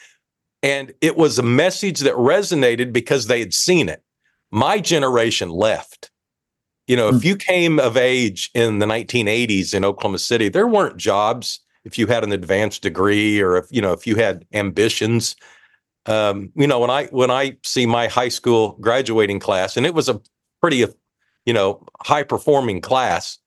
And 0.63 0.94
it 1.02 1.18
was 1.18 1.38
a 1.38 1.44
message 1.44 2.00
that 2.00 2.13
resonated 2.13 2.94
because 2.94 3.28
they 3.28 3.41
had 3.41 3.54
seen 3.54 3.89
it. 3.89 4.02
My 4.52 4.80
generation 4.80 5.50
left. 5.50 6.12
You 6.88 6.96
know, 6.96 7.10
if 7.10 7.15
hmm. 7.15 7.28
you 7.28 7.36
came 7.36 7.78
of 7.78 7.98
age 7.98 8.50
in 8.54 8.80
the 8.80 8.86
1980s 8.86 9.74
in 9.74 9.84
Oklahoma 9.84 10.20
City, 10.20 10.48
there 10.48 10.65
weren't 10.68 10.96
jobs 10.96 11.60
if 11.84 11.98
you 11.98 12.08
had 12.08 12.24
an 12.24 12.32
advanced 12.32 12.82
degree 12.82 13.41
or 13.41 13.58
if, 13.58 13.65
you 13.70 13.82
know, 13.82 13.91
if 13.91 14.08
you 14.08 14.15
had 14.15 14.46
ambitions. 14.54 15.36
Um, 16.06 16.52
you 16.56 16.68
know, 16.68 16.80
when 16.80 16.89
I 16.89 17.06
when 17.08 17.32
I 17.32 17.58
see 17.63 17.86
my 17.86 18.08
high 18.08 18.30
school 18.30 18.78
graduating 18.80 19.39
class, 19.39 19.76
and 19.76 19.86
it 19.86 19.94
was 19.94 20.08
a 20.08 20.22
pretty, 20.62 20.86
you 21.46 21.54
know, 21.54 21.86
high 22.02 22.24
performing 22.24 22.82
class, 22.82 23.39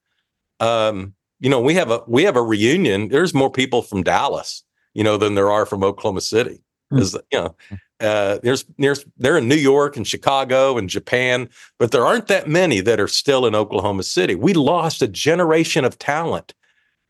um, 0.59 1.13
you 1.39 1.49
know, 1.49 1.61
we 1.61 1.73
have 1.75 1.91
a 1.91 2.03
we 2.07 2.23
have 2.23 2.35
a 2.35 2.43
reunion. 2.43 3.09
There's 3.09 3.33
more 3.33 3.49
people 3.49 3.81
from 3.81 4.03
Dallas, 4.03 4.63
you 4.93 5.03
know, 5.03 5.17
than 5.17 5.35
there 5.35 5.49
are 5.49 5.65
from 5.65 5.83
Oklahoma 5.83 6.21
City. 6.21 6.61
Because 6.89 7.13
mm. 7.13 7.21
you 7.31 7.39
know, 7.39 7.55
uh, 7.99 8.39
there's 8.43 8.65
there's 8.77 9.05
they're 9.17 9.37
in 9.37 9.47
New 9.47 9.55
York 9.55 9.95
and 9.95 10.07
Chicago 10.07 10.77
and 10.77 10.89
Japan, 10.89 11.49
but 11.77 11.91
there 11.91 12.05
aren't 12.05 12.27
that 12.27 12.47
many 12.47 12.81
that 12.81 12.99
are 12.99 13.07
still 13.07 13.45
in 13.45 13.55
Oklahoma 13.55 14.03
City. 14.03 14.35
We 14.35 14.53
lost 14.53 15.01
a 15.01 15.07
generation 15.07 15.85
of 15.85 15.97
talent 15.97 16.53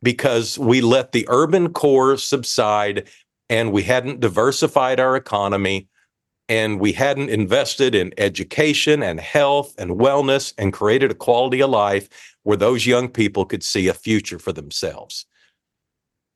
because 0.02 0.58
we 0.58 0.80
let 0.80 1.12
the 1.12 1.26
urban 1.28 1.72
core 1.72 2.16
subside 2.16 3.08
and 3.50 3.72
we 3.72 3.82
hadn't 3.82 4.20
diversified 4.20 5.00
our 5.00 5.16
economy 5.16 5.88
and 6.48 6.80
we 6.80 6.92
hadn't 6.92 7.28
invested 7.28 7.94
in 7.94 8.14
education 8.16 9.02
and 9.02 9.20
health 9.20 9.74
and 9.76 9.92
wellness 9.92 10.54
and 10.56 10.72
created 10.72 11.10
a 11.10 11.14
quality 11.14 11.60
of 11.60 11.70
life 11.70 12.08
where 12.44 12.56
those 12.56 12.86
young 12.86 13.08
people 13.08 13.44
could 13.44 13.62
see 13.62 13.88
a 13.88 13.94
future 13.94 14.38
for 14.38 14.52
themselves. 14.52 15.26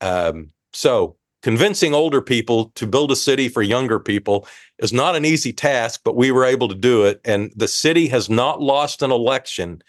Um, 0.01 0.51
so, 0.73 1.17
convincing 1.41 1.93
older 1.93 2.21
people 2.21 2.71
to 2.75 2.85
build 2.85 3.11
a 3.11 3.15
city 3.15 3.49
for 3.49 3.61
younger 3.61 3.99
people 3.99 4.47
is 4.79 4.93
not 4.93 5.15
an 5.15 5.25
easy 5.25 5.53
task, 5.53 6.01
but 6.03 6.15
we 6.15 6.31
were 6.31 6.45
able 6.45 6.67
to 6.67 6.75
do 6.75 7.05
it. 7.05 7.21
And 7.25 7.51
the 7.55 7.67
city 7.67 8.07
has 8.07 8.29
not 8.29 8.61
lost 8.61 9.01
an 9.01 9.11
election 9.11 9.81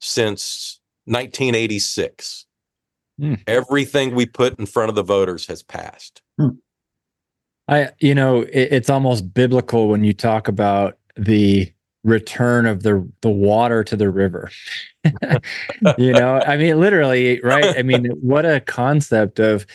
since 0.00 0.80
1986. 1.04 2.46
Hmm. 3.18 3.34
Everything 3.46 4.14
we 4.14 4.26
put 4.26 4.58
in 4.58 4.66
front 4.66 4.88
of 4.88 4.94
the 4.94 5.02
voters 5.02 5.46
has 5.46 5.62
passed. 5.62 6.22
Hmm. 6.38 6.50
I, 7.70 7.90
you 8.00 8.14
know, 8.14 8.42
it, 8.42 8.68
it's 8.72 8.90
almost 8.90 9.32
biblical 9.32 9.88
when 9.88 10.04
you 10.04 10.12
talk 10.12 10.48
about 10.48 10.98
the 11.16 11.72
return 12.02 12.66
of 12.66 12.82
the 12.82 13.06
the 13.20 13.30
water 13.30 13.84
to 13.84 13.96
the 13.96 14.10
river. 14.10 14.50
you 15.98 16.12
know, 16.12 16.42
I 16.46 16.56
mean, 16.56 16.80
literally, 16.80 17.40
right? 17.42 17.78
I 17.78 17.82
mean, 17.82 18.06
what 18.20 18.44
a 18.44 18.60
concept 18.60 19.38
of, 19.38 19.66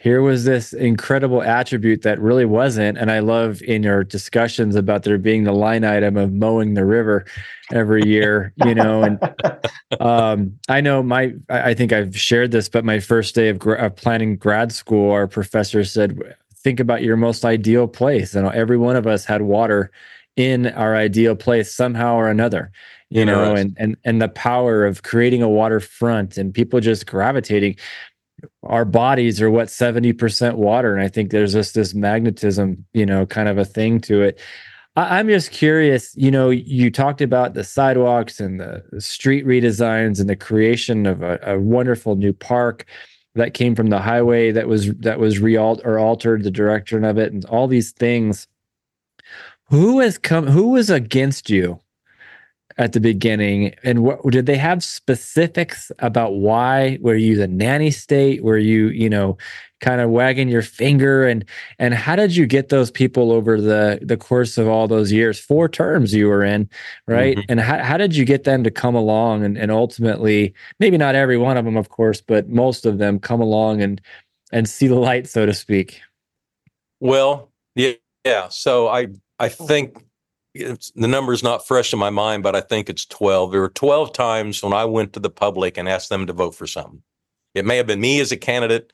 here 0.00 0.22
was 0.22 0.44
this 0.44 0.72
incredible 0.72 1.42
attribute 1.42 2.00
that 2.02 2.18
really 2.18 2.46
wasn't. 2.46 2.96
And 2.96 3.10
I 3.10 3.18
love 3.18 3.60
in 3.60 3.82
your 3.82 4.02
discussions 4.02 4.74
about 4.74 5.02
there 5.02 5.18
being 5.18 5.44
the 5.44 5.52
line 5.52 5.84
item 5.84 6.16
of 6.16 6.32
mowing 6.32 6.72
the 6.72 6.86
river 6.86 7.26
every 7.70 8.06
year, 8.06 8.54
you 8.64 8.74
know. 8.74 9.02
And 9.02 9.20
um, 10.00 10.58
I 10.70 10.80
know 10.80 11.02
my, 11.02 11.34
I 11.50 11.74
think 11.74 11.92
I've 11.92 12.18
shared 12.18 12.50
this, 12.50 12.66
but 12.66 12.82
my 12.82 12.98
first 12.98 13.34
day 13.34 13.50
of, 13.50 13.58
gra- 13.58 13.84
of 13.84 13.94
planning 13.94 14.36
grad 14.36 14.72
school, 14.72 15.10
our 15.10 15.26
professor 15.26 15.84
said, 15.84 16.18
think 16.62 16.80
about 16.80 17.02
your 17.02 17.16
most 17.16 17.44
ideal 17.44 17.88
place. 17.88 18.34
And 18.34 18.46
every 18.48 18.78
one 18.78 18.96
of 18.96 19.06
us 19.06 19.24
had 19.24 19.42
water 19.42 19.90
in 20.36 20.66
our 20.68 20.96
ideal 20.96 21.34
place 21.34 21.74
somehow 21.74 22.14
or 22.14 22.28
another 22.28 22.70
you 23.10 23.24
know 23.24 23.54
and 23.54 23.76
and 23.76 23.96
and 24.04 24.22
the 24.22 24.28
power 24.28 24.86
of 24.86 25.02
creating 25.02 25.42
a 25.42 25.48
waterfront 25.48 26.38
and 26.38 26.54
people 26.54 26.80
just 26.80 27.06
gravitating. 27.06 27.76
Our 28.62 28.86
bodies 28.86 29.42
are 29.42 29.50
what 29.50 29.68
70% 29.68 30.54
water 30.54 30.94
and 30.94 31.04
i 31.04 31.08
think 31.08 31.30
there's 31.30 31.52
just 31.52 31.74
this 31.74 31.92
magnetism 31.92 32.86
you 32.94 33.04
know 33.04 33.26
kind 33.26 33.48
of 33.48 33.58
a 33.58 33.64
thing 33.64 34.00
to 34.02 34.22
it. 34.22 34.38
I, 34.96 35.20
am 35.20 35.28
just 35.28 35.50
curious 35.50 36.14
you 36.16 36.30
know 36.30 36.50
you 36.50 36.90
talked 36.90 37.20
about 37.20 37.54
the 37.54 37.64
sidewalks 37.64 38.40
and 38.40 38.60
the, 38.60 38.82
the 38.92 39.00
street 39.00 39.44
redesigns 39.44 40.20
and 40.20 40.28
the 40.28 40.36
creation 40.36 41.06
of 41.06 41.22
a, 41.22 41.38
a, 41.42 41.58
wonderful 41.58 42.16
new 42.16 42.32
park 42.32 42.86
that 43.34 43.54
came 43.54 43.74
from 43.74 43.88
the 43.88 44.00
highway 44.00 44.50
that 44.50 44.68
was 44.68 44.92
that 44.94 45.20
was 45.20 45.38
re 45.38 45.56
or 45.56 45.98
altered 45.98 46.42
the 46.42 46.50
direction 46.50 47.04
of 47.04 47.18
it 47.18 47.32
and 47.32 47.44
all 47.46 47.68
these 47.68 47.92
things. 47.92 48.48
Who 49.68 50.00
has 50.00 50.18
come 50.18 50.46
who 50.46 50.70
was 50.70 50.90
against 50.90 51.48
you 51.48 51.80
at 52.76 52.92
the 52.92 53.00
beginning? 53.00 53.74
And 53.84 54.02
what 54.02 54.22
did 54.32 54.46
they 54.46 54.56
have 54.56 54.82
specifics 54.82 55.92
about 56.00 56.34
why? 56.34 56.98
Were 57.00 57.14
you 57.14 57.36
the 57.36 57.46
nanny 57.46 57.90
state? 57.90 58.42
Were 58.42 58.58
you 58.58 58.88
you 58.88 59.08
know 59.08 59.38
kind 59.80 60.00
of 60.00 60.10
wagging 60.10 60.48
your 60.48 60.62
finger 60.62 61.26
and 61.26 61.44
and 61.78 61.94
how 61.94 62.14
did 62.14 62.36
you 62.36 62.46
get 62.46 62.68
those 62.68 62.90
people 62.90 63.32
over 63.32 63.60
the 63.60 63.98
the 64.02 64.16
course 64.16 64.58
of 64.58 64.68
all 64.68 64.86
those 64.86 65.10
years 65.10 65.38
four 65.38 65.68
terms 65.68 66.14
you 66.14 66.28
were 66.28 66.44
in 66.44 66.68
right 67.06 67.36
mm-hmm. 67.36 67.50
and 67.50 67.60
how, 67.60 67.78
how 67.82 67.96
did 67.96 68.14
you 68.14 68.24
get 68.24 68.44
them 68.44 68.62
to 68.62 68.70
come 68.70 68.94
along 68.94 69.44
and, 69.44 69.56
and 69.56 69.70
ultimately 69.70 70.54
maybe 70.78 70.98
not 70.98 71.14
every 71.14 71.38
one 71.38 71.56
of 71.56 71.64
them 71.64 71.76
of 71.76 71.88
course 71.88 72.20
but 72.20 72.48
most 72.48 72.86
of 72.86 72.98
them 72.98 73.18
come 73.18 73.40
along 73.40 73.82
and 73.82 74.00
and 74.52 74.68
see 74.68 74.86
the 74.86 74.94
light 74.94 75.28
so 75.28 75.46
to 75.46 75.54
speak 75.54 76.00
well 77.00 77.50
yeah 77.74 77.92
yeah 78.24 78.48
so 78.48 78.88
i 78.88 79.06
i 79.38 79.48
think 79.48 80.04
it's, 80.54 80.90
the 80.92 81.08
number's 81.08 81.42
not 81.42 81.66
fresh 81.66 81.92
in 81.92 81.98
my 81.98 82.10
mind, 82.10 82.42
but 82.42 82.56
I 82.56 82.60
think 82.60 82.88
it's 82.88 83.06
12. 83.06 83.52
There 83.52 83.60
were 83.60 83.68
12 83.68 84.12
times 84.12 84.62
when 84.62 84.72
I 84.72 84.84
went 84.84 85.12
to 85.12 85.20
the 85.20 85.30
public 85.30 85.76
and 85.78 85.88
asked 85.88 86.08
them 86.08 86.26
to 86.26 86.32
vote 86.32 86.54
for 86.54 86.66
something. 86.66 87.02
It 87.54 87.64
may 87.64 87.76
have 87.76 87.86
been 87.86 88.00
me 88.00 88.20
as 88.20 88.32
a 88.32 88.36
candidate. 88.36 88.92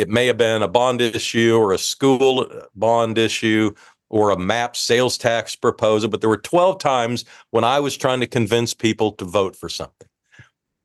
It 0.00 0.08
may 0.08 0.26
have 0.28 0.38
been 0.38 0.62
a 0.62 0.68
bond 0.68 1.02
issue 1.02 1.54
or 1.54 1.74
a 1.74 1.78
school 1.78 2.50
bond 2.74 3.18
issue 3.18 3.74
or 4.08 4.30
a 4.30 4.38
MAPS 4.38 4.80
sales 4.80 5.18
tax 5.18 5.54
proposal, 5.54 6.08
but 6.08 6.22
there 6.22 6.30
were 6.30 6.38
12 6.38 6.78
times 6.78 7.26
when 7.50 7.64
I 7.64 7.80
was 7.80 7.98
trying 7.98 8.20
to 8.20 8.26
convince 8.26 8.72
people 8.72 9.12
to 9.12 9.26
vote 9.26 9.54
for 9.54 9.68
something. 9.68 10.08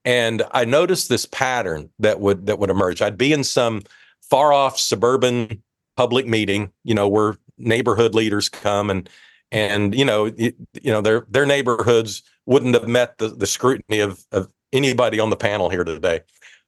And 0.03 0.43
I 0.51 0.65
noticed 0.65 1.07
this 1.07 1.25
pattern 1.25 1.89
that 1.99 2.19
would 2.19 2.47
that 2.47 2.59
would 2.59 2.69
emerge. 2.69 3.01
I'd 3.01 3.17
be 3.17 3.31
in 3.31 3.45
some 3.45 3.83
far 4.21 4.51
off 4.51 4.77
suburban 4.77 5.63
public 5.95 6.27
meeting, 6.27 6.73
you 6.83 6.93
know, 6.93 7.07
where 7.07 7.37
neighborhood 7.57 8.15
leaders 8.15 8.49
come 8.49 8.89
and 8.89 9.09
and 9.49 9.95
you 9.95 10.03
know 10.03 10.25
you, 10.25 10.53
know 10.83 10.99
their 10.99 11.25
their 11.29 11.45
neighborhoods 11.45 12.21
wouldn't 12.45 12.75
have 12.75 12.89
met 12.89 13.17
the, 13.17 13.29
the 13.29 13.47
scrutiny 13.47 14.01
of, 14.01 14.25
of 14.33 14.49
anybody 14.73 15.21
on 15.21 15.29
the 15.29 15.37
panel 15.37 15.69
here 15.69 15.85
today 15.85 16.19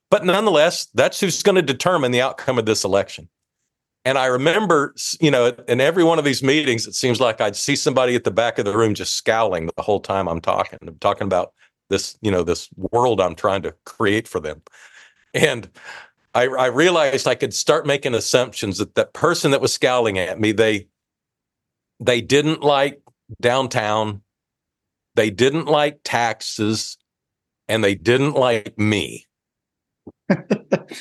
but 0.10 0.26
nonetheless 0.26 0.88
that's 0.94 1.20
who's 1.20 1.44
going 1.44 1.56
to 1.56 1.62
determine 1.62 2.12
the 2.12 2.22
outcome 2.22 2.58
of 2.58 2.66
this 2.66 2.84
election 2.84 3.28
and 4.06 4.18
i 4.18 4.26
remember 4.26 4.94
you 5.20 5.32
know 5.32 5.54
in 5.68 5.82
every 5.82 6.04
one 6.04 6.20
of 6.20 6.26
these 6.26 6.44
meetings 6.44 6.88
it 6.88 6.96
seems 6.96 7.20
like 7.20 7.42
i'd 7.42 7.56
see 7.56 7.76
somebody 7.76 8.16
at 8.16 8.24
the 8.24 8.32
back 8.32 8.58
of 8.60 8.66
the 8.66 8.76
room 8.76 8.94
just 8.94 9.16
scowling 9.16 9.70
the 9.76 9.82
whole 9.82 10.00
time 10.00 10.28
i'm 10.28 10.42
talking 10.42 10.80
i'm 10.82 10.98
talking 11.00 11.26
about 11.26 11.54
this 11.90 12.18
you 12.22 12.32
know 12.32 12.44
this 12.44 12.70
world 12.92 13.22
i'm 13.22 13.36
trying 13.36 13.62
to 13.62 13.74
create 13.86 14.28
for 14.28 14.40
them 14.40 14.62
and 15.34 15.70
I, 16.34 16.44
I 16.44 16.66
realized 16.68 17.28
i 17.28 17.36
could 17.36 17.54
start 17.54 17.88
making 17.88 18.14
assumptions 18.14 18.78
that 18.78 18.96
that 18.96 19.14
person 19.14 19.52
that 19.52 19.62
was 19.62 19.74
scowling 19.74 20.18
at 20.18 20.40
me 20.40 20.52
they 20.52 20.88
they 22.00 22.22
didn't 22.22 22.62
like 22.62 23.02
downtown. 23.42 24.22
They 25.16 25.30
didn't 25.30 25.66
like 25.66 26.00
taxes 26.04 26.98
and 27.68 27.84
they 27.84 27.96
didn't 27.96 28.34
like 28.34 28.78
me. 28.78 29.27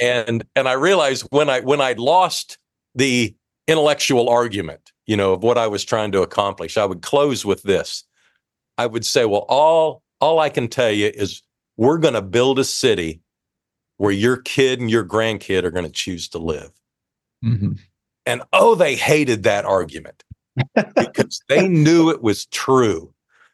And 0.01 0.45
and 0.55 0.69
I 0.69 0.73
realized 0.73 1.27
when 1.31 1.49
I 1.49 1.61
when 1.61 1.81
I'd 1.81 1.99
lost 1.99 2.59
the 2.95 3.35
intellectual 3.67 4.29
argument, 4.29 4.93
you 5.07 5.17
know, 5.17 5.33
of 5.33 5.43
what 5.43 5.59
I 5.59 5.67
was 5.67 5.85
trying 5.85 6.13
to 6.13 6.23
accomplish, 6.23 6.77
I 6.77 6.85
would 6.85 7.03
close 7.03 7.45
with 7.45 7.63
this. 7.63 8.05
I 8.79 8.87
would 8.87 9.05
say, 9.05 9.25
well, 9.25 9.47
all 9.49 10.03
all 10.21 10.39
I 10.39 10.49
can 10.49 10.69
tell 10.69 10.91
you 10.91 11.11
is 11.15 11.43
we're 11.77 11.99
going 11.99 12.15
to 12.15 12.23
build 12.23 12.59
a 12.59 12.65
city 12.65 13.21
where 13.99 14.13
your 14.13 14.37
kid 14.39 14.81
and 14.81 14.91
your 14.91 15.05
grandkid 15.05 15.65
are 15.65 15.71
going 15.71 15.85
to 15.85 15.91
choose 15.91 16.29
to 16.29 16.39
live. 16.39 16.71
Mm-hmm. 17.45 17.73
And 18.25 18.43
oh, 18.53 18.75
they 18.75 18.95
hated 18.95 19.45
that 19.45 19.65
argument 19.65 20.25
because 20.97 21.41
they 21.49 21.69
knew 21.69 22.11
it 22.11 22.23
was 22.23 22.47
true. 22.47 23.13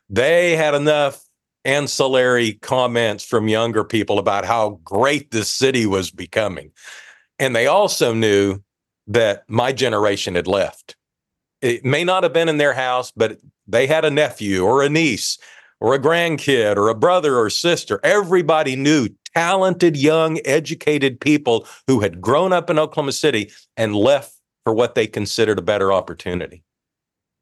They 0.08 0.56
had 0.56 0.74
enough 0.74 1.24
ancillary 1.64 2.54
comments 2.54 3.24
from 3.24 3.48
younger 3.48 3.84
people 3.84 4.18
about 4.18 4.44
how 4.44 4.80
great 4.84 5.30
this 5.30 5.48
city 5.48 5.86
was 5.86 6.10
becoming. 6.10 6.70
And 7.38 7.54
they 7.54 7.66
also 7.66 8.14
knew 8.14 8.60
that 9.06 9.44
my 9.48 9.72
generation 9.72 10.34
had 10.34 10.46
left. 10.46 10.96
It 11.60 11.84
may 11.84 12.04
not 12.04 12.22
have 12.22 12.32
been 12.32 12.48
in 12.48 12.58
their 12.58 12.72
house, 12.72 13.12
but 13.14 13.38
they 13.66 13.86
had 13.86 14.04
a 14.04 14.10
nephew 14.10 14.64
or 14.64 14.82
a 14.82 14.88
niece 14.88 15.38
or 15.80 15.94
a 15.94 15.98
grandkid 15.98 16.76
or 16.76 16.88
a 16.88 16.94
brother 16.94 17.36
or 17.36 17.50
sister. 17.50 18.00
Everybody 18.04 18.76
knew 18.76 19.08
talented, 19.34 19.96
young, 19.96 20.38
educated 20.44 21.20
people 21.20 21.66
who 21.86 22.00
had 22.00 22.20
grown 22.20 22.52
up 22.52 22.70
in 22.70 22.78
Oklahoma 22.78 23.12
City 23.12 23.50
and 23.76 23.96
left 23.96 24.34
for 24.64 24.72
what 24.72 24.94
they 24.94 25.06
considered 25.06 25.58
a 25.58 25.62
better 25.62 25.92
opportunity. 25.92 26.62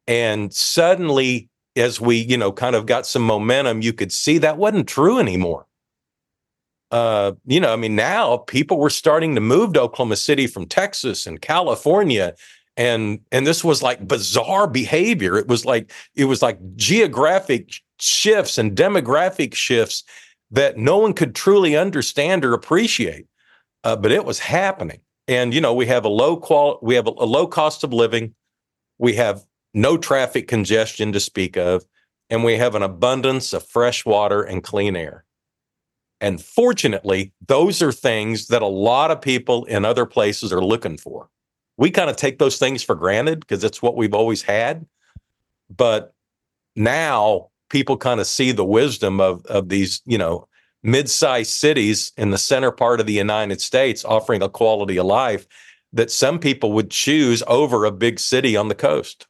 And 0.07 0.53
suddenly, 0.55 1.50
as 1.77 2.01
we, 2.01 2.17
you 2.17 2.37
know, 2.37 2.53
kind 2.53 2.75
of 2.75 2.87
got 2.87 3.07
some 3.07 3.23
momentum, 3.23 3.83
you 3.83 3.93
could 3.93 4.13
see 4.13 4.39
that 4.39 4.57
wasn't 4.57 4.89
true 4.89 5.19
anymore. 5.19 5.67
Uh, 6.91 7.33
you 7.47 7.61
know, 7.61 7.73
I 7.73 7.77
mean, 7.77 7.95
now 7.95 8.39
people 8.39 8.79
were 8.79 8.91
starting 8.91 9.35
to 9.37 9.41
move 9.41 9.75
to 9.75 9.83
Oklahoma 9.83 10.17
City 10.17 10.47
from 10.47 10.67
Texas 10.67 11.27
and 11.27 11.41
California. 11.41 12.35
And 12.77 13.21
and 13.31 13.47
this 13.47 13.63
was 13.63 13.83
like 13.83 14.09
bizarre 14.09 14.67
behavior. 14.67 15.37
It 15.37 15.47
was 15.47 15.65
like 15.65 15.93
it 16.15 16.25
was 16.25 16.43
like 16.43 16.59
geographic 16.77 17.73
shifts 18.01 18.59
and 18.59 18.77
demographic 18.77 19.55
shifts 19.55 20.03
that 20.51 20.79
no 20.79 20.99
one 20.99 21.13
could 21.13 21.35
truly 21.35 21.77
understand 21.77 22.45
or 22.45 22.55
appreciate. 22.55 23.27
Uh, 23.85 23.97
but 23.97 24.11
it 24.11 24.25
was 24.25 24.39
happening. 24.39 25.01
And 25.29 25.55
you 25.55 25.61
know, 25.61 25.75
we 25.75 25.87
have 25.87 26.05
a 26.05 26.09
low 26.09 26.37
qual 26.37 26.79
we 26.83 26.97
have 26.97 27.07
a, 27.07 27.13
a 27.19 27.27
low 27.27 27.47
cost 27.47 27.85
of 27.85 27.93
living. 27.93 28.35
We 28.99 29.15
have 29.15 29.45
no 29.75 29.97
traffic 29.97 30.49
congestion 30.49 31.13
to 31.13 31.21
speak 31.21 31.57
of, 31.57 31.85
and 32.29 32.45
we 32.45 32.57
have 32.57 32.75
an 32.75 32.83
abundance 32.83 33.53
of 33.53 33.67
fresh 33.67 34.05
water 34.05 34.43
and 34.43 34.63
clean 34.63 34.97
air. 34.97 35.25
And 36.21 36.41
fortunately, 36.41 37.33
those 37.47 37.81
are 37.81 37.93
things 37.93 38.49
that 38.49 38.63
a 38.63 38.67
lot 38.67 39.11
of 39.11 39.21
people 39.21 39.65
in 39.65 39.85
other 39.85 40.07
places 40.07 40.53
are 40.53 40.63
looking 40.63 40.99
for. 40.99 41.31
We 41.77 41.91
kind 41.91 42.11
of 42.11 42.17
take 42.17 42.39
those 42.39 42.59
things 42.59 42.83
for 42.83 42.95
granted 42.95 43.41
because 43.41 43.65
it's 43.65 43.81
what 43.81 43.97
we've 43.97 44.15
always 44.15 44.43
had. 44.43 44.87
But 45.75 46.15
now 46.77 47.49
people 47.71 47.97
kind 47.97 48.21
of 48.21 48.27
see 48.27 48.53
the 48.53 48.65
wisdom 48.65 49.21
of, 49.21 49.47
of 49.47 49.71
these, 49.71 50.03
you 50.05 50.19
know, 50.19 50.47
mid-sized 50.83 51.51
cities 51.51 52.13
in 52.17 52.31
the 52.31 52.39
center 52.39 52.71
part 52.71 53.01
of 53.01 53.07
the 53.07 53.13
United 53.15 53.61
States 53.61 54.05
offering 54.05 54.43
a 54.43 54.49
quality 54.49 54.99
of 54.99 55.07
life 55.07 55.47
that 55.93 56.11
some 56.11 56.39
people 56.39 56.73
would 56.73 56.91
choose 56.91 57.43
over 57.47 57.85
a 57.85 57.91
big 57.91 58.19
city 58.21 58.57
on 58.57 58.69
the 58.69 58.75
coast. 58.75 59.27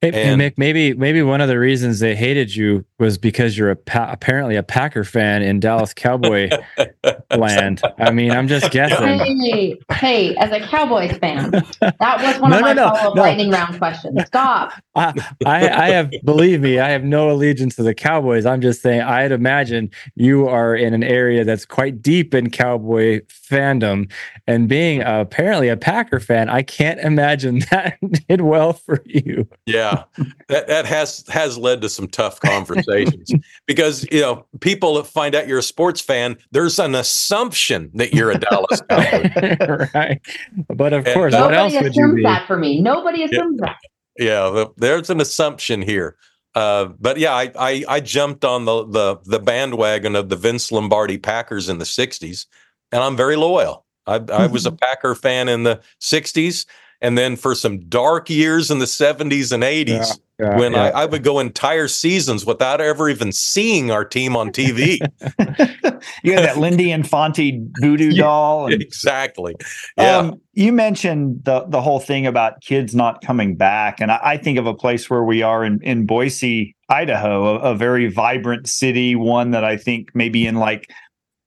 Hey, 0.00 0.12
and, 0.12 0.40
Mick, 0.40 0.54
maybe 0.56 0.94
maybe 0.94 1.22
one 1.22 1.40
of 1.40 1.48
the 1.48 1.58
reasons 1.58 1.98
they 1.98 2.14
hated 2.14 2.54
you 2.54 2.84
was 3.00 3.18
because 3.18 3.58
you're 3.58 3.70
a 3.70 3.76
pa- 3.76 4.10
apparently 4.12 4.54
a 4.54 4.62
Packer 4.62 5.02
fan 5.02 5.42
in 5.42 5.58
Dallas 5.58 5.92
Cowboy 5.92 6.50
land. 7.36 7.82
I 7.98 8.12
mean, 8.12 8.30
I'm 8.30 8.46
just 8.46 8.70
guessing. 8.70 9.18
Hey, 9.18 9.76
hey, 9.90 10.36
as 10.36 10.52
a 10.52 10.60
Cowboys 10.60 11.16
fan, 11.18 11.50
that 11.50 12.22
was 12.22 12.38
one 12.38 12.52
no, 12.52 12.58
of 12.58 12.62
my 12.62 12.72
no, 12.74 12.90
follow-up 12.90 13.16
no. 13.16 13.22
lightning 13.22 13.50
round 13.50 13.76
questions. 13.78 14.24
Stop. 14.26 14.72
I, 14.94 15.14
I, 15.44 15.68
I 15.68 15.90
have 15.90 16.12
believe 16.24 16.60
me, 16.60 16.78
I 16.78 16.90
have 16.90 17.02
no 17.02 17.32
allegiance 17.32 17.74
to 17.76 17.82
the 17.82 17.94
Cowboys. 17.94 18.46
I'm 18.46 18.60
just 18.60 18.82
saying 18.82 19.00
I'd 19.00 19.32
imagine 19.32 19.90
you 20.14 20.46
are 20.46 20.76
in 20.76 20.94
an 20.94 21.02
area 21.02 21.42
that's 21.42 21.66
quite 21.66 22.00
deep 22.00 22.34
in 22.34 22.50
Cowboy 22.50 23.22
fandom, 23.26 24.08
and 24.46 24.68
being 24.68 25.02
uh, 25.02 25.22
apparently 25.22 25.68
a 25.68 25.76
Packer 25.76 26.20
fan, 26.20 26.48
I 26.48 26.62
can't 26.62 27.00
imagine 27.00 27.58
that 27.72 27.98
did 28.28 28.42
well 28.42 28.74
for 28.74 29.02
you. 29.04 29.48
Yeah 29.66 29.87
yeah, 29.92 30.26
that 30.48 30.66
that 30.68 30.86
has 30.86 31.24
has 31.28 31.56
led 31.58 31.80
to 31.82 31.88
some 31.88 32.08
tough 32.08 32.40
conversations 32.40 33.32
because 33.66 34.06
you 34.10 34.20
know 34.20 34.46
people 34.60 34.94
that 34.94 35.04
find 35.04 35.34
out 35.34 35.48
you're 35.48 35.58
a 35.58 35.62
sports 35.62 36.00
fan, 36.00 36.36
there's 36.50 36.78
an 36.78 36.94
assumption 36.94 37.90
that 37.94 38.14
you're 38.14 38.30
a 38.30 38.38
Dallas 38.38 38.82
Cowboy, 38.90 39.88
right? 39.94 40.20
But 40.68 40.92
of 40.92 41.06
and 41.06 41.14
course, 41.14 41.34
what 41.34 41.54
else 41.54 41.74
would 41.74 41.94
you 41.94 42.14
be? 42.14 42.22
that 42.22 42.46
for 42.46 42.56
me. 42.56 42.80
Nobody 42.80 43.24
assumes 43.24 43.60
yeah. 43.60 43.66
that. 43.66 43.76
Yeah, 44.18 44.64
there's 44.76 45.10
an 45.10 45.20
assumption 45.20 45.80
here. 45.80 46.16
Uh, 46.54 46.86
but 46.98 47.18
yeah, 47.18 47.32
I, 47.32 47.52
I, 47.56 47.84
I 47.88 48.00
jumped 48.00 48.44
on 48.44 48.64
the, 48.64 48.84
the 48.84 49.18
the 49.24 49.38
bandwagon 49.38 50.16
of 50.16 50.28
the 50.28 50.36
Vince 50.36 50.72
Lombardi 50.72 51.18
Packers 51.18 51.68
in 51.68 51.78
the 51.78 51.84
'60s, 51.84 52.46
and 52.90 53.02
I'm 53.02 53.16
very 53.16 53.36
loyal. 53.36 53.84
I, 54.06 54.20
I 54.32 54.46
was 54.46 54.66
a 54.66 54.72
Packer 54.72 55.14
fan 55.14 55.48
in 55.48 55.62
the 55.62 55.80
'60s, 56.00 56.66
and 57.00 57.16
then 57.16 57.36
for 57.36 57.54
some 57.54 57.78
dark 57.88 58.28
years 58.28 58.70
in 58.70 58.78
the 58.78 58.84
70s 58.84 59.52
and 59.52 59.62
80s 59.62 59.88
yeah, 59.88 60.12
yeah, 60.38 60.58
when 60.58 60.72
yeah. 60.72 60.84
I, 60.84 61.02
I, 61.02 61.06
would 61.06 61.22
go 61.22 61.38
entire 61.38 61.88
seasons 61.88 62.44
without 62.44 62.80
ever 62.80 63.08
even 63.08 63.30
seeing 63.32 63.90
our 63.90 64.04
team 64.04 64.36
on 64.36 64.50
TV. 64.50 64.98
you 66.22 66.32
had 66.32 66.44
that 66.44 66.58
Lindy 66.58 66.90
Infante 66.90 67.60
voodoo 67.80 68.12
doll. 68.16 68.66
And, 68.66 68.82
exactly. 68.82 69.54
Yeah. 69.96 70.16
Um, 70.16 70.40
you 70.54 70.72
mentioned 70.72 71.44
the 71.44 71.64
the 71.68 71.80
whole 71.80 72.00
thing 72.00 72.26
about 72.26 72.60
kids 72.60 72.94
not 72.94 73.20
coming 73.20 73.56
back. 73.56 74.00
And 74.00 74.10
I, 74.10 74.20
I 74.22 74.36
think 74.36 74.58
of 74.58 74.66
a 74.66 74.74
place 74.74 75.08
where 75.08 75.24
we 75.24 75.42
are 75.42 75.64
in, 75.64 75.80
in 75.82 76.06
Boise, 76.06 76.74
Idaho, 76.88 77.56
a, 77.56 77.72
a 77.72 77.74
very 77.74 78.08
vibrant 78.08 78.68
city, 78.68 79.14
one 79.14 79.52
that 79.52 79.64
I 79.64 79.76
think 79.76 80.10
maybe 80.14 80.46
in 80.46 80.56
like 80.56 80.90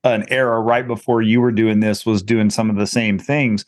an 0.04 0.26
era 0.30 0.60
right 0.60 0.88
before 0.88 1.22
you 1.22 1.41
were 1.41 1.52
doing 1.52 1.80
this 1.80 2.06
was 2.06 2.24
doing 2.24 2.49
some 2.49 2.70
of 2.70 2.76
the 2.76 2.88
same 2.88 3.20
things 3.20 3.66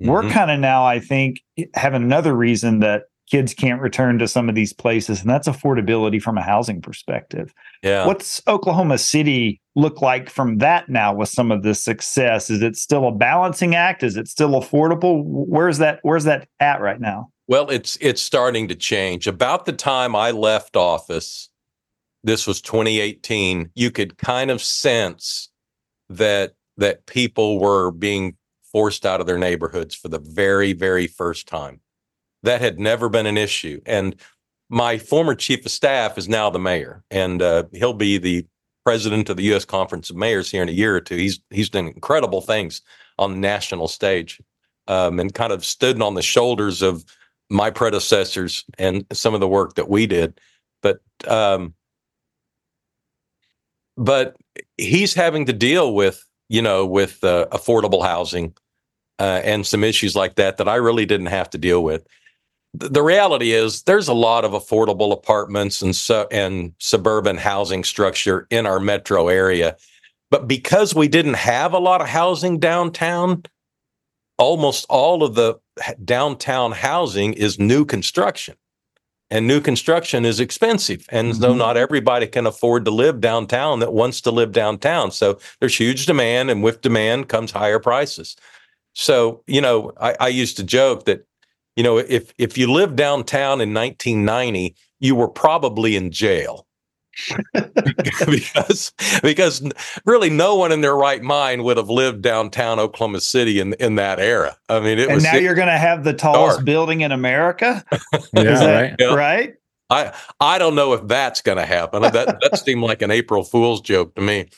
Mm-hmm. 0.00 0.10
We're 0.10 0.30
kind 0.30 0.50
of 0.50 0.60
now, 0.60 0.84
I 0.84 1.00
think, 1.00 1.40
having 1.74 2.02
another 2.02 2.34
reason 2.34 2.80
that 2.80 3.04
kids 3.30 3.52
can't 3.52 3.80
return 3.80 4.18
to 4.18 4.28
some 4.28 4.48
of 4.48 4.54
these 4.54 4.72
places, 4.72 5.20
and 5.20 5.28
that's 5.28 5.48
affordability 5.48 6.20
from 6.20 6.38
a 6.38 6.42
housing 6.42 6.80
perspective. 6.80 7.52
Yeah. 7.82 8.06
What's 8.06 8.40
Oklahoma 8.46 8.98
City 8.98 9.60
look 9.74 10.00
like 10.00 10.30
from 10.30 10.58
that 10.58 10.88
now 10.88 11.14
with 11.14 11.28
some 11.28 11.50
of 11.50 11.62
this 11.62 11.82
success? 11.82 12.50
Is 12.50 12.62
it 12.62 12.76
still 12.76 13.06
a 13.06 13.12
balancing 13.12 13.74
act? 13.74 14.02
Is 14.02 14.16
it 14.16 14.28
still 14.28 14.50
affordable? 14.50 15.22
Where's 15.24 15.78
that 15.78 16.00
where's 16.02 16.24
that 16.24 16.48
at 16.60 16.80
right 16.80 17.00
now? 17.00 17.30
Well, 17.46 17.70
it's 17.70 17.98
it's 18.00 18.22
starting 18.22 18.68
to 18.68 18.74
change. 18.74 19.26
About 19.26 19.66
the 19.66 19.72
time 19.72 20.14
I 20.16 20.30
left 20.30 20.76
office, 20.76 21.48
this 22.24 22.46
was 22.46 22.60
2018, 22.60 23.70
you 23.74 23.90
could 23.90 24.18
kind 24.18 24.50
of 24.50 24.62
sense 24.62 25.50
that 26.08 26.54
that 26.78 27.06
people 27.06 27.58
were 27.58 27.90
being 27.90 28.36
forced 28.72 29.06
out 29.06 29.20
of 29.20 29.26
their 29.26 29.38
neighborhoods 29.38 29.94
for 29.94 30.08
the 30.08 30.18
very, 30.18 30.72
very 30.72 31.06
first 31.06 31.48
time. 31.48 31.80
That 32.42 32.60
had 32.60 32.78
never 32.78 33.08
been 33.08 33.26
an 33.26 33.36
issue. 33.38 33.80
And 33.86 34.16
my 34.68 34.98
former 34.98 35.34
chief 35.34 35.64
of 35.64 35.72
staff 35.72 36.18
is 36.18 36.28
now 36.28 36.50
the 36.50 36.58
mayor, 36.58 37.02
and 37.10 37.40
uh, 37.42 37.64
he'll 37.72 37.94
be 37.94 38.18
the 38.18 38.46
president 38.84 39.28
of 39.28 39.36
the 39.36 39.44
U.S. 39.44 39.64
Conference 39.64 40.10
of 40.10 40.16
Mayors 40.16 40.50
here 40.50 40.62
in 40.62 40.68
a 40.68 40.72
year 40.72 40.94
or 40.94 41.00
two. 41.00 41.16
He's 41.16 41.40
he's 41.50 41.70
done 41.70 41.86
incredible 41.86 42.40
things 42.40 42.82
on 43.18 43.32
the 43.32 43.38
national 43.38 43.88
stage, 43.88 44.40
um, 44.86 45.18
and 45.18 45.34
kind 45.34 45.52
of 45.52 45.64
stood 45.64 46.00
on 46.00 46.14
the 46.14 46.22
shoulders 46.22 46.82
of 46.82 47.04
my 47.50 47.70
predecessors 47.70 48.64
and 48.78 49.04
some 49.12 49.34
of 49.34 49.40
the 49.40 49.48
work 49.48 49.74
that 49.74 49.88
we 49.88 50.06
did. 50.06 50.38
But 50.82 51.00
um, 51.26 51.74
but 53.96 54.36
he's 54.76 55.14
having 55.14 55.46
to 55.46 55.52
deal 55.52 55.94
with 55.94 56.24
you 56.48 56.62
know, 56.62 56.86
with 56.86 57.22
uh, 57.24 57.46
affordable 57.52 58.02
housing 58.02 58.54
uh, 59.18 59.40
and 59.44 59.66
some 59.66 59.84
issues 59.84 60.14
like 60.14 60.36
that 60.36 60.56
that 60.56 60.68
I 60.68 60.76
really 60.76 61.06
didn't 61.06 61.26
have 61.26 61.50
to 61.50 61.58
deal 61.58 61.82
with. 61.82 62.06
The, 62.74 63.02
reality 63.02 63.52
is, 63.52 63.82
there's 63.84 64.08
a 64.08 64.14
lot 64.14 64.44
of 64.44 64.52
affordable 64.52 65.12
apartments 65.12 65.82
and 65.82 65.96
su- 65.96 66.26
and 66.30 66.74
suburban 66.78 67.36
housing 67.36 67.82
structure 67.82 68.46
in 68.50 68.66
our 68.66 68.78
metro 68.78 69.28
area, 69.28 69.76
but 70.30 70.46
because 70.46 70.94
we 70.94 71.08
didn't 71.08 71.34
have 71.34 71.72
a 71.72 71.78
lot 71.78 72.02
of 72.02 72.08
housing 72.08 72.58
downtown, 72.58 73.42
almost 74.36 74.84
all 74.88 75.24
of 75.24 75.34
the 75.34 75.58
downtown 76.04 76.72
housing 76.72 77.32
is 77.32 77.58
new 77.58 77.84
construction 77.84 78.54
and 79.30 79.46
new 79.46 79.60
construction 79.60 80.24
is 80.24 80.40
expensive 80.40 81.06
and 81.10 81.32
mm-hmm. 81.32 81.40
though 81.40 81.54
not 81.54 81.76
everybody 81.76 82.26
can 82.26 82.46
afford 82.46 82.84
to 82.84 82.90
live 82.90 83.20
downtown 83.20 83.80
that 83.80 83.92
wants 83.92 84.20
to 84.22 84.30
live 84.30 84.52
downtown. 84.52 85.10
So 85.10 85.38
there's 85.60 85.76
huge 85.76 86.06
demand 86.06 86.50
and 86.50 86.62
with 86.62 86.80
demand 86.80 87.28
comes 87.28 87.50
higher 87.50 87.78
prices. 87.78 88.36
So 88.94 89.42
you 89.46 89.60
know 89.60 89.92
I, 90.00 90.16
I 90.20 90.28
used 90.28 90.56
to 90.56 90.64
joke 90.64 91.04
that 91.06 91.26
you 91.76 91.82
know 91.82 91.98
if 91.98 92.32
if 92.38 92.56
you 92.56 92.70
lived 92.72 92.96
downtown 92.96 93.60
in 93.60 93.74
1990 93.74 94.74
you 95.00 95.14
were 95.14 95.28
probably 95.28 95.96
in 95.96 96.10
jail 96.10 96.66
because 98.26 98.92
because 99.22 99.62
really 100.04 100.30
no 100.30 100.54
one 100.54 100.72
in 100.72 100.80
their 100.80 100.94
right 100.94 101.22
mind 101.22 101.64
would 101.64 101.76
have 101.76 101.90
lived 101.90 102.22
downtown 102.22 102.78
Oklahoma 102.78 103.20
City 103.20 103.60
in 103.60 103.74
in 103.74 103.96
that 103.96 104.18
era. 104.20 104.56
I 104.68 104.80
mean, 104.80 104.98
it 104.98 105.06
and 105.06 105.16
was 105.16 105.24
now 105.24 105.36
you're 105.36 105.54
going 105.54 105.68
to 105.68 105.78
have 105.78 106.04
the 106.04 106.12
tallest 106.12 106.58
dark. 106.58 106.64
building 106.64 107.00
in 107.00 107.12
America. 107.12 107.84
yeah, 108.32 108.42
that, 108.42 108.96
right. 109.00 109.14
right. 109.14 109.54
I 109.90 110.14
I 110.40 110.58
don't 110.58 110.74
know 110.74 110.92
if 110.92 111.06
that's 111.06 111.40
going 111.40 111.58
to 111.58 111.66
happen. 111.66 112.02
That 112.02 112.12
that 112.40 112.60
seemed 112.64 112.82
like 112.82 113.02
an 113.02 113.10
April 113.10 113.44
Fool's 113.44 113.80
joke 113.80 114.14
to 114.14 114.20
me, 114.20 114.48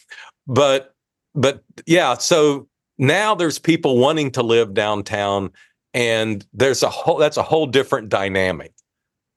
but 0.47 0.95
but 1.35 1.63
yeah. 1.87 2.15
So 2.15 2.69
now 2.99 3.35
there's 3.35 3.59
people 3.59 3.99
wanting 3.99 4.33
to 4.33 4.43
live 4.43 4.75
downtown, 4.75 5.51
and 5.95 6.45
there's 6.53 6.83
a 6.83 6.91
whole 6.91 7.17
that's 7.17 7.37
a 7.37 7.43
whole 7.43 7.67
different 7.67 8.09
dynamic. 8.09 8.73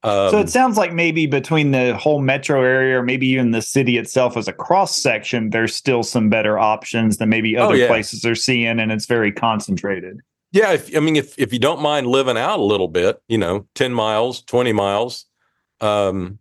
Um, 0.04 0.32
so 0.32 0.39
it 0.39 0.49
sounds 0.49 0.78
like 0.78 0.91
maybe 0.91 1.28
between 1.28 1.72
the 1.72 1.95
whole 1.95 2.22
metro 2.22 2.62
area, 2.62 2.99
or 2.99 3.04
maybe 3.04 3.28
even 3.28 3.51
the 3.51 3.62
city 3.62 3.97
itself 3.97 4.36
as 4.36 4.49
a 4.49 4.54
cross 4.54 4.97
section, 4.97 5.51
there's 5.51 5.74
still 5.74 6.04
some 6.04 6.30
better 6.30 6.60
options 6.60 7.18
than 7.18 7.30
maybe 7.30 7.58
oh, 7.58 7.66
other 7.66 7.76
oh, 7.76 7.78
yeah. 7.78 7.88
places 7.88 8.26
are 8.26 8.36
seeing, 8.36 8.80
and 8.80 8.91
it's 8.91 9.06
very 9.06 9.32
concentrated. 9.32 10.20
Yeah, 10.51 10.74
if, 10.74 10.95
I 10.95 10.99
mean, 10.99 11.16
if 11.16 11.38
if 11.39 11.54
you 11.54 11.60
don't 11.60 11.82
mind 11.82 12.08
living 12.08 12.38
out 12.38 12.60
a 12.60 12.64
little 12.64 12.89
bit, 12.89 13.22
you 13.28 13.38
know, 13.38 13.66
ten 13.76 13.93
miles, 13.93 14.43
twenty 14.43 14.74
miles, 14.74 15.26
um, 15.80 16.38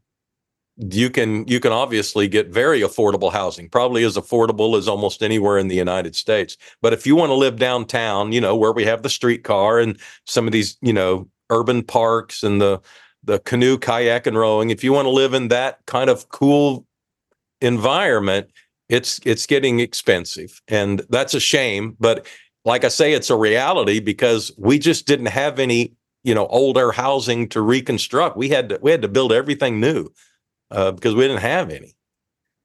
you 0.76 1.08
can 1.08 1.46
you 1.46 1.60
can 1.60 1.72
obviously 1.72 2.28
get 2.28 2.48
very 2.48 2.80
affordable 2.80 3.32
housing, 3.32 3.68
probably 3.68 4.04
as 4.04 4.16
affordable 4.16 4.76
as 4.76 4.88
almost 4.88 5.22
anywhere 5.22 5.56
in 5.56 5.68
the 5.68 5.76
United 5.76 6.16
States. 6.16 6.56
But 6.80 6.92
if 6.92 7.06
you 7.06 7.14
want 7.14 7.30
to 7.30 7.34
live 7.34 7.56
downtown, 7.56 8.32
you 8.32 8.40
know, 8.40 8.56
where 8.56 8.72
we 8.72 8.84
have 8.84 9.02
the 9.02 9.08
streetcar 9.08 9.78
and 9.78 9.98
some 10.26 10.46
of 10.46 10.52
these, 10.52 10.76
you 10.82 10.92
know, 10.92 11.28
urban 11.50 11.82
parks 11.82 12.42
and 12.42 12.60
the 12.60 12.80
the 13.24 13.38
canoe, 13.40 13.78
kayak, 13.78 14.26
and 14.26 14.36
rowing. 14.36 14.70
If 14.70 14.82
you 14.82 14.92
want 14.92 15.06
to 15.06 15.10
live 15.10 15.34
in 15.34 15.48
that 15.48 15.78
kind 15.86 16.10
of 16.10 16.28
cool 16.28 16.86
environment, 17.60 18.50
it's 18.88 19.20
it's 19.24 19.46
getting 19.46 19.80
expensive, 19.80 20.60
and 20.68 21.02
that's 21.08 21.34
a 21.34 21.40
shame. 21.40 21.96
But 21.98 22.26
like 22.64 22.84
I 22.84 22.88
say, 22.88 23.12
it's 23.12 23.30
a 23.30 23.36
reality 23.36 24.00
because 24.00 24.52
we 24.58 24.78
just 24.78 25.06
didn't 25.06 25.26
have 25.26 25.58
any, 25.58 25.94
you 26.24 26.34
know, 26.34 26.46
older 26.48 26.92
housing 26.92 27.48
to 27.50 27.60
reconstruct. 27.60 28.36
We 28.36 28.48
had 28.48 28.68
to 28.70 28.78
we 28.82 28.90
had 28.90 29.02
to 29.02 29.08
build 29.08 29.32
everything 29.32 29.80
new 29.80 30.10
uh, 30.70 30.92
because 30.92 31.14
we 31.14 31.22
didn't 31.22 31.40
have 31.40 31.70
any. 31.70 31.94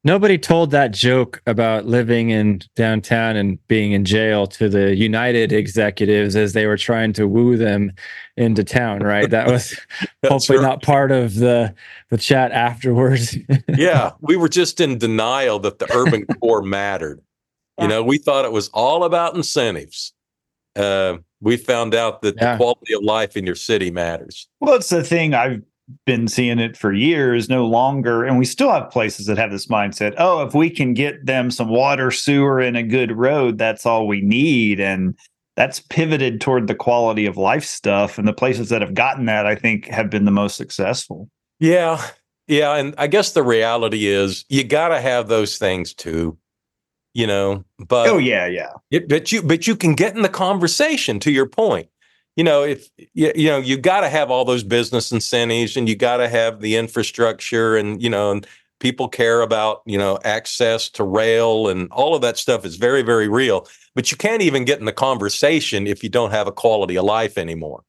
Nobody 0.07 0.37
told 0.37 0.71
that 0.71 0.91
joke 0.91 1.41
about 1.47 1.85
living 1.85 2.29
in 2.29 2.61
downtown 2.77 3.35
and 3.35 3.59
being 3.67 3.91
in 3.91 4.05
jail 4.05 4.47
to 4.47 4.69
the 4.69 4.95
United 4.95 5.51
executives 5.51 6.37
as 6.37 6.53
they 6.53 6.65
were 6.65 6.77
trying 6.77 7.11
to 7.11 7.27
woo 7.27 7.57
them 7.57 7.91
into 8.37 8.63
town, 8.63 9.01
right? 9.01 9.29
That 9.29 9.47
was 9.47 9.77
hopefully 10.25 10.59
right. 10.59 10.63
not 10.63 10.81
part 10.81 11.11
of 11.11 11.35
the 11.35 11.75
the 12.09 12.17
chat 12.17 12.53
afterwards. 12.53 13.37
yeah, 13.67 14.11
we 14.21 14.37
were 14.37 14.47
just 14.47 14.79
in 14.79 14.97
denial 14.97 15.59
that 15.59 15.79
the 15.79 15.93
urban 15.93 16.25
core 16.39 16.61
mattered. 16.61 17.21
You 17.77 17.89
know, 17.89 18.01
we 18.01 18.17
thought 18.17 18.45
it 18.45 18.53
was 18.53 18.69
all 18.69 19.03
about 19.03 19.35
incentives. 19.35 20.13
Uh, 20.77 21.17
we 21.41 21.57
found 21.57 21.93
out 21.93 22.21
that 22.21 22.35
yeah. 22.37 22.53
the 22.53 22.57
quality 22.57 22.93
of 22.93 23.03
life 23.03 23.35
in 23.35 23.45
your 23.45 23.55
city 23.55 23.91
matters. 23.91 24.47
Well, 24.61 24.75
it's 24.75 24.87
the 24.87 25.03
thing 25.03 25.33
I've 25.33 25.61
been 26.05 26.27
seeing 26.27 26.59
it 26.59 26.75
for 26.75 26.93
years, 26.93 27.49
no 27.49 27.65
longer. 27.65 28.23
And 28.23 28.37
we 28.37 28.45
still 28.45 28.71
have 28.71 28.89
places 28.89 29.25
that 29.27 29.37
have 29.37 29.51
this 29.51 29.67
mindset 29.67 30.13
oh, 30.17 30.41
if 30.45 30.53
we 30.53 30.69
can 30.69 30.93
get 30.93 31.25
them 31.25 31.51
some 31.51 31.69
water, 31.69 32.11
sewer, 32.11 32.59
and 32.59 32.75
a 32.75 32.83
good 32.83 33.11
road, 33.11 33.57
that's 33.57 33.85
all 33.85 34.07
we 34.07 34.21
need. 34.21 34.79
And 34.79 35.17
that's 35.55 35.79
pivoted 35.79 36.39
toward 36.39 36.67
the 36.67 36.75
quality 36.75 37.25
of 37.25 37.37
life 37.37 37.63
stuff. 37.63 38.17
And 38.17 38.27
the 38.27 38.33
places 38.33 38.69
that 38.69 38.81
have 38.81 38.93
gotten 38.93 39.25
that, 39.25 39.45
I 39.45 39.55
think, 39.55 39.85
have 39.87 40.09
been 40.09 40.25
the 40.25 40.31
most 40.31 40.55
successful. 40.55 41.29
Yeah. 41.59 42.05
Yeah. 42.47 42.75
And 42.75 42.93
I 42.97 43.07
guess 43.07 43.31
the 43.31 43.43
reality 43.43 44.05
is 44.05 44.45
you 44.49 44.63
got 44.63 44.89
to 44.89 45.01
have 45.01 45.27
those 45.27 45.57
things 45.57 45.93
too. 45.93 46.37
You 47.13 47.25
know, 47.25 47.65
but 47.79 48.09
oh 48.09 48.19
yeah, 48.19 48.45
yeah. 48.45 48.73
It, 48.91 49.09
but 49.09 49.31
you 49.31 49.41
but 49.41 49.65
you 49.65 49.75
can 49.75 49.95
get 49.95 50.15
in 50.15 50.21
the 50.21 50.29
conversation. 50.29 51.19
To 51.21 51.31
your 51.31 51.47
point, 51.47 51.89
you 52.37 52.43
know, 52.43 52.63
if 52.63 52.89
you, 53.13 53.31
you 53.35 53.49
know, 53.49 53.57
you 53.57 53.77
got 53.77 54.01
to 54.01 54.09
have 54.09 54.29
all 54.29 54.45
those 54.45 54.63
business 54.63 55.11
incentives 55.11 55.75
and 55.75 55.89
you 55.89 55.95
got 55.95 56.17
to 56.17 56.29
have 56.29 56.61
the 56.61 56.75
infrastructure 56.75 57.75
and, 57.75 58.01
you 58.01 58.11
know, 58.11 58.31
and 58.31 58.47
people 58.79 59.09
care 59.09 59.41
about, 59.41 59.81
you 59.87 59.97
know, 59.97 60.19
access 60.23 60.87
to 60.91 61.03
rail 61.03 61.67
and 61.67 61.91
all 61.91 62.13
of 62.13 62.21
that 62.21 62.37
stuff 62.37 62.63
is 62.63 62.75
very, 62.75 63.01
very 63.01 63.27
real. 63.27 63.67
But 63.95 64.11
you 64.11 64.17
can't 64.17 64.43
even 64.43 64.65
get 64.65 64.79
in 64.79 64.85
the 64.85 64.93
conversation 64.93 65.87
if 65.87 66.03
you 66.03 66.09
don't 66.09 66.29
have 66.29 66.45
a 66.45 66.51
quality 66.51 66.95
of 66.95 67.05
life 67.05 67.39
anymore. 67.39 67.83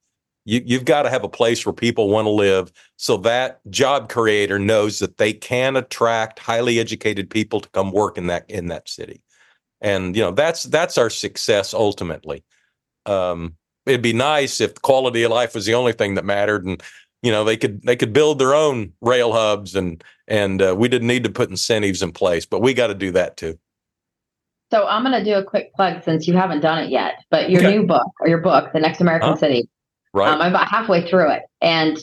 You, 0.46 0.62
you've 0.64 0.86
got 0.86 1.02
to 1.02 1.10
have 1.10 1.24
a 1.24 1.28
place 1.28 1.66
where 1.66 1.74
people 1.74 2.08
want 2.08 2.24
to 2.24 2.30
live 2.30 2.72
so 2.96 3.18
that 3.18 3.60
job 3.68 4.08
creator 4.08 4.58
knows 4.58 4.98
that 5.00 5.18
they 5.18 5.34
can 5.34 5.76
attract 5.76 6.38
highly 6.38 6.80
educated 6.80 7.28
people 7.28 7.60
to 7.60 7.68
come 7.68 7.92
work 7.92 8.16
in 8.16 8.28
that 8.28 8.48
in 8.48 8.68
that 8.68 8.88
city. 8.88 9.20
And 9.82 10.16
you 10.16 10.22
know, 10.22 10.30
that's 10.30 10.62
that's 10.62 10.96
our 10.96 11.10
success 11.10 11.74
ultimately. 11.74 12.44
Um, 13.04 13.58
it'd 13.88 14.02
be 14.02 14.12
nice 14.12 14.60
if 14.60 14.80
quality 14.82 15.22
of 15.22 15.30
life 15.30 15.54
was 15.54 15.66
the 15.66 15.74
only 15.74 15.92
thing 15.92 16.14
that 16.14 16.24
mattered 16.24 16.64
and 16.64 16.82
you 17.22 17.32
know 17.32 17.44
they 17.44 17.56
could 17.56 17.82
they 17.82 17.96
could 17.96 18.12
build 18.12 18.38
their 18.38 18.54
own 18.54 18.92
rail 19.00 19.32
hubs 19.32 19.74
and 19.74 20.04
and 20.28 20.62
uh, 20.62 20.74
we 20.76 20.88
didn't 20.88 21.08
need 21.08 21.24
to 21.24 21.30
put 21.30 21.50
incentives 21.50 22.02
in 22.02 22.12
place 22.12 22.46
but 22.46 22.60
we 22.60 22.74
got 22.74 22.88
to 22.88 22.94
do 22.94 23.10
that 23.10 23.36
too 23.36 23.58
so 24.70 24.86
i'm 24.86 25.02
going 25.02 25.12
to 25.12 25.24
do 25.24 25.36
a 25.36 25.44
quick 25.44 25.72
plug 25.74 26.02
since 26.04 26.28
you 26.28 26.34
haven't 26.34 26.60
done 26.60 26.78
it 26.78 26.90
yet 26.90 27.24
but 27.30 27.50
your 27.50 27.60
okay. 27.60 27.76
new 27.76 27.86
book 27.86 28.06
or 28.20 28.28
your 28.28 28.38
book 28.38 28.72
the 28.72 28.80
next 28.80 29.00
american 29.00 29.30
huh? 29.30 29.36
city 29.36 29.68
right 30.12 30.30
um, 30.30 30.40
i'm 30.40 30.50
about 30.50 30.68
halfway 30.68 31.08
through 31.08 31.30
it 31.30 31.42
and 31.60 31.98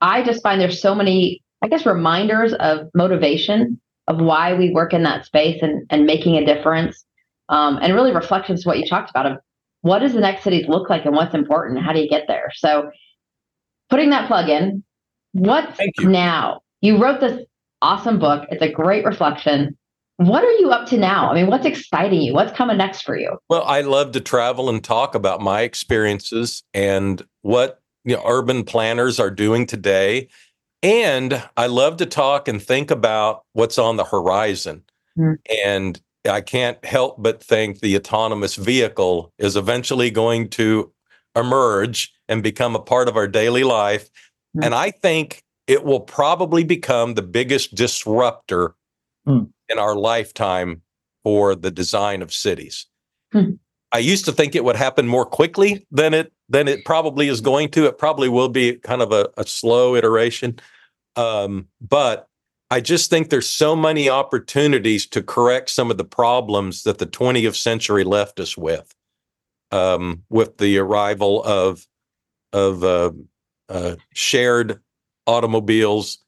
i 0.00 0.22
just 0.22 0.42
find 0.42 0.60
there's 0.60 0.82
so 0.82 0.94
many 0.94 1.42
i 1.62 1.68
guess 1.68 1.86
reminders 1.86 2.52
of 2.54 2.88
motivation 2.94 3.80
of 4.08 4.20
why 4.20 4.54
we 4.54 4.70
work 4.70 4.92
in 4.92 5.02
that 5.02 5.24
space 5.24 5.60
and, 5.62 5.84
and 5.90 6.06
making 6.06 6.36
a 6.36 6.44
difference 6.44 7.04
um, 7.48 7.78
and 7.80 7.94
really 7.94 8.12
reflections 8.12 8.62
to 8.62 8.68
what 8.68 8.78
you 8.78 8.86
talked 8.86 9.10
about 9.10 9.26
of 9.26 9.38
what 9.86 10.00
does 10.00 10.14
the 10.14 10.20
next 10.20 10.42
cities 10.42 10.66
look 10.66 10.90
like 10.90 11.04
and 11.04 11.14
what's 11.14 11.32
important? 11.32 11.80
How 11.80 11.92
do 11.92 12.00
you 12.00 12.08
get 12.08 12.24
there? 12.26 12.50
So 12.56 12.90
putting 13.88 14.10
that 14.10 14.26
plug 14.26 14.48
in, 14.48 14.82
what's 15.30 15.78
you. 15.78 16.08
now? 16.08 16.60
You 16.80 17.00
wrote 17.00 17.20
this 17.20 17.46
awesome 17.82 18.18
book. 18.18 18.48
It's 18.50 18.62
a 18.62 18.70
great 18.70 19.04
reflection. 19.04 19.78
What 20.16 20.42
are 20.42 20.52
you 20.52 20.70
up 20.70 20.88
to 20.88 20.98
now? 20.98 21.30
I 21.30 21.34
mean, 21.34 21.46
what's 21.46 21.66
exciting 21.66 22.20
you? 22.20 22.34
What's 22.34 22.50
coming 22.56 22.78
next 22.78 23.02
for 23.02 23.16
you? 23.16 23.38
Well, 23.48 23.62
I 23.62 23.82
love 23.82 24.10
to 24.12 24.20
travel 24.20 24.68
and 24.68 24.82
talk 24.82 25.14
about 25.14 25.40
my 25.40 25.60
experiences 25.60 26.64
and 26.74 27.22
what 27.42 27.80
you 28.04 28.16
know, 28.16 28.22
urban 28.26 28.64
planners 28.64 29.20
are 29.20 29.30
doing 29.30 29.66
today. 29.66 30.28
And 30.82 31.44
I 31.56 31.68
love 31.68 31.98
to 31.98 32.06
talk 32.06 32.48
and 32.48 32.60
think 32.60 32.90
about 32.90 33.44
what's 33.52 33.78
on 33.78 33.96
the 33.96 34.04
horizon. 34.04 34.82
Mm. 35.16 35.36
And 35.64 36.00
I 36.28 36.40
can't 36.40 36.82
help 36.84 37.16
but 37.18 37.42
think 37.42 37.80
the 37.80 37.96
autonomous 37.96 38.56
vehicle 38.56 39.32
is 39.38 39.56
eventually 39.56 40.10
going 40.10 40.48
to 40.50 40.92
emerge 41.36 42.12
and 42.28 42.42
become 42.42 42.74
a 42.74 42.80
part 42.80 43.08
of 43.08 43.16
our 43.16 43.28
daily 43.28 43.64
life. 43.64 44.08
Mm. 44.56 44.66
And 44.66 44.74
I 44.74 44.90
think 44.90 45.42
it 45.66 45.84
will 45.84 46.00
probably 46.00 46.64
become 46.64 47.14
the 47.14 47.22
biggest 47.22 47.74
disruptor 47.74 48.74
mm. 49.26 49.48
in 49.68 49.78
our 49.78 49.94
lifetime 49.96 50.82
for 51.24 51.54
the 51.54 51.70
design 51.70 52.22
of 52.22 52.32
cities. 52.32 52.86
Mm. 53.34 53.58
I 53.92 53.98
used 53.98 54.24
to 54.26 54.32
think 54.32 54.54
it 54.54 54.64
would 54.64 54.76
happen 54.76 55.06
more 55.06 55.24
quickly 55.24 55.86
than 55.90 56.14
it 56.14 56.32
than 56.48 56.68
it 56.68 56.84
probably 56.84 57.28
is 57.28 57.40
going 57.40 57.70
to. 57.70 57.86
It 57.86 57.98
probably 57.98 58.28
will 58.28 58.48
be 58.48 58.74
kind 58.76 59.02
of 59.02 59.12
a, 59.12 59.28
a 59.36 59.46
slow 59.46 59.96
iteration. 59.96 60.58
Um, 61.16 61.66
but 61.80 62.28
I 62.70 62.80
just 62.80 63.10
think 63.10 63.30
there's 63.30 63.48
so 63.48 63.76
many 63.76 64.10
opportunities 64.10 65.06
to 65.08 65.22
correct 65.22 65.70
some 65.70 65.90
of 65.90 65.98
the 65.98 66.04
problems 66.04 66.82
that 66.82 66.98
the 66.98 67.06
20th 67.06 67.54
century 67.54 68.02
left 68.02 68.40
us 68.40 68.56
with, 68.56 68.92
um, 69.70 70.24
with 70.30 70.58
the 70.58 70.78
arrival 70.78 71.44
of 71.44 71.86
of 72.52 72.82
uh, 72.82 73.10
uh, 73.68 73.96
shared 74.14 74.80
automobiles 75.26 76.18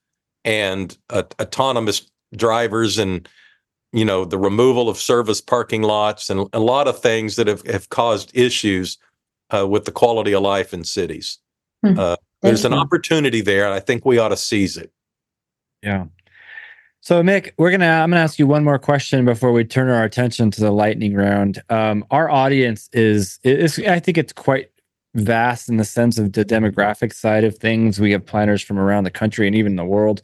and 0.45 0.97
uh, 1.11 1.22
autonomous 1.41 2.09
drivers, 2.36 2.99
and 2.99 3.28
you 3.93 4.05
know 4.05 4.24
the 4.24 4.39
removal 4.39 4.89
of 4.89 4.99
service 4.99 5.41
parking 5.41 5.82
lots 5.82 6.30
and 6.30 6.49
a 6.53 6.61
lot 6.61 6.86
of 6.86 7.01
things 7.01 7.36
that 7.36 7.47
have, 7.47 7.66
have 7.66 7.89
caused 7.89 8.36
issues 8.36 8.99
uh, 9.51 9.66
with 9.66 9.86
the 9.86 9.93
quality 9.93 10.32
of 10.32 10.43
life 10.43 10.72
in 10.72 10.84
cities. 10.84 11.39
Mm-hmm. 11.84 12.14
there's 12.43 12.64
an 12.64 12.74
opportunity 12.74 13.41
there, 13.41 13.64
and 13.64 13.74
I 13.74 13.80
think 13.80 14.05
we 14.05 14.18
ought 14.18 14.28
to 14.28 14.36
seize 14.36 14.76
it. 14.76 14.93
Yeah. 15.82 16.07
So, 17.09 17.22
Mick, 17.22 17.52
we're 17.56 17.70
gonna. 17.70 17.86
I'm 17.86 18.11
gonna 18.11 18.20
ask 18.20 18.38
you 18.38 18.46
one 18.46 18.64
more 18.64 18.78
question 18.78 19.24
before 19.24 19.50
we 19.50 19.64
turn 19.64 19.88
our 19.88 20.04
attention 20.04 20.50
to 20.50 20.61
the 20.61 20.70
lightning 20.70 21.14
round. 21.14 21.62
Um, 21.70 22.04
our 22.11 22.28
audience 22.28 22.90
is, 22.92 23.40
is, 23.42 23.78
I 23.78 23.98
think, 23.98 24.18
it's 24.18 24.34
quite 24.34 24.70
vast 25.14 25.70
in 25.70 25.78
the 25.78 25.86
sense 25.86 26.18
of 26.18 26.34
the 26.34 26.44
demographic 26.44 27.14
side 27.14 27.44
of 27.44 27.56
things. 27.56 27.98
We 27.98 28.12
have 28.12 28.26
planners 28.26 28.61
from 28.61 28.78
around 28.78 29.04
the 29.04 29.11
country 29.11 29.46
and 29.46 29.56
even 29.56 29.76
the 29.76 29.86
world. 29.86 30.20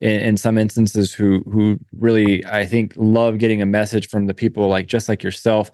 In, 0.00 0.18
in 0.18 0.36
some 0.38 0.56
instances, 0.56 1.12
who 1.12 1.40
who 1.40 1.78
really, 1.92 2.42
I 2.46 2.64
think, 2.64 2.94
love 2.96 3.36
getting 3.36 3.60
a 3.60 3.66
message 3.66 4.08
from 4.08 4.24
the 4.24 4.32
people 4.32 4.66
like 4.66 4.86
just 4.86 5.10
like 5.10 5.22
yourself. 5.22 5.70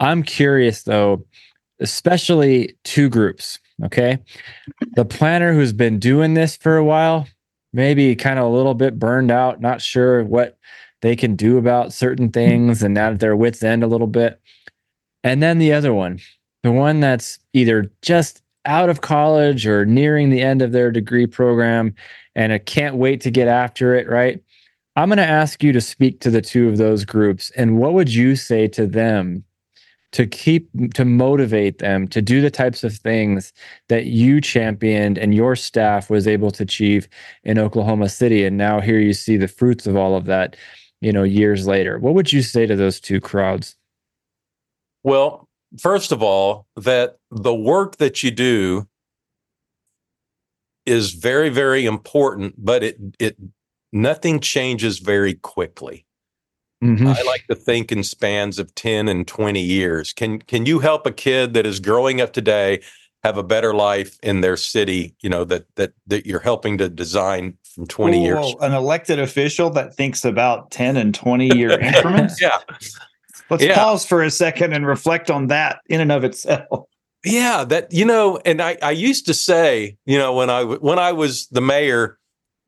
I'm 0.00 0.22
curious 0.22 0.82
though, 0.82 1.24
especially 1.80 2.76
two 2.84 3.08
groups. 3.08 3.58
Okay, 3.82 4.18
the 4.96 5.06
planner 5.06 5.54
who's 5.54 5.72
been 5.72 5.98
doing 5.98 6.34
this 6.34 6.58
for 6.58 6.76
a 6.76 6.84
while 6.84 7.26
maybe 7.72 8.16
kind 8.16 8.38
of 8.38 8.46
a 8.46 8.54
little 8.54 8.74
bit 8.74 8.98
burned 8.98 9.30
out, 9.30 9.60
not 9.60 9.82
sure 9.82 10.24
what 10.24 10.58
they 11.02 11.14
can 11.14 11.36
do 11.36 11.58
about 11.58 11.92
certain 11.92 12.26
hmm. 12.26 12.32
things 12.32 12.82
and 12.82 12.94
now 12.94 13.10
at 13.10 13.20
their 13.20 13.36
wits 13.36 13.62
end 13.62 13.82
a 13.82 13.88
little 13.88 14.06
bit. 14.06 14.40
And 15.24 15.42
then 15.42 15.58
the 15.58 15.72
other 15.72 15.92
one, 15.92 16.20
the 16.62 16.72
one 16.72 17.00
that's 17.00 17.38
either 17.52 17.90
just 18.02 18.42
out 18.64 18.88
of 18.88 19.00
college 19.00 19.66
or 19.66 19.86
nearing 19.86 20.30
the 20.30 20.42
end 20.42 20.62
of 20.62 20.72
their 20.72 20.90
degree 20.90 21.26
program 21.26 21.94
and 22.34 22.52
I 22.52 22.58
can't 22.58 22.96
wait 22.96 23.20
to 23.22 23.30
get 23.30 23.48
after 23.48 23.94
it, 23.96 24.08
right? 24.08 24.40
I'm 24.94 25.08
going 25.08 25.18
to 25.18 25.24
ask 25.24 25.62
you 25.62 25.72
to 25.72 25.80
speak 25.80 26.20
to 26.20 26.30
the 26.30 26.42
two 26.42 26.68
of 26.68 26.76
those 26.76 27.04
groups. 27.04 27.50
And 27.56 27.78
what 27.78 27.94
would 27.94 28.12
you 28.12 28.36
say 28.36 28.68
to 28.68 28.86
them 28.86 29.44
to 30.12 30.26
keep 30.26 30.70
to 30.94 31.04
motivate 31.04 31.78
them 31.78 32.08
to 32.08 32.22
do 32.22 32.40
the 32.40 32.50
types 32.50 32.82
of 32.82 32.96
things 32.96 33.52
that 33.88 34.06
you 34.06 34.40
championed 34.40 35.18
and 35.18 35.34
your 35.34 35.54
staff 35.54 36.08
was 36.08 36.26
able 36.26 36.50
to 36.50 36.62
achieve 36.62 37.08
in 37.44 37.58
Oklahoma 37.58 38.08
City. 38.08 38.44
And 38.44 38.56
now 38.56 38.80
here 38.80 38.98
you 38.98 39.12
see 39.12 39.36
the 39.36 39.48
fruits 39.48 39.86
of 39.86 39.96
all 39.96 40.16
of 40.16 40.24
that 40.24 40.56
you 41.00 41.12
know 41.12 41.24
years 41.24 41.66
later. 41.66 41.98
What 41.98 42.14
would 42.14 42.32
you 42.32 42.42
say 42.42 42.66
to 42.66 42.74
those 42.74 43.00
two 43.00 43.20
crowds? 43.20 43.76
Well 45.02 45.48
first 45.78 46.12
of 46.12 46.22
all 46.22 46.66
that 46.76 47.16
the 47.30 47.54
work 47.54 47.96
that 47.96 48.22
you 48.22 48.30
do 48.30 48.88
is 50.86 51.12
very 51.12 51.50
very 51.50 51.84
important 51.84 52.54
but 52.56 52.82
it 52.82 52.96
it 53.18 53.36
nothing 53.92 54.40
changes 54.40 54.98
very 54.98 55.34
quickly 55.34 56.06
Mm-hmm. 56.82 57.08
I 57.08 57.22
like 57.22 57.46
to 57.48 57.56
think 57.56 57.90
in 57.90 58.04
spans 58.04 58.58
of 58.58 58.74
10 58.74 59.08
and 59.08 59.26
20 59.26 59.60
years. 59.60 60.12
Can 60.12 60.40
can 60.40 60.64
you 60.64 60.78
help 60.78 61.06
a 61.06 61.12
kid 61.12 61.54
that 61.54 61.66
is 61.66 61.80
growing 61.80 62.20
up 62.20 62.32
today 62.32 62.80
have 63.24 63.36
a 63.36 63.42
better 63.42 63.74
life 63.74 64.16
in 64.22 64.42
their 64.42 64.56
city, 64.56 65.14
you 65.20 65.28
know, 65.28 65.44
that 65.44 65.66
that 65.74 65.92
that 66.06 66.24
you're 66.24 66.38
helping 66.38 66.78
to 66.78 66.88
design 66.88 67.58
from 67.74 67.86
20 67.86 68.22
years? 68.22 68.54
An 68.60 68.74
elected 68.74 69.18
official 69.18 69.70
that 69.70 69.94
thinks 69.94 70.24
about 70.24 70.70
10 70.70 70.96
and 70.96 71.14
20 71.14 71.56
year 71.56 71.70
increments? 71.80 72.40
yeah. 72.40 72.58
Let's 73.50 73.64
yeah. 73.64 73.74
pause 73.74 74.04
for 74.04 74.22
a 74.22 74.30
second 74.30 74.72
and 74.72 74.86
reflect 74.86 75.30
on 75.30 75.48
that 75.48 75.80
in 75.88 76.00
and 76.00 76.12
of 76.12 76.22
itself. 76.22 76.86
Yeah, 77.24 77.64
that 77.64 77.92
you 77.92 78.04
know, 78.04 78.38
and 78.44 78.62
I 78.62 78.78
I 78.82 78.92
used 78.92 79.26
to 79.26 79.34
say, 79.34 79.96
you 80.06 80.18
know, 80.18 80.32
when 80.34 80.50
I 80.50 80.62
when 80.62 81.00
I 81.00 81.10
was 81.12 81.48
the 81.48 81.60
mayor, 81.60 82.18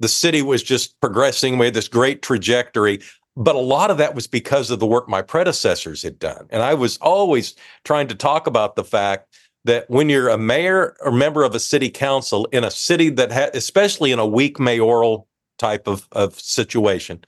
the 0.00 0.08
city 0.08 0.42
was 0.42 0.62
just 0.62 0.98
progressing 1.00 1.58
with 1.58 1.74
this 1.74 1.86
great 1.86 2.22
trajectory. 2.22 3.00
But 3.36 3.54
a 3.54 3.60
lot 3.60 3.90
of 3.90 3.98
that 3.98 4.14
was 4.14 4.26
because 4.26 4.70
of 4.70 4.80
the 4.80 4.86
work 4.86 5.08
my 5.08 5.22
predecessors 5.22 6.02
had 6.02 6.18
done. 6.18 6.46
And 6.50 6.62
I 6.62 6.74
was 6.74 6.98
always 6.98 7.54
trying 7.84 8.08
to 8.08 8.14
talk 8.14 8.46
about 8.46 8.76
the 8.76 8.84
fact 8.84 9.28
that 9.64 9.88
when 9.88 10.08
you're 10.08 10.28
a 10.28 10.38
mayor 10.38 10.96
or 11.00 11.12
member 11.12 11.44
of 11.44 11.54
a 11.54 11.60
city 11.60 11.90
council 11.90 12.46
in 12.46 12.64
a 12.64 12.70
city 12.70 13.10
that 13.10 13.54
especially 13.54 14.10
in 14.10 14.18
a 14.18 14.26
weak 14.26 14.58
mayoral 14.58 15.28
type 15.58 15.86
of, 15.86 16.08
of 16.12 16.40
situation 16.40 17.22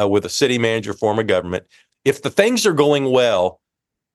uh, 0.00 0.08
with 0.08 0.24
a 0.24 0.30
city 0.30 0.58
manager 0.58 0.92
form 0.92 1.18
of 1.18 1.26
government, 1.26 1.66
if 2.04 2.22
the 2.22 2.30
things 2.30 2.64
are 2.64 2.72
going 2.72 3.10
well, 3.10 3.60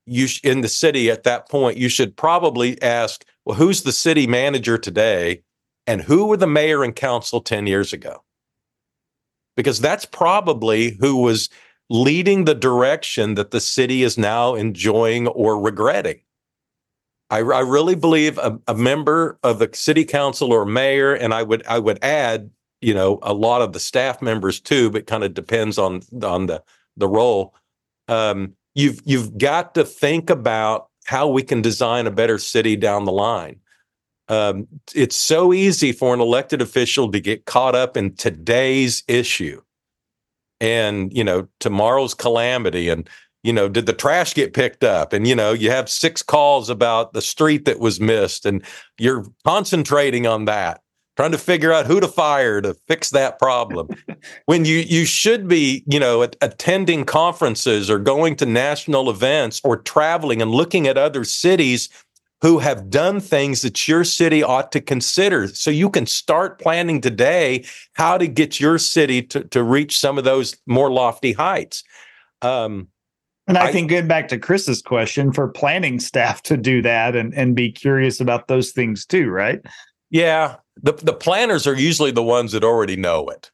you 0.05 0.27
sh- 0.27 0.41
in 0.43 0.61
the 0.61 0.69
city 0.69 1.11
at 1.11 1.23
that 1.23 1.49
point, 1.49 1.77
you 1.77 1.89
should 1.89 2.15
probably 2.15 2.81
ask, 2.81 3.25
well, 3.45 3.55
who's 3.55 3.83
the 3.83 3.91
city 3.91 4.25
manager 4.27 4.77
today? 4.77 5.43
And 5.85 6.01
who 6.01 6.25
were 6.27 6.37
the 6.37 6.47
mayor 6.47 6.83
and 6.83 6.95
council 6.95 7.41
10 7.41 7.67
years 7.67 7.91
ago? 7.91 8.23
Because 9.55 9.79
that's 9.79 10.05
probably 10.05 10.91
who 10.99 11.17
was 11.17 11.49
leading 11.89 12.45
the 12.45 12.55
direction 12.55 13.35
that 13.35 13.51
the 13.51 13.59
city 13.59 14.03
is 14.03 14.17
now 14.17 14.55
enjoying 14.55 15.27
or 15.27 15.59
regretting. 15.59 16.19
I, 17.29 17.39
I 17.39 17.59
really 17.61 17.95
believe 17.95 18.37
a, 18.37 18.59
a, 18.67 18.75
member 18.75 19.39
of 19.43 19.59
the 19.59 19.69
city 19.73 20.05
council 20.05 20.51
or 20.51 20.65
mayor, 20.65 21.13
and 21.13 21.33
I 21.33 21.43
would 21.43 21.65
I 21.65 21.79
would 21.79 22.03
add, 22.03 22.51
you 22.81 22.93
know, 22.93 23.19
a 23.23 23.33
lot 23.33 23.61
of 23.61 23.73
the 23.73 23.79
staff 23.79 24.21
members 24.21 24.59
too, 24.59 24.89
but 24.91 25.07
kind 25.07 25.23
of 25.23 25.33
depends 25.33 25.77
on 25.77 26.01
on 26.21 26.47
the 26.47 26.63
the 26.97 27.07
role. 27.07 27.55
Um, 28.07 28.53
you've 28.75 29.01
you've 29.05 29.37
got 29.37 29.73
to 29.75 29.83
think 29.83 30.29
about 30.29 30.89
how 31.05 31.27
we 31.27 31.43
can 31.43 31.61
design 31.61 32.07
a 32.07 32.11
better 32.11 32.37
city 32.37 32.75
down 32.75 33.05
the 33.05 33.11
line 33.11 33.59
um, 34.29 34.67
it's 34.95 35.15
so 35.15 35.53
easy 35.53 35.91
for 35.91 36.13
an 36.13 36.21
elected 36.21 36.61
official 36.61 37.11
to 37.11 37.19
get 37.19 37.45
caught 37.45 37.75
up 37.75 37.97
in 37.97 38.15
today's 38.15 39.03
issue 39.07 39.61
and 40.61 41.11
you 41.15 41.23
know 41.23 41.47
tomorrow's 41.59 42.13
calamity 42.13 42.89
and 42.89 43.09
you 43.43 43.51
know, 43.51 43.67
did 43.67 43.85
the 43.85 43.93
trash 43.93 44.33
get 44.33 44.53
picked 44.53 44.83
up? 44.83 45.13
And, 45.13 45.27
you 45.27 45.35
know, 45.35 45.51
you 45.51 45.69
have 45.69 45.89
six 45.89 46.23
calls 46.23 46.69
about 46.69 47.13
the 47.13 47.21
street 47.21 47.65
that 47.65 47.79
was 47.79 47.99
missed 47.99 48.45
and 48.45 48.63
you're 48.97 49.25
concentrating 49.43 50.25
on 50.25 50.45
that, 50.45 50.81
trying 51.17 51.33
to 51.33 51.37
figure 51.37 51.73
out 51.73 51.85
who 51.85 51.99
to 51.99 52.07
fire 52.07 52.61
to 52.61 52.73
fix 52.87 53.09
that 53.09 53.37
problem. 53.39 53.89
when 54.45 54.63
you, 54.63 54.77
you 54.77 55.03
should 55.03 55.47
be, 55.49 55.83
you 55.85 55.99
know, 55.99 56.21
attending 56.21 57.03
conferences 57.03 57.89
or 57.89 57.99
going 57.99 58.37
to 58.37 58.45
national 58.45 59.09
events 59.09 59.59
or 59.65 59.77
traveling 59.77 60.41
and 60.41 60.51
looking 60.51 60.87
at 60.87 60.97
other 60.97 61.25
cities 61.25 61.89
who 62.43 62.59
have 62.59 62.89
done 62.89 63.21
things 63.21 63.61
that 63.61 63.87
your 63.87 64.03
city 64.03 64.43
ought 64.43 64.69
to 64.73 64.81
consider. 64.81 65.47
So 65.47 65.71
you 65.71 65.89
can 65.89 66.05
start 66.05 66.59
planning 66.59 66.99
today 66.99 67.65
how 67.93 68.17
to 68.17 68.27
get 68.27 68.59
your 68.59 68.77
city 68.77 69.21
to, 69.23 69.45
to 69.45 69.63
reach 69.63 69.97
some 69.97 70.17
of 70.17 70.25
those 70.25 70.57
more 70.67 70.91
lofty 70.91 71.31
heights. 71.31 71.85
Um, 72.41 72.89
and 73.47 73.57
I, 73.57 73.67
I 73.67 73.71
think 73.71 73.89
going 73.89 74.09
back 74.09 74.27
to 74.27 74.37
Chris's 74.37 74.81
question 74.81 75.31
for 75.31 75.47
planning 75.47 76.01
staff 76.01 76.43
to 76.43 76.57
do 76.57 76.81
that 76.81 77.15
and, 77.15 77.33
and 77.33 77.55
be 77.55 77.71
curious 77.71 78.19
about 78.19 78.49
those 78.49 78.71
things 78.71 79.05
too, 79.05 79.29
right? 79.29 79.61
Yeah. 80.09 80.57
The 80.81 80.93
the 80.93 81.13
planners 81.13 81.65
are 81.65 81.75
usually 81.75 82.11
the 82.11 82.23
ones 82.23 82.51
that 82.51 82.63
already 82.65 82.97
know 82.97 83.29
it. 83.29 83.51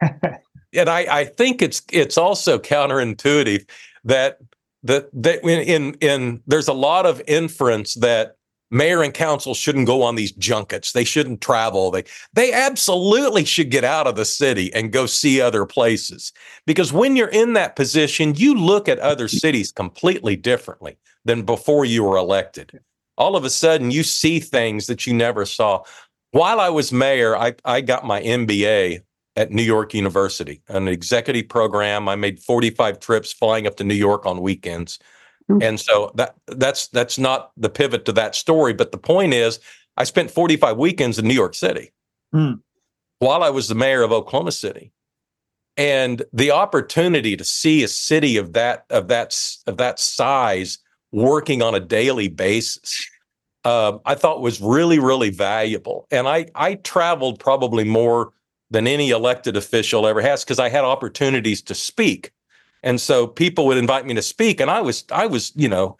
and 0.72 0.88
I, 0.88 1.20
I 1.20 1.24
think 1.26 1.62
it's 1.62 1.82
it's 1.92 2.18
also 2.18 2.58
counterintuitive 2.58 3.68
that 4.04 4.38
that 4.82 5.08
that 5.12 5.42
in, 5.44 5.60
in 5.60 5.94
in 6.00 6.42
there's 6.46 6.68
a 6.68 6.72
lot 6.72 7.06
of 7.06 7.22
inference 7.26 7.94
that 7.94 8.36
mayor 8.70 9.02
and 9.02 9.12
council 9.12 9.54
shouldn't 9.54 9.86
go 9.86 10.02
on 10.02 10.16
these 10.16 10.32
junkets. 10.32 10.92
They 10.92 11.04
shouldn't 11.04 11.40
travel. 11.40 11.90
They 11.90 12.04
they 12.32 12.52
absolutely 12.52 13.44
should 13.44 13.70
get 13.70 13.84
out 13.84 14.06
of 14.06 14.16
the 14.16 14.24
city 14.24 14.72
and 14.74 14.92
go 14.92 15.06
see 15.06 15.40
other 15.40 15.64
places. 15.66 16.32
Because 16.66 16.92
when 16.92 17.14
you're 17.14 17.28
in 17.28 17.52
that 17.52 17.76
position, 17.76 18.34
you 18.34 18.54
look 18.54 18.88
at 18.88 18.98
other 18.98 19.28
cities 19.28 19.70
completely 19.70 20.36
differently 20.36 20.96
than 21.24 21.42
before 21.42 21.84
you 21.84 22.02
were 22.02 22.16
elected. 22.16 22.80
All 23.18 23.36
of 23.36 23.44
a 23.44 23.50
sudden 23.50 23.90
you 23.90 24.02
see 24.02 24.40
things 24.40 24.86
that 24.86 25.06
you 25.06 25.14
never 25.14 25.44
saw. 25.46 25.82
While 26.32 26.60
I 26.60 26.70
was 26.70 26.92
mayor, 26.92 27.36
I, 27.36 27.54
I 27.64 27.82
got 27.82 28.06
my 28.06 28.22
MBA 28.22 29.02
at 29.36 29.50
New 29.50 29.62
York 29.62 29.94
University, 29.94 30.62
an 30.68 30.88
executive 30.88 31.48
program. 31.48 32.08
I 32.08 32.16
made 32.16 32.40
45 32.40 33.00
trips 33.00 33.32
flying 33.32 33.66
up 33.66 33.76
to 33.76 33.84
New 33.84 33.94
York 33.94 34.26
on 34.26 34.42
weekends. 34.42 34.98
Mm. 35.50 35.62
And 35.62 35.80
so 35.80 36.12
that 36.14 36.34
that's 36.46 36.88
that's 36.88 37.18
not 37.18 37.52
the 37.56 37.70
pivot 37.70 38.04
to 38.06 38.12
that 38.12 38.34
story. 38.34 38.72
But 38.72 38.92
the 38.92 38.98
point 38.98 39.34
is, 39.34 39.58
I 39.96 40.04
spent 40.04 40.30
45 40.30 40.76
weekends 40.76 41.18
in 41.18 41.26
New 41.26 41.34
York 41.34 41.54
City 41.54 41.92
mm. 42.34 42.60
while 43.18 43.42
I 43.42 43.50
was 43.50 43.68
the 43.68 43.74
mayor 43.74 44.02
of 44.02 44.12
Oklahoma 44.12 44.52
City. 44.52 44.92
And 45.78 46.22
the 46.34 46.50
opportunity 46.50 47.34
to 47.34 47.44
see 47.44 47.82
a 47.82 47.88
city 47.88 48.36
of 48.36 48.52
that 48.52 48.84
of 48.90 49.08
that 49.08 49.34
of 49.66 49.78
that 49.78 49.98
size 49.98 50.78
working 51.12 51.62
on 51.62 51.74
a 51.74 51.80
daily 51.80 52.28
basis, 52.28 53.08
uh, 53.64 53.98
I 54.04 54.14
thought 54.14 54.42
was 54.42 54.60
really 54.60 54.98
really 54.98 55.30
valuable. 55.30 56.06
And 56.10 56.28
I 56.28 56.46
I 56.54 56.74
traveled 56.74 57.40
probably 57.40 57.84
more 57.84 58.32
than 58.72 58.86
any 58.86 59.10
elected 59.10 59.56
official 59.56 60.06
ever 60.06 60.20
has 60.20 60.44
because 60.44 60.58
I 60.58 60.68
had 60.68 60.84
opportunities 60.84 61.62
to 61.62 61.74
speak 61.74 62.32
and 62.82 63.00
so 63.00 63.26
people 63.26 63.66
would 63.66 63.78
invite 63.78 64.06
me 64.06 64.14
to 64.14 64.22
speak. 64.22 64.60
And 64.60 64.70
I 64.70 64.80
was, 64.80 65.04
I 65.10 65.26
was, 65.26 65.52
you 65.54 65.68
know, 65.68 65.96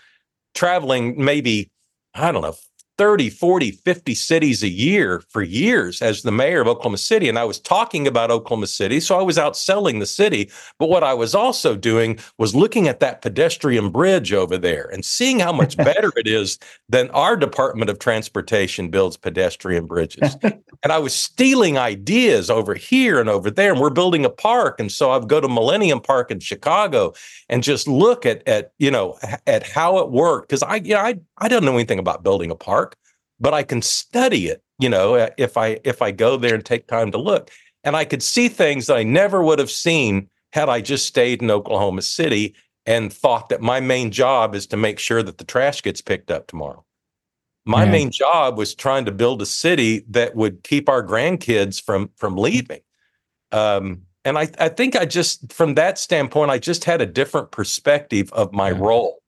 traveling 0.54 1.22
maybe, 1.22 1.70
I 2.14 2.32
don't 2.32 2.42
know, 2.42 2.56
30, 3.02 3.30
40, 3.30 3.72
50 3.72 4.14
cities 4.14 4.62
a 4.62 4.68
year 4.68 5.24
for 5.28 5.42
years 5.42 6.00
as 6.02 6.22
the 6.22 6.30
mayor 6.30 6.60
of 6.60 6.68
Oklahoma 6.68 6.98
City. 6.98 7.28
And 7.28 7.36
I 7.36 7.42
was 7.42 7.58
talking 7.58 8.06
about 8.06 8.30
Oklahoma 8.30 8.68
City. 8.68 9.00
So 9.00 9.18
I 9.18 9.22
was 9.22 9.38
out 9.38 9.56
selling 9.56 9.98
the 9.98 10.06
city. 10.06 10.52
But 10.78 10.88
what 10.88 11.02
I 11.02 11.12
was 11.12 11.34
also 11.34 11.74
doing 11.74 12.20
was 12.38 12.54
looking 12.54 12.86
at 12.86 13.00
that 13.00 13.20
pedestrian 13.20 13.90
bridge 13.90 14.32
over 14.32 14.56
there 14.56 14.88
and 14.92 15.04
seeing 15.04 15.40
how 15.40 15.52
much 15.52 15.76
better 15.88 16.12
it 16.14 16.28
is 16.28 16.60
than 16.88 17.10
our 17.10 17.36
Department 17.36 17.90
of 17.90 17.98
Transportation 17.98 18.88
builds 18.88 19.16
pedestrian 19.16 19.86
bridges. 19.86 20.36
and 20.44 20.92
I 20.92 21.00
was 21.00 21.12
stealing 21.12 21.78
ideas 21.78 22.50
over 22.50 22.76
here 22.76 23.18
and 23.18 23.28
over 23.28 23.50
there. 23.50 23.72
And 23.72 23.80
we're 23.80 23.90
building 23.90 24.24
a 24.24 24.30
park. 24.30 24.78
And 24.78 24.92
so 24.92 25.10
I'd 25.10 25.28
go 25.28 25.40
to 25.40 25.48
Millennium 25.48 26.00
Park 26.00 26.30
in 26.30 26.38
Chicago 26.38 27.14
and 27.48 27.64
just 27.64 27.88
look 27.88 28.24
at, 28.24 28.46
at 28.46 28.70
you 28.78 28.92
know, 28.92 29.18
at 29.48 29.66
how 29.66 29.98
it 29.98 30.12
worked. 30.12 30.50
Because 30.50 30.62
I, 30.62 30.76
you 30.76 30.94
know, 30.94 31.00
I, 31.00 31.18
I 31.38 31.48
don't 31.48 31.64
know 31.64 31.74
anything 31.74 31.98
about 31.98 32.22
building 32.22 32.52
a 32.52 32.54
park 32.54 32.91
but 33.42 33.52
I 33.52 33.64
can 33.64 33.82
study 33.82 34.46
it, 34.46 34.62
you 34.78 34.88
know, 34.88 35.16
uh, 35.16 35.30
if 35.36 35.56
I 35.56 35.80
if 35.84 36.00
I 36.00 36.12
go 36.12 36.36
there 36.36 36.54
and 36.54 36.64
take 36.64 36.86
time 36.86 37.10
to 37.10 37.18
look. 37.18 37.50
And 37.84 37.96
I 37.96 38.04
could 38.04 38.22
see 38.22 38.48
things 38.48 38.86
that 38.86 38.96
I 38.96 39.02
never 39.02 39.42
would 39.42 39.58
have 39.58 39.70
seen 39.70 40.30
had 40.52 40.68
I 40.68 40.80
just 40.80 41.06
stayed 41.06 41.42
in 41.42 41.50
Oklahoma 41.50 42.02
City 42.02 42.54
and 42.86 43.12
thought 43.12 43.48
that 43.48 43.60
my 43.60 43.80
main 43.80 44.12
job 44.12 44.54
is 44.54 44.66
to 44.68 44.76
make 44.76 45.00
sure 45.00 45.22
that 45.22 45.38
the 45.38 45.44
trash 45.44 45.82
gets 45.82 46.00
picked 46.00 46.30
up 46.30 46.46
tomorrow. 46.46 46.84
My 47.64 47.84
yeah. 47.84 47.90
main 47.90 48.10
job 48.12 48.56
was 48.56 48.74
trying 48.74 49.04
to 49.06 49.12
build 49.12 49.42
a 49.42 49.46
city 49.46 50.04
that 50.10 50.36
would 50.36 50.62
keep 50.62 50.88
our 50.88 51.04
grandkids 51.04 51.82
from 51.82 52.10
from 52.16 52.36
leaving. 52.36 52.80
Um, 53.50 54.02
and 54.24 54.38
I, 54.38 54.48
I 54.60 54.68
think 54.68 54.94
I 54.94 55.04
just 55.04 55.52
from 55.52 55.74
that 55.74 55.98
standpoint, 55.98 56.52
I 56.52 56.60
just 56.60 56.84
had 56.84 57.00
a 57.02 57.06
different 57.06 57.50
perspective 57.50 58.32
of 58.32 58.52
my 58.52 58.70
yeah. 58.70 58.78
role. 58.78 59.22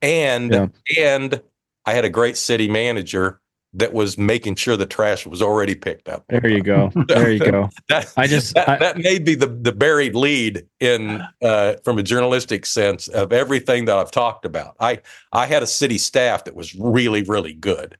And 0.00 0.52
yeah. 0.52 0.68
and 0.98 1.42
I 1.84 1.92
had 1.92 2.06
a 2.06 2.10
great 2.10 2.38
city 2.38 2.68
manager 2.68 3.40
that 3.74 3.92
was 3.92 4.18
making 4.18 4.54
sure 4.56 4.76
the 4.76 4.86
trash 4.86 5.26
was 5.26 5.40
already 5.40 5.74
picked 5.74 6.08
up. 6.08 6.24
There 6.28 6.48
you 6.48 6.62
go. 6.62 6.90
There 7.08 7.30
you 7.30 7.38
go. 7.38 7.68
that, 7.88 8.12
I 8.16 8.26
just 8.26 8.54
that, 8.54 8.68
I, 8.68 8.78
that, 8.78 8.98
may 8.98 9.18
be 9.18 9.34
the 9.34 9.46
the 9.46 9.72
buried 9.72 10.14
lead 10.14 10.66
in 10.80 11.22
uh, 11.42 11.74
from 11.84 11.98
a 11.98 12.02
journalistic 12.02 12.64
sense 12.66 13.08
of 13.08 13.32
everything 13.32 13.86
that 13.86 13.96
I've 13.96 14.10
talked 14.10 14.44
about. 14.44 14.76
I 14.80 15.00
I 15.32 15.46
had 15.46 15.62
a 15.62 15.66
city 15.66 15.98
staff 15.98 16.44
that 16.44 16.54
was 16.54 16.74
really 16.74 17.22
really 17.22 17.54
good. 17.54 17.96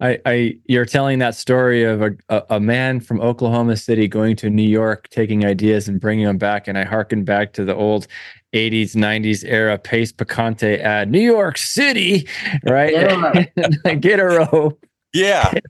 I, 0.00 0.18
I 0.26 0.58
you're 0.66 0.84
telling 0.84 1.18
that 1.20 1.34
story 1.34 1.82
of 1.82 2.02
a, 2.02 2.10
a, 2.28 2.42
a 2.50 2.60
man 2.60 3.00
from 3.00 3.20
Oklahoma 3.20 3.76
City 3.76 4.06
going 4.06 4.36
to 4.36 4.50
New 4.50 4.68
York, 4.68 5.08
taking 5.08 5.46
ideas 5.46 5.88
and 5.88 6.00
bringing 6.00 6.26
them 6.26 6.38
back, 6.38 6.68
and 6.68 6.76
I 6.76 6.84
harken 6.84 7.24
back 7.24 7.52
to 7.54 7.64
the 7.64 7.74
old 7.74 8.06
80s 8.52 8.94
90s 8.94 9.44
era 9.46 9.78
Pace 9.78 10.12
Picante 10.12 10.78
ad 10.80 11.10
New 11.10 11.20
York 11.20 11.58
City, 11.58 12.28
right? 12.64 13.50
Get 14.00 14.20
a 14.20 14.48
rope. 14.52 14.84
Yeah. 15.12 15.52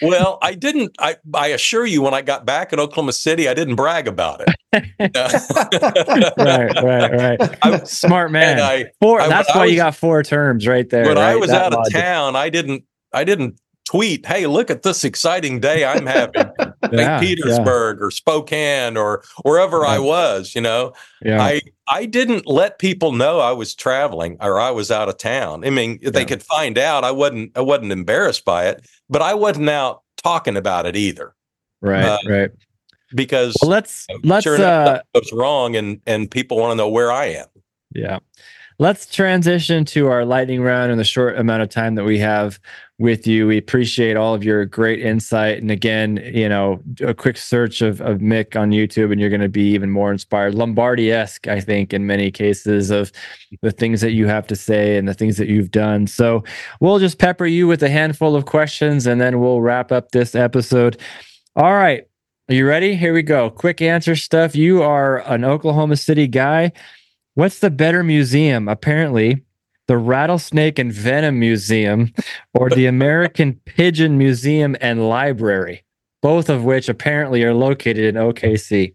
Well, 0.00 0.38
I 0.40 0.54
didn't. 0.54 0.94
I 1.00 1.16
I 1.34 1.48
assure 1.48 1.84
you, 1.84 2.00
when 2.00 2.14
I 2.14 2.22
got 2.22 2.46
back 2.46 2.72
in 2.72 2.78
Oklahoma 2.78 3.12
City, 3.12 3.48
I 3.48 3.54
didn't 3.54 3.74
brag 3.74 4.06
about 4.06 4.40
it. 4.40 4.54
right, 6.38 6.80
right, 6.80 7.40
right. 7.40 7.58
I, 7.62 7.78
Smart 7.82 8.30
man. 8.30 8.60
I, 8.60 8.92
four. 9.00 9.20
I, 9.20 9.26
that's 9.26 9.52
why 9.52 9.62
was, 9.62 9.72
you 9.72 9.76
got 9.76 9.96
four 9.96 10.22
terms 10.22 10.68
right 10.68 10.88
there. 10.88 11.06
When 11.06 11.16
right? 11.16 11.30
I 11.32 11.36
was 11.36 11.50
that 11.50 11.72
out 11.72 11.72
logic. 11.72 11.96
of 11.96 12.00
town, 12.00 12.36
I 12.36 12.50
didn't. 12.50 12.84
I 13.12 13.24
didn't 13.24 13.58
tweet, 13.94 14.26
"Hey, 14.26 14.46
look 14.46 14.70
at 14.70 14.82
this 14.82 15.04
exciting 15.04 15.60
day 15.60 15.84
I'm 15.84 16.06
having." 16.06 16.50
yeah, 16.92 17.20
Petersburg 17.20 17.98
yeah. 17.98 18.06
or 18.06 18.10
Spokane 18.10 18.96
or 18.96 19.22
wherever 19.42 19.82
yeah. 19.82 19.88
I 19.88 19.98
was, 19.98 20.54
you 20.54 20.60
know. 20.60 20.92
Yeah. 21.22 21.40
I 21.40 21.60
I 21.88 22.06
didn't 22.06 22.46
let 22.46 22.78
people 22.78 23.12
know 23.12 23.38
I 23.38 23.52
was 23.52 23.74
traveling 23.74 24.36
or 24.40 24.58
I 24.58 24.70
was 24.70 24.90
out 24.90 25.08
of 25.08 25.18
town. 25.18 25.64
I 25.64 25.70
mean, 25.70 25.98
if 26.02 26.12
they 26.12 26.24
could 26.24 26.42
find 26.42 26.76
out, 26.76 27.04
I 27.04 27.12
wasn't 27.12 27.56
I 27.56 27.60
wasn't 27.60 27.92
embarrassed 27.92 28.44
by 28.44 28.66
it, 28.66 28.84
but 29.08 29.22
I 29.22 29.34
wasn't 29.34 29.70
out 29.70 30.02
talking 30.16 30.56
about 30.56 30.86
it 30.86 30.96
either. 30.96 31.34
Right, 31.80 32.04
uh, 32.04 32.18
right. 32.26 32.50
Because 33.14 33.56
well, 33.62 33.70
let's 33.70 34.06
let's 34.24 34.42
sure 34.42 34.60
uh, 34.60 35.00
goes 35.14 35.32
wrong 35.32 35.76
and 35.76 36.00
and 36.06 36.30
people 36.30 36.58
want 36.58 36.72
to 36.72 36.76
know 36.76 36.88
where 36.88 37.12
I 37.12 37.26
am. 37.26 37.46
Yeah. 37.94 38.18
Let's 38.80 39.06
transition 39.06 39.84
to 39.86 40.08
our 40.08 40.24
lightning 40.24 40.60
round 40.60 40.90
in 40.90 40.98
the 40.98 41.04
short 41.04 41.38
amount 41.38 41.62
of 41.62 41.68
time 41.68 41.94
that 41.94 42.02
we 42.02 42.18
have 42.18 42.58
with 42.98 43.26
you. 43.26 43.46
We 43.48 43.58
appreciate 43.58 44.16
all 44.16 44.34
of 44.34 44.44
your 44.44 44.64
great 44.66 45.00
insight. 45.00 45.60
And 45.60 45.70
again, 45.70 46.22
you 46.32 46.48
know, 46.48 46.80
a 47.00 47.12
quick 47.12 47.36
search 47.36 47.82
of, 47.82 48.00
of 48.00 48.18
Mick 48.18 48.58
on 48.58 48.70
YouTube, 48.70 49.10
and 49.10 49.20
you're 49.20 49.30
going 49.30 49.40
to 49.40 49.48
be 49.48 49.72
even 49.72 49.90
more 49.90 50.12
inspired. 50.12 50.54
Lombardi 50.54 51.10
esque, 51.10 51.48
I 51.48 51.60
think, 51.60 51.92
in 51.92 52.06
many 52.06 52.30
cases 52.30 52.90
of 52.90 53.10
the 53.62 53.72
things 53.72 54.00
that 54.00 54.12
you 54.12 54.28
have 54.28 54.46
to 54.46 54.56
say 54.56 54.96
and 54.96 55.08
the 55.08 55.14
things 55.14 55.38
that 55.38 55.48
you've 55.48 55.72
done. 55.72 56.06
So 56.06 56.44
we'll 56.78 57.00
just 57.00 57.18
pepper 57.18 57.46
you 57.46 57.66
with 57.66 57.82
a 57.82 57.90
handful 57.90 58.36
of 58.36 58.46
questions 58.46 59.06
and 59.06 59.20
then 59.20 59.40
we'll 59.40 59.60
wrap 59.60 59.90
up 59.90 60.12
this 60.12 60.36
episode. 60.36 61.00
All 61.56 61.74
right. 61.74 62.04
Are 62.48 62.54
you 62.54 62.66
ready? 62.66 62.94
Here 62.94 63.14
we 63.14 63.22
go. 63.22 63.50
Quick 63.50 63.80
answer 63.80 64.14
stuff. 64.14 64.54
You 64.54 64.82
are 64.82 65.20
an 65.32 65.44
Oklahoma 65.44 65.96
City 65.96 66.28
guy. 66.28 66.72
What's 67.34 67.58
the 67.58 67.70
better 67.70 68.04
museum? 68.04 68.68
Apparently, 68.68 69.42
the 69.86 69.96
Rattlesnake 69.96 70.78
and 70.78 70.92
Venom 70.92 71.38
Museum 71.38 72.12
or 72.54 72.70
the 72.70 72.86
American 72.86 73.54
Pigeon 73.64 74.18
Museum 74.18 74.76
and 74.80 75.08
Library, 75.08 75.84
both 76.22 76.48
of 76.48 76.64
which 76.64 76.88
apparently 76.88 77.42
are 77.44 77.54
located 77.54 78.04
in 78.04 78.14
OKC. 78.14 78.94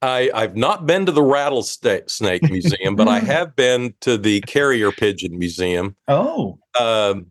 I, 0.00 0.30
I've 0.32 0.56
not 0.56 0.86
been 0.86 1.06
to 1.06 1.12
the 1.12 1.22
Rattlesnake 1.22 2.42
Museum, 2.44 2.94
but 2.94 3.08
I 3.08 3.18
have 3.20 3.56
been 3.56 3.94
to 4.00 4.16
the 4.16 4.40
Carrier 4.42 4.92
Pigeon 4.92 5.38
Museum. 5.38 5.96
Oh. 6.06 6.58
Um, 6.78 7.26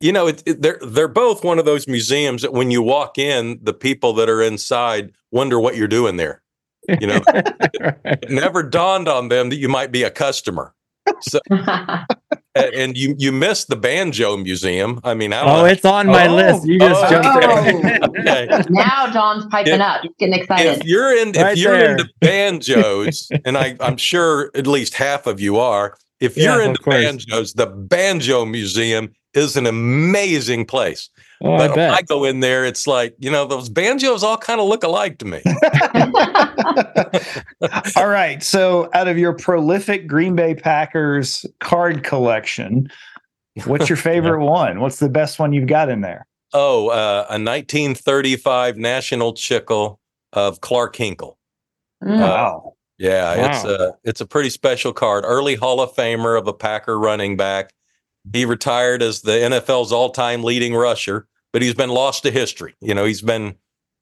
you 0.00 0.12
know, 0.12 0.26
it, 0.26 0.42
it, 0.44 0.60
they're 0.60 0.80
they're 0.82 1.08
both 1.08 1.44
one 1.44 1.58
of 1.58 1.64
those 1.64 1.86
museums 1.86 2.42
that 2.42 2.52
when 2.52 2.70
you 2.70 2.82
walk 2.82 3.18
in, 3.18 3.60
the 3.62 3.72
people 3.72 4.12
that 4.14 4.28
are 4.28 4.42
inside 4.42 5.12
wonder 5.30 5.60
what 5.60 5.76
you're 5.76 5.88
doing 5.88 6.16
there. 6.16 6.42
You 7.00 7.06
know, 7.06 7.20
right. 7.32 7.54
it 8.04 8.30
never 8.30 8.64
dawned 8.64 9.06
on 9.06 9.28
them 9.28 9.48
that 9.50 9.56
you 9.56 9.68
might 9.68 9.92
be 9.92 10.02
a 10.02 10.10
customer. 10.10 10.74
So, 11.20 11.38
and 12.54 12.96
you 12.96 13.14
you 13.18 13.32
missed 13.32 13.68
the 13.68 13.76
banjo 13.76 14.36
museum. 14.36 15.00
I 15.04 15.14
mean, 15.14 15.32
I 15.32 15.42
oh, 15.42 15.46
know. 15.46 15.64
it's 15.64 15.84
on 15.84 16.06
my 16.06 16.28
oh, 16.28 16.34
list. 16.34 16.66
You 16.66 16.78
just 16.78 17.04
oh, 17.04 17.10
jumped 17.10 17.44
oh. 17.44 18.08
okay. 18.20 18.48
Now 18.70 19.10
John's 19.10 19.46
piping 19.46 19.74
if, 19.74 19.80
up, 19.80 20.02
He's 20.02 20.12
getting 20.18 20.34
excited. 20.34 20.80
If 20.80 20.84
you're 20.84 21.16
in, 21.16 21.32
right 21.32 21.52
if 21.52 21.58
you're 21.58 21.72
there. 21.72 21.92
into 21.92 22.08
banjos, 22.20 23.28
and 23.44 23.56
I, 23.56 23.76
I'm 23.80 23.96
sure 23.96 24.50
at 24.54 24.66
least 24.66 24.94
half 24.94 25.26
of 25.26 25.40
you 25.40 25.58
are. 25.58 25.96
If 26.22 26.36
you're 26.36 26.62
yeah, 26.62 26.68
into 26.68 26.82
banjos, 26.82 27.54
the 27.54 27.66
Banjo 27.66 28.44
Museum 28.44 29.12
is 29.34 29.56
an 29.56 29.66
amazing 29.66 30.66
place. 30.66 31.10
Oh, 31.42 31.56
but 31.56 31.76
I, 31.76 31.96
I, 31.96 32.02
go 32.02 32.24
in 32.24 32.40
there, 32.40 32.64
it's 32.64 32.86
like, 32.86 33.16
you 33.18 33.30
know, 33.30 33.44
those 33.44 33.68
banjos 33.68 34.22
all 34.22 34.36
kind 34.36 34.60
of 34.60 34.68
look 34.68 34.84
alike 34.84 35.18
to 35.18 35.24
me. 35.24 35.42
all 37.96 38.08
right. 38.08 38.40
So, 38.42 38.88
out 38.94 39.08
of 39.08 39.18
your 39.18 39.32
prolific 39.32 40.06
Green 40.06 40.36
Bay 40.36 40.54
Packers 40.54 41.44
card 41.58 42.04
collection, 42.04 42.88
what's 43.64 43.88
your 43.88 43.96
favorite 43.96 44.44
one? 44.44 44.80
What's 44.80 45.00
the 45.00 45.08
best 45.08 45.40
one 45.40 45.52
you've 45.52 45.66
got 45.66 45.88
in 45.88 46.02
there? 46.02 46.26
Oh, 46.52 46.88
uh, 46.88 47.26
a 47.28 47.40
1935 47.40 48.76
National 48.76 49.32
Chicle 49.32 49.98
of 50.32 50.60
Clark 50.60 50.94
Hinkle. 50.94 51.38
Mm. 52.04 52.20
Wow. 52.20 52.62
Uh, 52.64 52.70
yeah, 52.98 53.36
wow. 53.36 53.50
it's 53.50 53.64
a 53.64 53.94
it's 54.04 54.20
a 54.20 54.26
pretty 54.26 54.50
special 54.50 54.92
card. 54.92 55.24
Early 55.26 55.54
Hall 55.54 55.80
of 55.80 55.94
Famer 55.94 56.38
of 56.38 56.46
a 56.46 56.52
Packer 56.52 56.98
running 56.98 57.36
back. 57.36 57.72
He 58.32 58.44
retired 58.44 59.02
as 59.02 59.22
the 59.22 59.32
NFL's 59.32 59.90
all-time 59.90 60.44
leading 60.44 60.74
rusher 60.74 61.26
but 61.52 61.62
he's 61.62 61.74
been 61.74 61.90
lost 61.90 62.22
to 62.22 62.30
history. 62.30 62.74
You 62.80 62.94
know, 62.94 63.04
he's 63.04 63.22
been 63.22 63.56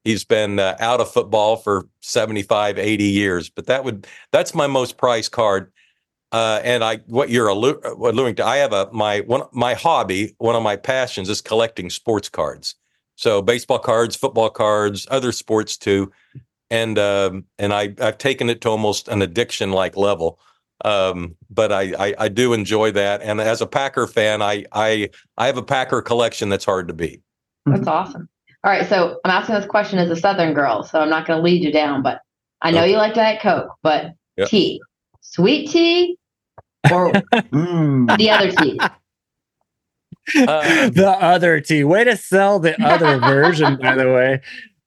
he's 0.04 0.24
been 0.24 0.58
uh, 0.58 0.76
out 0.80 1.00
of 1.00 1.12
football 1.12 1.56
for 1.56 1.86
75 2.00 2.78
80 2.78 3.04
years 3.04 3.50
but 3.50 3.66
that 3.66 3.84
would 3.84 4.06
that's 4.32 4.54
my 4.54 4.66
most 4.66 4.96
prized 4.96 5.30
card 5.30 5.70
uh, 6.32 6.58
and 6.64 6.82
i 6.82 6.96
what 7.06 7.28
you're 7.28 7.48
alluding 7.48 8.34
to 8.34 8.46
i 8.46 8.56
have 8.56 8.72
a 8.72 8.88
my 8.92 9.20
one 9.20 9.42
my 9.52 9.74
hobby 9.74 10.34
one 10.38 10.56
of 10.56 10.62
my 10.62 10.74
passions 10.74 11.28
is 11.28 11.42
collecting 11.42 11.90
sports 11.90 12.30
cards 12.30 12.76
so 13.16 13.42
baseball 13.42 13.78
cards 13.78 14.16
football 14.16 14.48
cards 14.48 15.06
other 15.10 15.32
sports 15.32 15.76
too 15.76 16.10
and 16.70 16.98
um, 16.98 17.44
and 17.58 17.72
i 17.72 17.94
i've 18.00 18.18
taken 18.18 18.48
it 18.50 18.60
to 18.60 18.68
almost 18.68 19.08
an 19.08 19.22
addiction 19.22 19.72
like 19.72 19.96
level 19.96 20.38
um, 20.82 21.36
but 21.50 21.72
I, 21.72 21.92
I, 21.98 22.14
I 22.20 22.28
do 22.28 22.54
enjoy 22.54 22.90
that 22.92 23.20
and 23.20 23.38
as 23.38 23.60
a 23.60 23.66
packer 23.66 24.06
fan 24.06 24.40
i 24.40 24.64
i 24.72 25.10
i 25.36 25.46
have 25.46 25.58
a 25.58 25.62
packer 25.62 26.00
collection 26.00 26.48
that's 26.48 26.64
hard 26.64 26.88
to 26.88 26.94
beat 26.94 27.22
that's 27.66 27.80
mm-hmm. 27.80 27.88
awesome. 27.88 28.28
All 28.62 28.70
right, 28.70 28.86
so 28.88 29.18
I'm 29.24 29.30
asking 29.30 29.54
this 29.54 29.66
question 29.66 29.98
as 29.98 30.10
a 30.10 30.16
Southern 30.16 30.52
girl, 30.52 30.82
so 30.82 31.00
I'm 31.00 31.08
not 31.08 31.26
going 31.26 31.38
to 31.38 31.42
lead 31.42 31.62
you 31.64 31.72
down, 31.72 32.02
but 32.02 32.20
I 32.60 32.70
know 32.70 32.84
you 32.84 32.96
like 32.96 33.14
Diet 33.14 33.40
Coke, 33.40 33.70
but 33.82 34.12
yep. 34.36 34.48
tea, 34.48 34.82
sweet 35.22 35.70
tea, 35.70 36.18
or 36.92 37.10
mm. 37.32 38.18
the 38.18 38.30
other 38.30 38.50
tea. 38.50 38.78
Uh, 40.36 40.90
the 40.90 41.16
other 41.20 41.60
tea. 41.60 41.84
Way 41.84 42.04
to 42.04 42.18
sell 42.18 42.58
the 42.58 42.80
other 42.84 43.18
version, 43.20 43.78
by 43.80 43.94
the 43.94 44.08
way. 44.08 44.42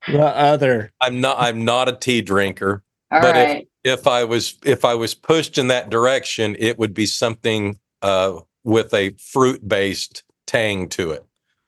The 0.08 0.22
other. 0.22 0.92
I'm 1.00 1.20
not. 1.20 1.36
I'm 1.38 1.64
not 1.64 1.88
a 1.88 1.96
tea 1.96 2.22
drinker. 2.22 2.82
All 3.10 3.20
but 3.20 3.34
right. 3.34 3.68
if, 3.84 4.00
if 4.00 4.06
I 4.06 4.24
was 4.24 4.58
if 4.64 4.84
I 4.84 4.94
was 4.94 5.14
pushed 5.14 5.58
in 5.58 5.68
that 5.68 5.90
direction, 5.90 6.56
it 6.58 6.78
would 6.78 6.94
be 6.94 7.06
something 7.06 7.78
uh, 8.02 8.40
with 8.64 8.92
a 8.92 9.14
fruit 9.18 9.66
based 9.66 10.24
tang 10.46 10.88
to 10.90 11.12
it. 11.12 11.24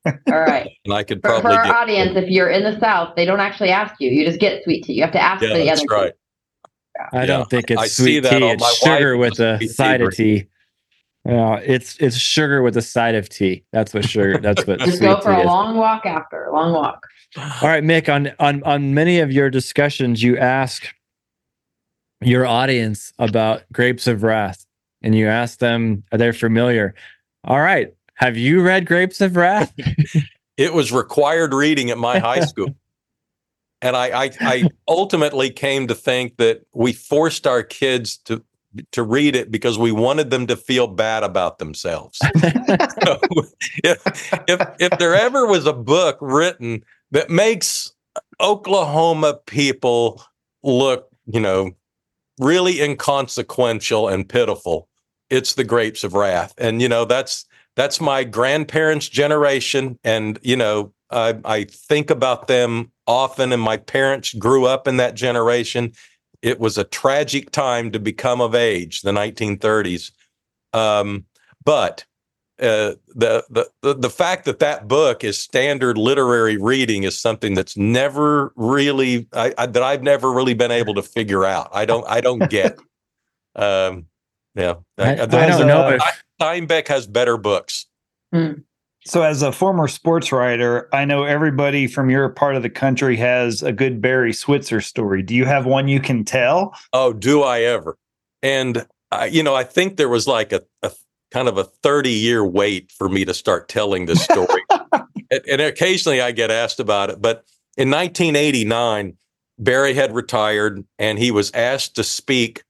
All 0.07 0.41
right. 0.41 0.70
and 0.84 0.95
I 0.95 1.03
could 1.03 1.20
for, 1.20 1.28
probably 1.28 1.55
for 1.55 1.61
our 1.61 1.74
audience, 1.74 2.16
if 2.16 2.28
you're 2.28 2.51
in 2.51 2.62
the 2.62 2.78
South, 2.78 3.16
they 3.16 3.24
don't 3.24 3.41
actually 3.41 3.70
ask 3.70 3.95
you. 3.99 4.11
You 4.11 4.24
just 4.24 4.39
get 4.39 4.62
sweet 4.64 4.84
tea. 4.84 4.95
You 4.95 5.03
have 5.03 5.12
to 5.12 5.20
ask 5.20 5.43
yeah, 5.43 5.51
for 5.51 5.59
the 5.59 5.64
that's 5.64 5.80
other 5.80 5.89
right. 5.89 6.12
tea. 6.12 6.62
I 7.12 7.20
yeah. 7.20 7.26
don't 7.26 7.51
think 7.51 7.70
it's 7.70 7.80
I 7.80 7.87
sweet 7.89 8.24
tea. 8.24 8.28
It's 8.30 8.78
sugar 8.78 9.16
with 9.16 9.39
a 9.41 9.66
side 9.66 10.01
of 10.01 10.14
tea. 10.14 10.47
Yeah, 11.27 11.57
it's 11.57 11.97
it's 11.99 12.16
sugar 12.16 12.62
with 12.62 12.77
a 12.77 12.83
side 12.83 13.16
of 13.16 13.29
tea. 13.29 13.64
That's 13.72 13.93
what 13.93 14.05
sugar. 14.05 14.39
That's 14.39 14.64
what. 14.66 14.79
Just 14.85 15.01
go 15.01 15.20
for 15.20 15.33
a 15.33 15.41
is. 15.41 15.47
long 15.47 15.77
walk 15.77 16.07
after 16.07 16.45
a 16.45 16.53
long 16.53 16.72
walk. 16.72 17.05
All 17.37 17.68
right, 17.68 17.83
Mick. 17.83 18.12
On 18.12 18.31
on 18.39 18.62
on 18.62 18.95
many 18.95 19.18
of 19.18 19.33
your 19.33 19.51
discussions, 19.51 20.22
you 20.22 20.39
ask 20.39 20.95
your 22.20 22.47
audience 22.47 23.12
about 23.18 23.64
grapes 23.72 24.07
of 24.07 24.22
wrath, 24.22 24.64
and 25.03 25.14
you 25.16 25.27
ask 25.27 25.59
them, 25.59 26.05
are 26.12 26.18
they 26.18 26.31
familiar? 26.31 26.95
All 27.43 27.61
right, 27.61 27.93
have 28.16 28.37
you 28.37 28.62
read 28.62 28.87
Grapes 28.87 29.20
of 29.20 29.37
Wrath? 29.37 29.72
it 30.57 30.72
was 30.72 30.91
required 30.91 31.53
reading 31.53 31.91
at 31.91 31.99
my 31.99 32.18
high 32.18 32.41
school. 32.47 32.74
and 33.83 33.95
I, 33.97 34.24
I, 34.24 34.31
I 34.41 34.68
ultimately 34.89 35.51
came 35.51 35.87
to 35.89 35.95
think 35.95 36.37
that 36.39 36.62
we 36.72 36.93
forced 36.93 37.47
our 37.47 37.62
kids 37.62 38.16
to 38.24 38.43
to 38.93 39.03
read 39.03 39.37
it 39.37 39.51
because 39.51 39.79
we 39.79 39.93
wanted 39.93 40.31
them 40.31 40.47
to 40.47 40.57
feel 40.57 40.87
bad 40.87 41.22
about 41.22 41.59
themselves. 41.59 42.18
so 42.18 43.20
if, 43.85 44.43
if 44.49 44.61
if 44.79 44.99
there 44.99 45.14
ever 45.14 45.47
was 45.47 45.66
a 45.66 45.72
book 45.72 46.18
written 46.20 46.85
that 47.11 47.31
makes 47.31 47.93
Oklahoma 48.41 49.39
people 49.47 50.22
look, 50.62 51.09
you 51.27 51.41
know, 51.41 51.72
really 52.39 52.81
inconsequential 52.81 54.09
and 54.09 54.29
pitiful, 54.29 54.89
it's 55.31 55.55
the 55.55 55.64
Grapes 55.64 56.05
of 56.05 56.14
Wrath. 56.14 56.55
And 56.59 56.81
you 56.81 56.89
know, 56.89 57.05
that's 57.05 57.45
that's 57.74 58.01
my 58.01 58.24
grandparents' 58.24 59.09
generation, 59.09 59.99
and 60.03 60.39
you 60.43 60.57
know, 60.57 60.93
I, 61.11 61.39
I 61.45 61.64
think 61.64 62.11
about 62.11 62.49
them 62.49 62.91
often. 63.07 63.53
And 63.53 63.62
my 63.62 63.77
parents 63.77 64.35
grew 64.35 64.66
up 64.66 64.89
in 64.89 64.97
that 64.97 65.14
generation. 65.14 65.93
It 66.47 66.61
was 66.61 66.79
a 66.79 66.85
tragic 66.85 67.51
time 67.51 67.91
to 67.91 67.99
become 67.99 68.41
of 68.41 68.55
age, 68.55 69.03
the 69.03 69.11
1930s. 69.11 70.13
Um, 70.73 71.25
but 71.65 72.05
uh, 72.61 72.95
the, 73.15 73.45
the 73.51 73.69
the 73.83 73.95
the 73.95 74.11
fact 74.11 74.45
that 74.45 74.61
that 74.61 74.87
book 74.87 75.25
is 75.25 75.39
standard 75.39 75.99
literary 75.99 76.57
reading 76.57 77.03
is 77.03 77.19
something 77.19 77.55
that's 77.55 77.77
never 77.77 78.53
really 78.55 79.27
I, 79.33 79.53
I, 79.59 79.67
that 79.67 79.83
I've 79.83 80.05
never 80.05 80.33
really 80.33 80.55
been 80.55 80.71
able 80.71 80.95
to 80.95 81.03
figure 81.03 81.45
out. 81.45 81.69
I 81.73 81.85
don't 81.85 82.07
I 82.09 82.21
don't 82.21 82.49
get. 82.49 82.79
um, 83.57 84.07
yeah, 84.55 84.75
I, 84.97 85.17
I, 85.17 85.23
I 85.23 85.27
don't 85.27 85.67
know. 85.67 85.89
If, 85.89 86.03
Steinbeck 86.41 86.89
has 86.89 87.07
better 87.07 87.37
books. 87.37 87.87
Mm. 88.33 88.63
So, 89.07 89.23
as 89.23 89.41
a 89.41 89.53
former 89.53 89.87
sports 89.87 90.33
writer, 90.33 90.89
I 90.93 91.05
know 91.05 91.23
everybody 91.23 91.87
from 91.87 92.11
your 92.11 92.29
part 92.29 92.57
of 92.57 92.65
the 92.65 92.71
country 92.71 93.17
has 93.19 93.63
a 93.63 93.73
good 93.73 94.03
Barry 94.03 94.33
Switzer 94.33 94.81
story. 94.81 95.23
Do 95.23 95.33
you 95.33 95.45
have 95.45 95.65
one 95.65 95.87
you 95.87 96.01
can 96.01 96.25
tell? 96.25 96.75
Oh, 96.93 97.13
do 97.13 97.45
I 97.45 97.61
ever? 97.61 97.97
And 98.43 98.85
uh, 99.13 99.29
you 99.31 99.45
know, 99.45 99.55
I 99.55 99.63
think 99.63 99.97
there 99.97 100.09
was 100.09 100.27
like 100.27 100.53
a, 100.53 100.63
a 100.83 100.91
kind 101.31 101.47
of 101.47 101.57
a 101.57 101.63
30 101.63 102.11
year 102.11 102.45
wait 102.45 102.91
for 102.91 103.09
me 103.09 103.25
to 103.25 103.33
start 103.33 103.69
telling 103.69 104.07
this 104.07 104.25
story. 104.25 104.63
and, 104.93 105.43
and 105.49 105.61
occasionally 105.61 106.21
I 106.21 106.33
get 106.33 106.51
asked 106.51 106.81
about 106.81 107.09
it. 107.11 107.23
But 107.23 107.45
in 107.77 107.89
1989, 107.91 109.17
Barry 109.57 109.95
had 109.95 110.17
retired 110.17 110.85
and 110.99 111.17
he 111.17 111.31
was 111.31 111.53
asked 111.55 111.95
to 111.95 112.03
speak. 112.03 112.65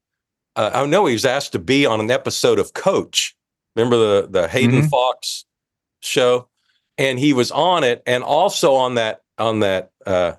Uh, 0.55 0.71
I 0.75 0.85
know 0.85 1.07
he 1.07 1.15
was 1.15 1.25
asked 1.25 1.53
to 1.53 1.59
be 1.59 1.87
on 1.87 1.99
an 1.99 2.11
episode 2.11 2.59
of 2.59 2.75
Coach 2.75 3.37
Remember 3.77 3.97
the 3.97 4.29
the 4.29 4.49
Hayden 4.49 4.81
mm-hmm. 4.81 4.89
Fox 4.89 5.45
show, 6.07 6.49
and 6.99 7.19
he 7.19 7.33
was 7.33 7.51
on 7.51 7.85
it, 7.85 8.03
and 8.07 8.23
also 8.23 8.75
on 8.75 8.95
that 8.95 9.23
on 9.39 9.61
that 9.61 9.91
uh, 10.07 10.33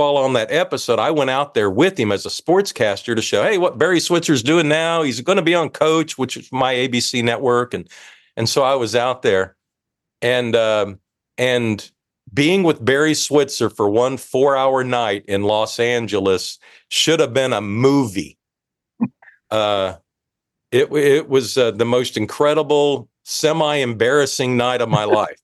while 0.00 0.16
on 0.16 0.32
that 0.32 0.50
episode, 0.50 0.98
I 0.98 1.10
went 1.10 1.28
out 1.28 1.52
there 1.52 1.70
with 1.70 1.98
him 1.98 2.10
as 2.10 2.24
a 2.24 2.30
sportscaster 2.30 3.14
to 3.14 3.20
show, 3.20 3.42
hey, 3.42 3.58
what 3.58 3.76
Barry 3.76 4.00
Switzer's 4.00 4.42
doing 4.42 4.66
now. 4.66 5.02
He's 5.02 5.20
going 5.20 5.36
to 5.36 5.42
be 5.42 5.54
on 5.54 5.68
Coach, 5.68 6.16
which 6.16 6.38
is 6.38 6.50
my 6.50 6.74
ABC 6.74 7.22
network, 7.22 7.74
and 7.74 7.86
and 8.36 8.48
so 8.48 8.62
I 8.62 8.76
was 8.76 8.96
out 8.96 9.20
there, 9.22 9.56
and 10.22 10.56
um, 10.56 11.00
and 11.36 11.90
being 12.32 12.62
with 12.62 12.82
Barry 12.82 13.14
Switzer 13.14 13.68
for 13.68 13.90
one 13.90 14.16
four 14.16 14.56
hour 14.56 14.82
night 14.84 15.24
in 15.26 15.42
Los 15.42 15.78
Angeles 15.78 16.58
should 16.88 17.20
have 17.20 17.34
been 17.34 17.52
a 17.52 17.60
movie. 17.60 18.38
Uh, 19.52 19.96
it 20.70 20.92
it 20.92 21.28
was 21.28 21.58
uh, 21.58 21.72
the 21.72 21.84
most 21.84 22.16
incredible, 22.16 23.09
semi 23.24 23.76
embarrassing 23.76 24.56
night 24.56 24.80
of 24.80 24.88
my 24.88 25.04
life. 25.04 25.38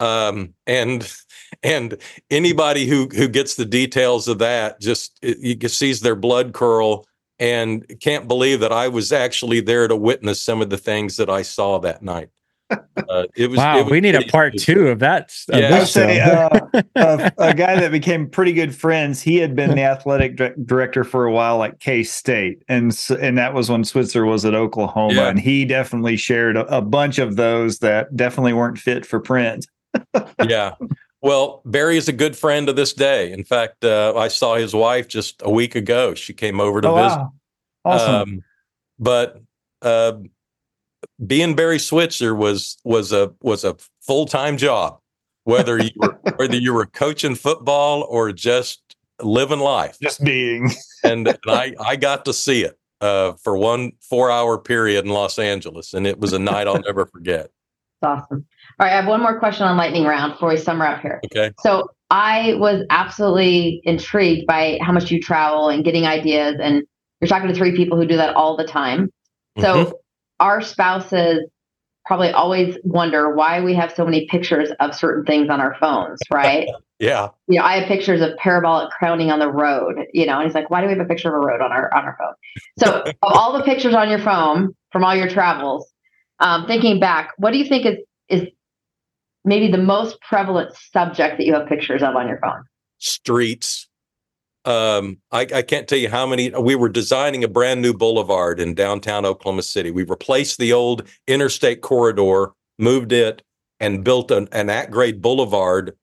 Um, 0.00 0.54
and 0.66 1.10
and 1.62 1.96
anybody 2.30 2.86
who 2.86 3.08
who 3.08 3.28
gets 3.28 3.54
the 3.54 3.64
details 3.64 4.28
of 4.28 4.38
that 4.38 4.80
just 4.80 5.18
it, 5.22 5.70
sees 5.70 6.00
their 6.00 6.16
blood 6.16 6.52
curl 6.52 7.06
and 7.38 7.84
can't 8.00 8.28
believe 8.28 8.60
that 8.60 8.72
I 8.72 8.88
was 8.88 9.12
actually 9.12 9.60
there 9.60 9.88
to 9.88 9.96
witness 9.96 10.40
some 10.40 10.62
of 10.62 10.70
the 10.70 10.78
things 10.78 11.16
that 11.16 11.30
I 11.30 11.42
saw 11.42 11.78
that 11.80 12.02
night. 12.02 12.28
Uh, 13.08 13.26
it 13.36 13.50
was 13.50 13.58
wow. 13.58 13.78
It 13.78 13.84
was 13.84 13.90
we 13.90 14.00
need 14.00 14.14
a 14.14 14.22
part 14.22 14.56
two 14.58 14.88
of 14.88 14.98
that. 15.00 15.32
Of 15.48 15.60
yeah, 15.60 15.84
say, 15.84 16.20
uh, 16.20 16.48
a, 16.94 17.32
a, 17.38 17.54
guy 17.54 17.78
that 17.78 17.90
became 17.90 18.28
pretty 18.28 18.52
good 18.52 18.74
friends. 18.74 19.20
He 19.20 19.36
had 19.36 19.54
been 19.54 19.74
the 19.74 19.82
athletic 19.82 20.36
director 20.66 21.04
for 21.04 21.24
a 21.24 21.32
while 21.32 21.62
at 21.62 21.80
K 21.80 22.02
State, 22.02 22.62
and 22.68 22.96
and 23.20 23.36
that 23.38 23.54
was 23.54 23.70
when 23.70 23.84
Switzer 23.84 24.24
was 24.24 24.44
at 24.44 24.54
Oklahoma, 24.54 25.14
yeah. 25.14 25.28
and 25.28 25.38
he 25.38 25.64
definitely 25.64 26.16
shared 26.16 26.56
a, 26.56 26.76
a 26.76 26.80
bunch 26.80 27.18
of 27.18 27.36
those 27.36 27.78
that 27.78 28.14
definitely 28.16 28.52
weren't 28.52 28.78
fit 28.78 29.04
for 29.04 29.20
print. 29.20 29.66
yeah. 30.46 30.74
Well, 31.22 31.62
Barry 31.64 31.96
is 31.96 32.08
a 32.08 32.12
good 32.12 32.36
friend 32.36 32.66
to 32.66 32.72
this 32.72 32.92
day. 32.92 33.32
In 33.32 33.44
fact, 33.44 33.84
uh, 33.84 34.12
I 34.16 34.28
saw 34.28 34.56
his 34.56 34.74
wife 34.74 35.06
just 35.06 35.40
a 35.44 35.50
week 35.50 35.76
ago. 35.76 36.14
She 36.14 36.32
came 36.32 36.60
over 36.60 36.80
to 36.80 36.88
oh, 36.88 36.96
visit. 36.96 37.16
Wow. 37.16 37.32
Awesome. 37.84 38.14
Um, 38.14 38.44
but 38.98 39.40
uh, 39.82 40.14
being 41.26 41.54
Barry 41.54 41.78
Switzer 41.78 42.34
was 42.34 42.76
was 42.84 43.12
a 43.12 43.32
was 43.42 43.64
a 43.64 43.76
full 44.00 44.26
time 44.26 44.56
job, 44.56 44.98
whether 45.44 45.78
you 45.78 45.90
were 45.96 46.18
whether 46.36 46.56
you 46.56 46.72
were 46.72 46.86
coaching 46.86 47.34
football 47.34 48.06
or 48.08 48.32
just 48.32 48.96
living 49.20 49.60
life, 49.60 49.98
just 50.00 50.22
being. 50.24 50.70
and, 51.04 51.28
and 51.28 51.38
I 51.46 51.74
I 51.80 51.96
got 51.96 52.24
to 52.26 52.32
see 52.32 52.64
it 52.64 52.78
uh, 53.00 53.32
for 53.34 53.56
one 53.56 53.92
four 54.00 54.30
hour 54.30 54.58
period 54.58 55.04
in 55.04 55.10
Los 55.10 55.38
Angeles, 55.38 55.94
and 55.94 56.06
it 56.06 56.18
was 56.18 56.32
a 56.32 56.38
night 56.38 56.66
I'll 56.66 56.80
never 56.80 57.06
forget. 57.06 57.50
It's 58.02 58.08
awesome. 58.08 58.44
All 58.80 58.86
right, 58.88 58.94
I 58.94 58.96
have 58.96 59.06
one 59.06 59.20
more 59.20 59.38
question 59.38 59.64
on 59.64 59.76
lightning 59.76 60.02
round 60.02 60.32
before 60.32 60.48
we 60.48 60.56
summer 60.56 60.84
up 60.84 61.00
here. 61.02 61.20
Okay. 61.26 61.52
So 61.60 61.88
I 62.10 62.54
was 62.54 62.84
absolutely 62.90 63.80
intrigued 63.84 64.44
by 64.44 64.80
how 64.82 64.90
much 64.90 65.12
you 65.12 65.20
travel 65.20 65.68
and 65.68 65.84
getting 65.84 66.04
ideas, 66.04 66.56
and 66.60 66.82
you're 67.20 67.28
talking 67.28 67.46
to 67.46 67.54
three 67.54 67.76
people 67.76 67.96
who 67.96 68.04
do 68.04 68.16
that 68.16 68.34
all 68.34 68.56
the 68.56 68.66
time. 68.66 69.08
So 69.60 69.84
mm-hmm. 69.84 69.92
Our 70.42 70.60
spouses 70.60 71.40
probably 72.04 72.30
always 72.30 72.76
wonder 72.82 73.34
why 73.34 73.60
we 73.60 73.74
have 73.74 73.92
so 73.92 74.04
many 74.04 74.26
pictures 74.26 74.70
of 74.80 74.92
certain 74.92 75.24
things 75.24 75.48
on 75.48 75.60
our 75.60 75.76
phones, 75.78 76.18
right? 76.32 76.68
yeah. 76.98 77.28
You 77.46 77.58
know, 77.58 77.64
I 77.64 77.78
have 77.78 77.88
pictures 77.88 78.20
of 78.20 78.36
parabolic 78.38 78.90
crowning 78.90 79.30
on 79.30 79.38
the 79.38 79.50
road, 79.50 79.94
you 80.12 80.26
know, 80.26 80.38
and 80.38 80.46
he's 80.46 80.54
like, 80.54 80.68
why 80.68 80.80
do 80.80 80.88
we 80.88 80.94
have 80.94 81.00
a 81.00 81.08
picture 81.08 81.28
of 81.28 81.34
a 81.34 81.46
road 81.46 81.60
on 81.60 81.70
our 81.70 81.94
on 81.94 82.04
our 82.04 82.16
phone? 82.18 82.34
So 82.78 83.02
of 83.22 83.32
all 83.32 83.56
the 83.56 83.62
pictures 83.62 83.94
on 83.94 84.10
your 84.10 84.18
phone 84.18 84.74
from 84.90 85.04
all 85.04 85.14
your 85.14 85.28
travels, 85.28 85.90
um, 86.40 86.66
thinking 86.66 86.98
back, 86.98 87.30
what 87.38 87.52
do 87.52 87.58
you 87.58 87.64
think 87.64 87.86
is 87.86 87.98
is 88.28 88.48
maybe 89.44 89.70
the 89.70 89.78
most 89.78 90.20
prevalent 90.22 90.74
subject 90.92 91.38
that 91.38 91.46
you 91.46 91.54
have 91.54 91.68
pictures 91.68 92.02
of 92.02 92.16
on 92.16 92.26
your 92.26 92.38
phone? 92.40 92.64
Streets. 92.98 93.88
Um, 94.64 95.18
I, 95.32 95.40
I, 95.40 95.62
can't 95.62 95.88
tell 95.88 95.98
you 95.98 96.08
how 96.08 96.24
many. 96.24 96.50
We 96.50 96.76
were 96.76 96.88
designing 96.88 97.42
a 97.42 97.48
brand 97.48 97.82
new 97.82 97.92
boulevard 97.92 98.60
in 98.60 98.74
downtown 98.74 99.24
Oklahoma 99.26 99.62
City. 99.62 99.90
We 99.90 100.04
replaced 100.04 100.58
the 100.58 100.72
old 100.72 101.08
interstate 101.26 101.80
corridor, 101.80 102.52
moved 102.78 103.10
it, 103.10 103.42
and 103.80 104.04
built 104.04 104.30
an, 104.30 104.48
an 104.52 104.70
at 104.70 104.92
grade 104.92 105.20
boulevard 105.20 105.96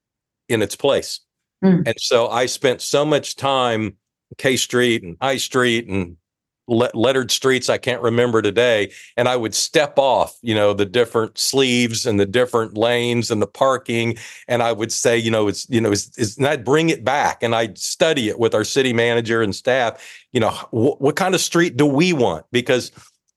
in 0.49 0.62
its 0.62 0.76
place. 0.76 1.22
Mm. 1.64 1.84
And 1.88 1.95
so 1.99 2.28
I 2.28 2.47
spent 2.47 2.82
so 2.82 3.05
much 3.05 3.38
time 3.38 3.95
K 4.38 4.57
Street 4.57 5.03
and 5.03 5.16
I 5.22 5.38
Street 5.38 5.88
and 5.88 6.18
lettered 6.70 7.32
streets 7.32 7.70
I 7.70 7.78
can't 7.78 8.01
remember 8.01 8.41
today. 8.41 8.91
And 9.17 9.28
I 9.28 9.36
would 9.36 9.55
step 9.55 9.97
off, 9.97 10.38
you 10.41 10.53
know, 10.53 10.74
the 10.74 10.86
different 10.86 11.38
sleeves 11.38 12.05
and 12.05 12.20
the 12.20 12.26
different 12.26 12.78
lanes 12.78 13.32
and 13.32 13.41
the 13.41 13.47
parking. 13.47 14.17
And 14.47 14.61
I 14.61 14.72
would 14.72 14.91
say, 14.91 15.17
you 15.17 15.32
know, 15.32 15.47
it's, 15.47 15.70
you 15.70 15.82
know, 15.82 15.91
it's, 15.91 16.17
it's 16.17 16.38
and 16.38 16.47
I'd 16.47 16.63
bring 16.63 16.89
it 16.89 17.03
back 17.03 17.43
and 17.43 17.55
I'd 17.55 17.78
study 17.78 18.30
it 18.30 18.39
with 18.39 18.53
our 18.53 18.63
city 18.63 18.93
manager 18.93 19.41
and 19.41 19.55
staff. 19.55 20.26
You 20.32 20.41
know, 20.41 20.51
wh- 20.51 21.01
what 21.01 21.15
kind 21.15 21.36
of 21.36 21.41
street 21.41 21.76
do 21.76 21.86
we 21.86 22.13
want? 22.13 22.45
Because 22.51 22.91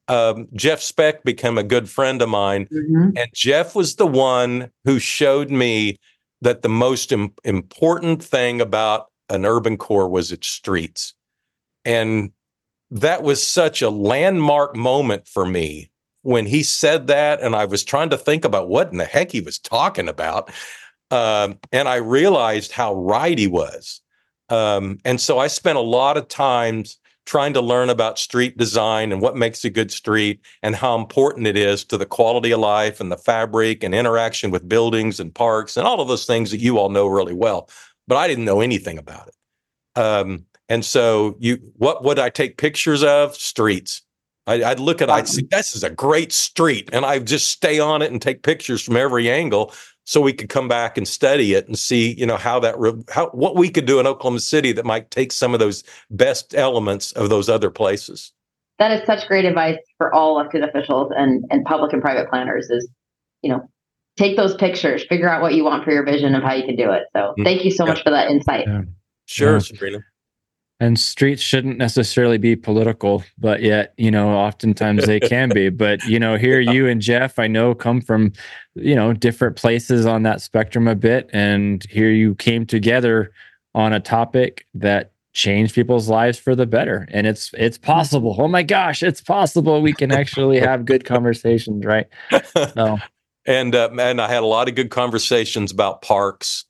um, 0.09 0.49
Jeff 0.55 0.81
Speck 0.81 1.25
became 1.25 1.59
a 1.59 1.63
good 1.63 1.89
friend 1.89 2.21
of 2.21 2.29
mine. 2.29 2.67
Mm-hmm. 2.67 3.17
And 3.17 3.31
Jeff 3.35 3.75
was 3.75 3.97
the 3.97 4.07
one 4.07 4.71
who 4.85 4.99
showed 4.99 5.51
me 5.51 5.97
that 6.43 6.63
the 6.63 6.69
most 6.69 7.13
Im- 7.13 7.33
important 7.45 8.23
thing 8.23 8.61
about 8.61 9.07
an 9.31 9.47
urban 9.47 9.77
core 9.77 10.09
was 10.09 10.33
its 10.33 10.49
streets. 10.49 11.15
And 11.85 12.33
that 12.93 13.23
was 13.23 13.45
such 13.45 13.81
a 13.81 13.89
landmark 13.89 14.77
moment 14.77 15.27
for 15.27 15.47
me 15.47 15.91
when 16.23 16.45
he 16.45 16.63
said 16.63 17.07
that. 17.07 17.41
And 17.41 17.57
I 17.57 17.65
was 17.65 17.83
trying 17.85 18.11
to 18.11 18.19
think 18.19 18.45
about 18.45 18.69
what 18.69 18.93
in 18.93 18.99
the 18.99 19.07
heck 19.07 19.33
he 19.33 19.41
was 19.41 19.59
talking 19.59 20.09
about. 20.09 20.51
Um, 21.11 21.59
and 21.73 21.89
I 21.89 21.97
realized 21.97 22.71
how 22.71 22.95
right 22.95 23.37
he 23.37 23.47
was. 23.47 24.01
Um, 24.51 24.99
and 25.07 25.21
so 25.21 25.39
I 25.39 25.47
spent 25.47 25.79
a 25.79 25.83
lot 25.83 26.19
of 26.19 26.29
times 26.29 26.99
trying 27.25 27.55
to 27.55 27.63
learn 27.63 27.89
about 27.89 28.19
street 28.19 28.59
design 28.59 29.11
and 29.11 29.23
what 29.23 29.37
makes 29.37 29.65
a 29.65 29.71
good 29.71 29.91
street 29.91 30.41
and 30.63 30.75
how 30.75 30.99
important 30.99 31.47
it 31.47 31.57
is 31.57 31.85
to 31.85 31.97
the 31.97 32.05
quality 32.05 32.51
of 32.51 32.61
life 32.61 33.01
and 33.01 33.11
the 33.11 33.17
fabric 33.17 33.83
and 33.83 33.95
interaction 33.95 34.51
with 34.51 34.69
buildings 34.69 35.19
and 35.19 35.35
parks 35.35 35.77
and 35.77 35.87
all 35.87 36.01
of 36.01 36.09
those 36.09 36.27
things 36.27 36.51
that 36.51 36.61
you 36.61 36.79
all 36.79 36.91
know 36.91 37.07
really 37.07 37.33
well. 37.33 37.71
But 38.07 38.17
I 38.17 38.29
didn't 38.29 38.45
know 38.45 38.61
anything 38.61 38.99
about 38.99 39.29
it. 39.29 39.99
Um, 39.99 40.45
and 40.73 40.87
so 40.87 41.37
you, 41.39 41.59
what 41.77 42.03
would 42.03 42.19
I 42.19 42.31
take 42.31 42.57
pictures 42.57 43.05
of? 43.05 43.37
Streets. 43.37 44.01
I, 44.47 44.71
would 44.71 44.81
look 44.81 45.03
at, 45.03 45.11
I'd 45.11 45.29
see 45.29 45.47
this 45.51 45.77
is 45.77 45.85
a 45.85 45.91
great 45.91 46.33
street, 46.33 46.89
and 46.95 47.05
I 47.05 47.19
just 47.19 47.49
stay 47.49 47.79
on 47.79 48.01
it 48.01 48.11
and 48.11 48.23
take 48.23 48.43
pictures 48.43 48.81
from 48.81 48.97
every 48.97 49.31
angle, 49.31 49.75
so 50.05 50.23
we 50.23 50.33
could 50.33 50.49
come 50.49 50.69
back 50.69 50.97
and 50.97 51.07
study 51.07 51.53
it 51.53 51.69
and 51.69 51.79
see, 51.79 52.15
you 52.19 52.25
know, 52.25 52.39
how 52.39 52.59
that 52.61 52.77
how 53.11 53.27
what 53.29 53.55
we 53.55 53.69
could 53.69 53.85
do 53.85 54.01
in 54.01 54.07
Oklahoma 54.07 54.41
City 54.41 54.73
that 54.73 54.87
might 54.87 55.11
take 55.11 55.31
some 55.31 55.53
of 55.53 55.61
those 55.61 55.85
best 56.11 56.55
elements 56.55 57.13
of 57.13 57.29
those 57.29 57.51
other 57.51 57.71
places. 57.71 58.33
That 58.79 58.93
is 58.93 59.07
such 59.07 59.29
great 59.29 59.45
advice 59.45 59.79
for 59.99 60.13
all 60.15 60.41
elected 60.41 60.65
officials 60.65 61.13
and 61.15 61.45
and 61.51 61.67
public 61.67 61.93
and 61.93 62.01
private 62.01 62.31
planners. 62.31 62.71
Is 62.71 62.89
you 63.43 63.51
know, 63.51 63.69
take 64.17 64.39
those 64.39 64.55
pictures, 64.55 65.05
figure 65.05 65.29
out 65.29 65.43
what 65.43 65.53
you 65.53 65.65
want 65.65 65.85
for 65.85 65.93
your 65.93 66.05
vision 66.05 66.35
of 66.35 66.43
how 66.43 66.55
you 66.55 66.65
can 66.65 66.77
do 66.77 66.91
it. 66.91 67.05
So, 67.13 67.21
mm-hmm. 67.21 67.45
thank 67.45 67.63
you 67.63 67.71
so 67.71 67.85
yeah. 67.85 67.93
much 67.93 68.03
for 68.03 68.11
that 68.11 68.31
insight. 68.31 68.67
Yeah. 68.67 68.83
Sure, 69.27 69.53
yeah. 69.53 69.59
Sabrina 69.59 70.05
and 70.83 70.99
streets 70.99 71.41
shouldn't 71.41 71.79
necessarily 71.79 72.39
be 72.39 72.57
political 72.57 73.23
but 73.39 73.63
yet 73.63 73.95
you 73.97 74.11
know 74.11 74.31
oftentimes 74.31 75.07
they 75.07 75.21
can 75.21 75.49
be. 75.49 75.69
But 75.83 76.03
you 76.05 76.19
know 76.19 76.37
here 76.37 76.61
you 76.61 76.89
and 76.89 77.01
jeff 77.01 77.39
i 77.39 77.47
know 77.47 77.75
come 77.75 78.01
from 78.01 78.33
you 78.75 78.95
know 78.95 79.13
different 79.13 79.57
places 79.57 80.07
on 80.07 80.25
that 80.25 80.41
spectrum 80.41 80.89
a 80.89 80.95
bit 80.95 81.31
and 81.33 81.85
here 81.89 82.11
you 82.11 82.35
came 82.35 82.67
together 82.67 83.33
on 83.75 83.93
a 83.93 84.01
topic 84.01 84.67
that 84.75 85.13
changed 85.33 85.75
people's 85.75 86.09
lives 86.09 86.39
for 86.39 86.55
the 86.55 86.67
better. 86.67 87.09
And 87.11 87.27
it's 87.27 87.51
it's 87.55 87.79
possible. 87.79 88.37
Oh 88.39 88.49
my 88.49 88.63
gosh 88.63 89.03
it's 89.03 89.21
possible 89.21 89.81
we 89.81 89.95
can 89.95 90.13
actually 90.13 90.61
have 90.61 90.85
good 90.85 91.05
conversations 91.05 91.85
right? 91.85 92.07
So 92.75 92.99
and 93.47 93.75
uh, 93.75 93.91
and 93.99 94.21
i 94.21 94.29
had 94.29 94.43
a 94.43 94.47
lot 94.47 94.69
of 94.69 94.75
good 94.75 94.91
conversations 94.91 95.73
about 95.73 96.03
parks 96.03 96.65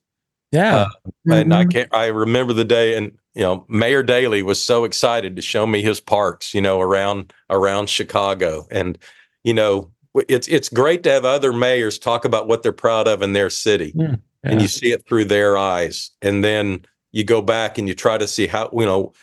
yeah 0.53 0.75
uh, 0.75 0.85
mm-hmm. 0.85 1.31
and 1.33 1.53
i 1.53 1.63
mm-hmm. 1.63 1.69
can't 1.69 1.93
i 1.93 2.05
remember 2.05 2.53
the 2.53 2.63
day 2.63 2.95
and 2.95 3.11
you 3.35 3.41
know, 3.41 3.65
Mayor 3.67 4.03
Daley 4.03 4.43
was 4.43 4.63
so 4.63 4.83
excited 4.83 5.35
to 5.35 5.41
show 5.41 5.65
me 5.65 5.81
his 5.81 5.99
parks, 5.99 6.53
you 6.53 6.61
know, 6.61 6.79
around 6.79 7.33
around 7.49 7.89
Chicago. 7.89 8.67
And, 8.69 8.97
you 9.43 9.53
know, 9.53 9.89
it's 10.29 10.47
it's 10.47 10.69
great 10.69 11.03
to 11.03 11.11
have 11.11 11.25
other 11.25 11.51
mayors 11.51 11.97
talk 11.97 12.25
about 12.25 12.47
what 12.47 12.61
they're 12.61 12.71
proud 12.71 13.07
of 13.07 13.21
in 13.21 13.33
their 13.33 13.49
city. 13.49 13.91
Yeah, 13.95 14.15
yeah. 14.43 14.51
And 14.51 14.61
you 14.61 14.67
see 14.67 14.91
it 14.91 15.07
through 15.07 15.25
their 15.25 15.57
eyes. 15.57 16.11
And 16.21 16.43
then 16.43 16.85
you 17.11 17.23
go 17.23 17.41
back 17.41 17.77
and 17.77 17.87
you 17.87 17.95
try 17.95 18.17
to 18.19 18.27
see 18.27 18.45
how, 18.45 18.69
you 18.71 18.85
know, 18.85 19.13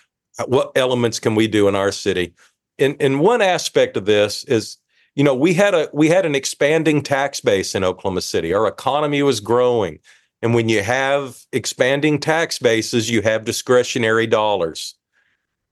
what 0.47 0.73
elements 0.75 1.21
can 1.21 1.35
we 1.35 1.47
do 1.47 1.69
in 1.69 1.77
our 1.77 1.93
city. 1.93 2.35
And 2.81 2.97
and 2.99 3.21
one 3.21 3.43
aspect 3.43 3.97
of 3.97 4.07
this 4.07 4.43
is 4.45 4.77
you 5.15 5.23
know 5.23 5.35
we 5.35 5.55
had 5.55 5.75
a 5.75 5.89
we 5.93 6.09
had 6.09 6.27
an 6.27 6.35
expanding 6.35 7.01
tax 7.01 7.41
base 7.41 7.77
in 7.77 7.85
Oklahoma 7.85 8.23
City. 8.23 8.53
Our 8.53 8.67
economy 8.67 9.23
was 9.23 9.39
growing. 9.39 10.01
And 10.43 10.55
when 10.55 10.69
you 10.69 10.83
have 10.83 11.37
expanding 11.53 12.19
tax 12.19 12.59
bases, 12.59 13.11
you 13.11 13.23
have 13.23 13.45
discretionary 13.45 14.27
dollars. 14.27 14.95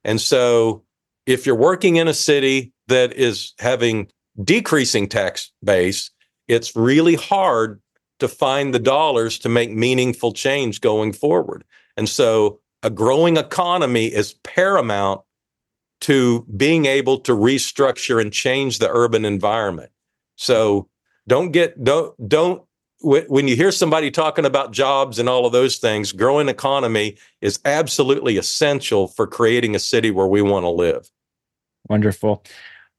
And 0.04 0.20
so 0.20 0.84
if 1.26 1.46
you're 1.46 1.54
working 1.54 1.96
in 1.96 2.08
a 2.08 2.14
city 2.14 2.72
that 2.88 3.12
is 3.14 3.54
having 3.58 4.10
decreasing 4.42 5.08
tax 5.08 5.50
base, 5.64 6.10
it's 6.48 6.76
really 6.76 7.14
hard 7.14 7.80
to 8.18 8.28
find 8.28 8.74
the 8.74 8.78
dollars 8.78 9.38
to 9.40 9.48
make 9.48 9.70
meaningful 9.70 10.32
change 10.32 10.80
going 10.80 11.12
forward. 11.12 11.64
And 11.96 12.08
so 12.08 12.60
a 12.82 12.90
growing 12.90 13.36
economy 13.36 14.06
is 14.06 14.34
paramount 14.44 15.22
to 16.00 16.46
being 16.56 16.86
able 16.86 17.18
to 17.20 17.32
restructure 17.32 18.20
and 18.20 18.32
change 18.32 18.78
the 18.78 18.90
urban 18.90 19.24
environment. 19.24 19.90
So 20.36 20.88
don't 21.26 21.50
get 21.50 21.82
don't 21.82 22.14
don't 22.28 22.62
when 23.00 23.46
you 23.46 23.54
hear 23.54 23.70
somebody 23.70 24.10
talking 24.10 24.44
about 24.44 24.72
jobs 24.72 25.18
and 25.18 25.28
all 25.28 25.46
of 25.46 25.52
those 25.52 25.76
things, 25.76 26.12
growing 26.12 26.48
economy 26.48 27.16
is 27.40 27.60
absolutely 27.64 28.36
essential 28.36 29.08
for 29.08 29.26
creating 29.26 29.76
a 29.76 29.78
city 29.78 30.10
where 30.10 30.26
we 30.26 30.42
want 30.42 30.64
to 30.64 30.70
live. 30.70 31.08
Wonderful. 31.88 32.44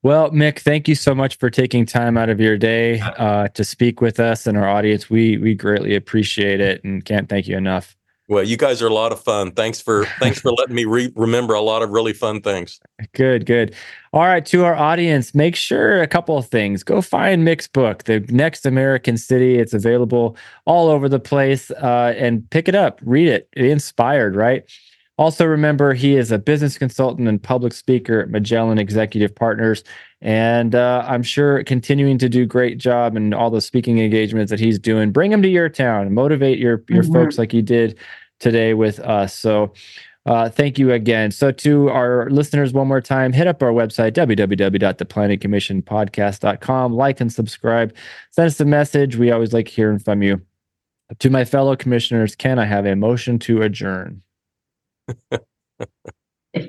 Well, 0.02 0.32
Mick, 0.32 0.60
thank 0.60 0.88
you 0.88 0.96
so 0.96 1.14
much 1.14 1.38
for 1.38 1.50
taking 1.50 1.86
time 1.86 2.18
out 2.18 2.30
of 2.30 2.40
your 2.40 2.58
day 2.58 3.02
uh, 3.02 3.50
to 3.50 3.66
speak 3.66 4.00
with 4.00 4.20
us 4.20 4.48
and 4.48 4.58
our 4.58 4.68
audience. 4.68 5.10
We 5.10 5.38
we 5.38 5.54
greatly 5.54 5.96
appreciate 5.96 6.62
it 6.62 6.82
and 6.86 7.04
can't 7.04 7.28
thank 7.28 7.48
you 7.48 7.58
enough. 7.58 7.98
Well, 8.30 8.44
you 8.44 8.58
guys 8.58 8.80
are 8.84 8.88
a 8.88 8.94
lot 8.94 9.12
of 9.12 9.20
fun. 9.20 9.54
Thanks 9.54 9.82
for 9.82 10.06
thanks 10.20 10.40
for 10.40 10.52
letting 10.52 10.76
me 10.76 10.86
re- 10.86 11.12
remember 11.16 11.56
a 11.56 11.62
lot 11.62 11.82
of 11.82 11.90
really 11.90 12.14
fun 12.14 12.42
things. 12.42 12.80
Good, 13.14 13.48
good. 13.48 13.74
All 14.14 14.22
right, 14.22 14.46
to 14.46 14.66
our 14.66 14.76
audience, 14.76 15.34
make 15.34 15.56
sure 15.56 16.00
a 16.04 16.08
couple 16.08 16.38
of 16.38 16.46
things. 16.46 16.84
Go 16.84 17.02
find 17.02 17.44
Mick's 17.44 17.68
book, 17.68 18.04
The 18.04 18.20
Next 18.30 18.68
American 18.68 19.18
City. 19.18 19.58
It's 19.58 19.74
available 19.74 20.38
all 20.66 20.90
over 20.90 21.10
the 21.10 21.20
place, 21.20 21.72
uh, 21.72 22.14
and 22.18 22.48
pick 22.52 22.68
it 22.68 22.76
up, 22.76 23.00
read 23.04 23.28
it. 23.28 23.50
Be 23.56 23.72
inspired, 23.72 24.36
right? 24.36 24.64
Also, 25.18 25.46
remember 25.46 25.94
he 25.94 26.16
is 26.16 26.32
a 26.32 26.38
business 26.38 26.78
consultant 26.78 27.28
and 27.28 27.44
public 27.44 27.74
speaker 27.74 28.22
at 28.22 28.30
Magellan 28.30 28.78
Executive 28.78 29.36
Partners, 29.36 29.84
and 30.22 30.76
uh, 30.76 31.04
I'm 31.06 31.24
sure 31.24 31.62
continuing 31.64 32.18
to 32.20 32.30
do 32.30 32.46
great 32.46 32.78
job 32.78 33.18
and 33.18 33.34
all 33.34 33.50
the 33.50 33.60
speaking 33.60 34.00
engagements 34.00 34.50
that 34.50 34.60
he's 34.60 34.80
doing. 34.80 35.12
Bring 35.12 35.32
him 35.32 35.42
to 35.42 35.50
your 35.50 35.68
town, 35.68 36.14
motivate 36.14 36.58
your 36.60 36.84
your 36.88 37.04
mm-hmm. 37.04 37.12
folks 37.12 37.38
like 37.38 37.54
you 37.54 37.62
did 37.62 37.98
today 38.40 38.74
with 38.74 39.00
us. 39.00 39.34
So, 39.34 39.74
Uh, 40.26 40.50
thank 40.50 40.78
you 40.78 40.92
again. 40.92 41.32
So, 41.32 41.50
to 41.52 41.90
our 41.90 42.30
listeners, 42.30 42.74
one 42.74 42.88
more 42.88 43.02
time, 43.02 43.34
hit 43.34 43.48
up 43.48 43.64
our 43.64 43.72
website, 43.72 44.12
www.theplanningcommissionpodcast.com. 44.14 46.94
Like 46.94 47.22
and 47.22 47.32
subscribe. 47.32 47.96
Send 48.32 48.48
us 48.48 48.60
a 48.60 48.66
message. 48.66 49.16
We 49.16 49.32
always 49.32 49.54
like 49.54 49.68
hearing 49.68 49.98
from 50.00 50.22
you. 50.22 50.42
To 51.20 51.30
my 51.32 51.46
fellow 51.46 51.76
commissioners, 51.76 52.36
can 52.36 52.60
I 52.60 52.66
have 52.66 52.86
a 52.86 52.96
motion 52.96 53.40
to 53.40 53.62
adjourn? 53.64 54.22
If, 55.08 55.18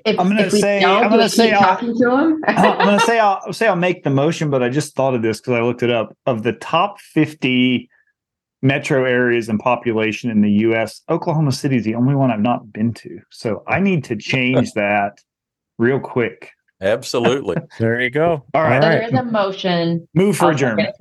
if, 0.05 0.19
I'm 0.19 0.29
gonna 0.29 0.43
if 0.43 0.53
say- 0.53 0.85
I'm 0.85 1.11
gonna 1.11 1.29
say 1.29 1.51
keep 1.51 1.61
I'll- 1.61 1.77
talking 1.77 1.99
to 1.99 2.11
him. 2.17 2.43
I'm 2.47 2.79
gonna 2.87 3.01
say 3.01 3.19
I'll 3.19 3.53
say 3.53 3.67
I'll 3.67 3.77
make 3.77 4.05
the 4.05 4.11
motion, 4.11 4.49
but 4.51 4.63
I 4.63 4.69
just 4.69 4.95
thought 4.95 5.15
of 5.15 5.23
this 5.23 5.41
because 5.41 5.55
I 5.55 5.61
looked 5.63 5.83
it 5.83 5.91
up. 5.91 6.17
Of 6.27 6.43
the 6.45 6.53
top 6.53 7.01
50 7.01 7.89
metro 8.63 9.05
areas 9.05 9.49
and 9.49 9.59
population 9.59 10.31
in 10.31 10.41
the 10.43 10.51
U.S., 10.51 11.03
Oklahoma 11.09 11.53
City 11.53 11.77
is 11.77 11.85
the 11.85 11.95
only 11.95 12.15
one 12.15 12.31
I've 12.31 12.41
not 12.41 12.73
been 12.73 12.93
to. 12.95 13.21
So 13.31 13.63
I 13.67 13.81
need 13.81 14.05
to 14.05 14.17
change 14.17 14.73
that 14.73 15.19
real 15.79 16.01
quick. 16.01 16.51
Absolutely. 16.83 17.57
There 17.79 18.01
you 18.01 18.09
go. 18.11 18.43
All 18.55 18.63
right. 18.63 18.71
So 18.71 18.87
All 18.87 18.93
there 18.93 19.01
right. 19.01 19.09
is 19.13 19.19
a 19.19 19.23
motion. 19.23 20.09
Move 20.15 20.37
for 20.39 20.47
I'll 20.47 20.51
adjournment. 20.53 20.95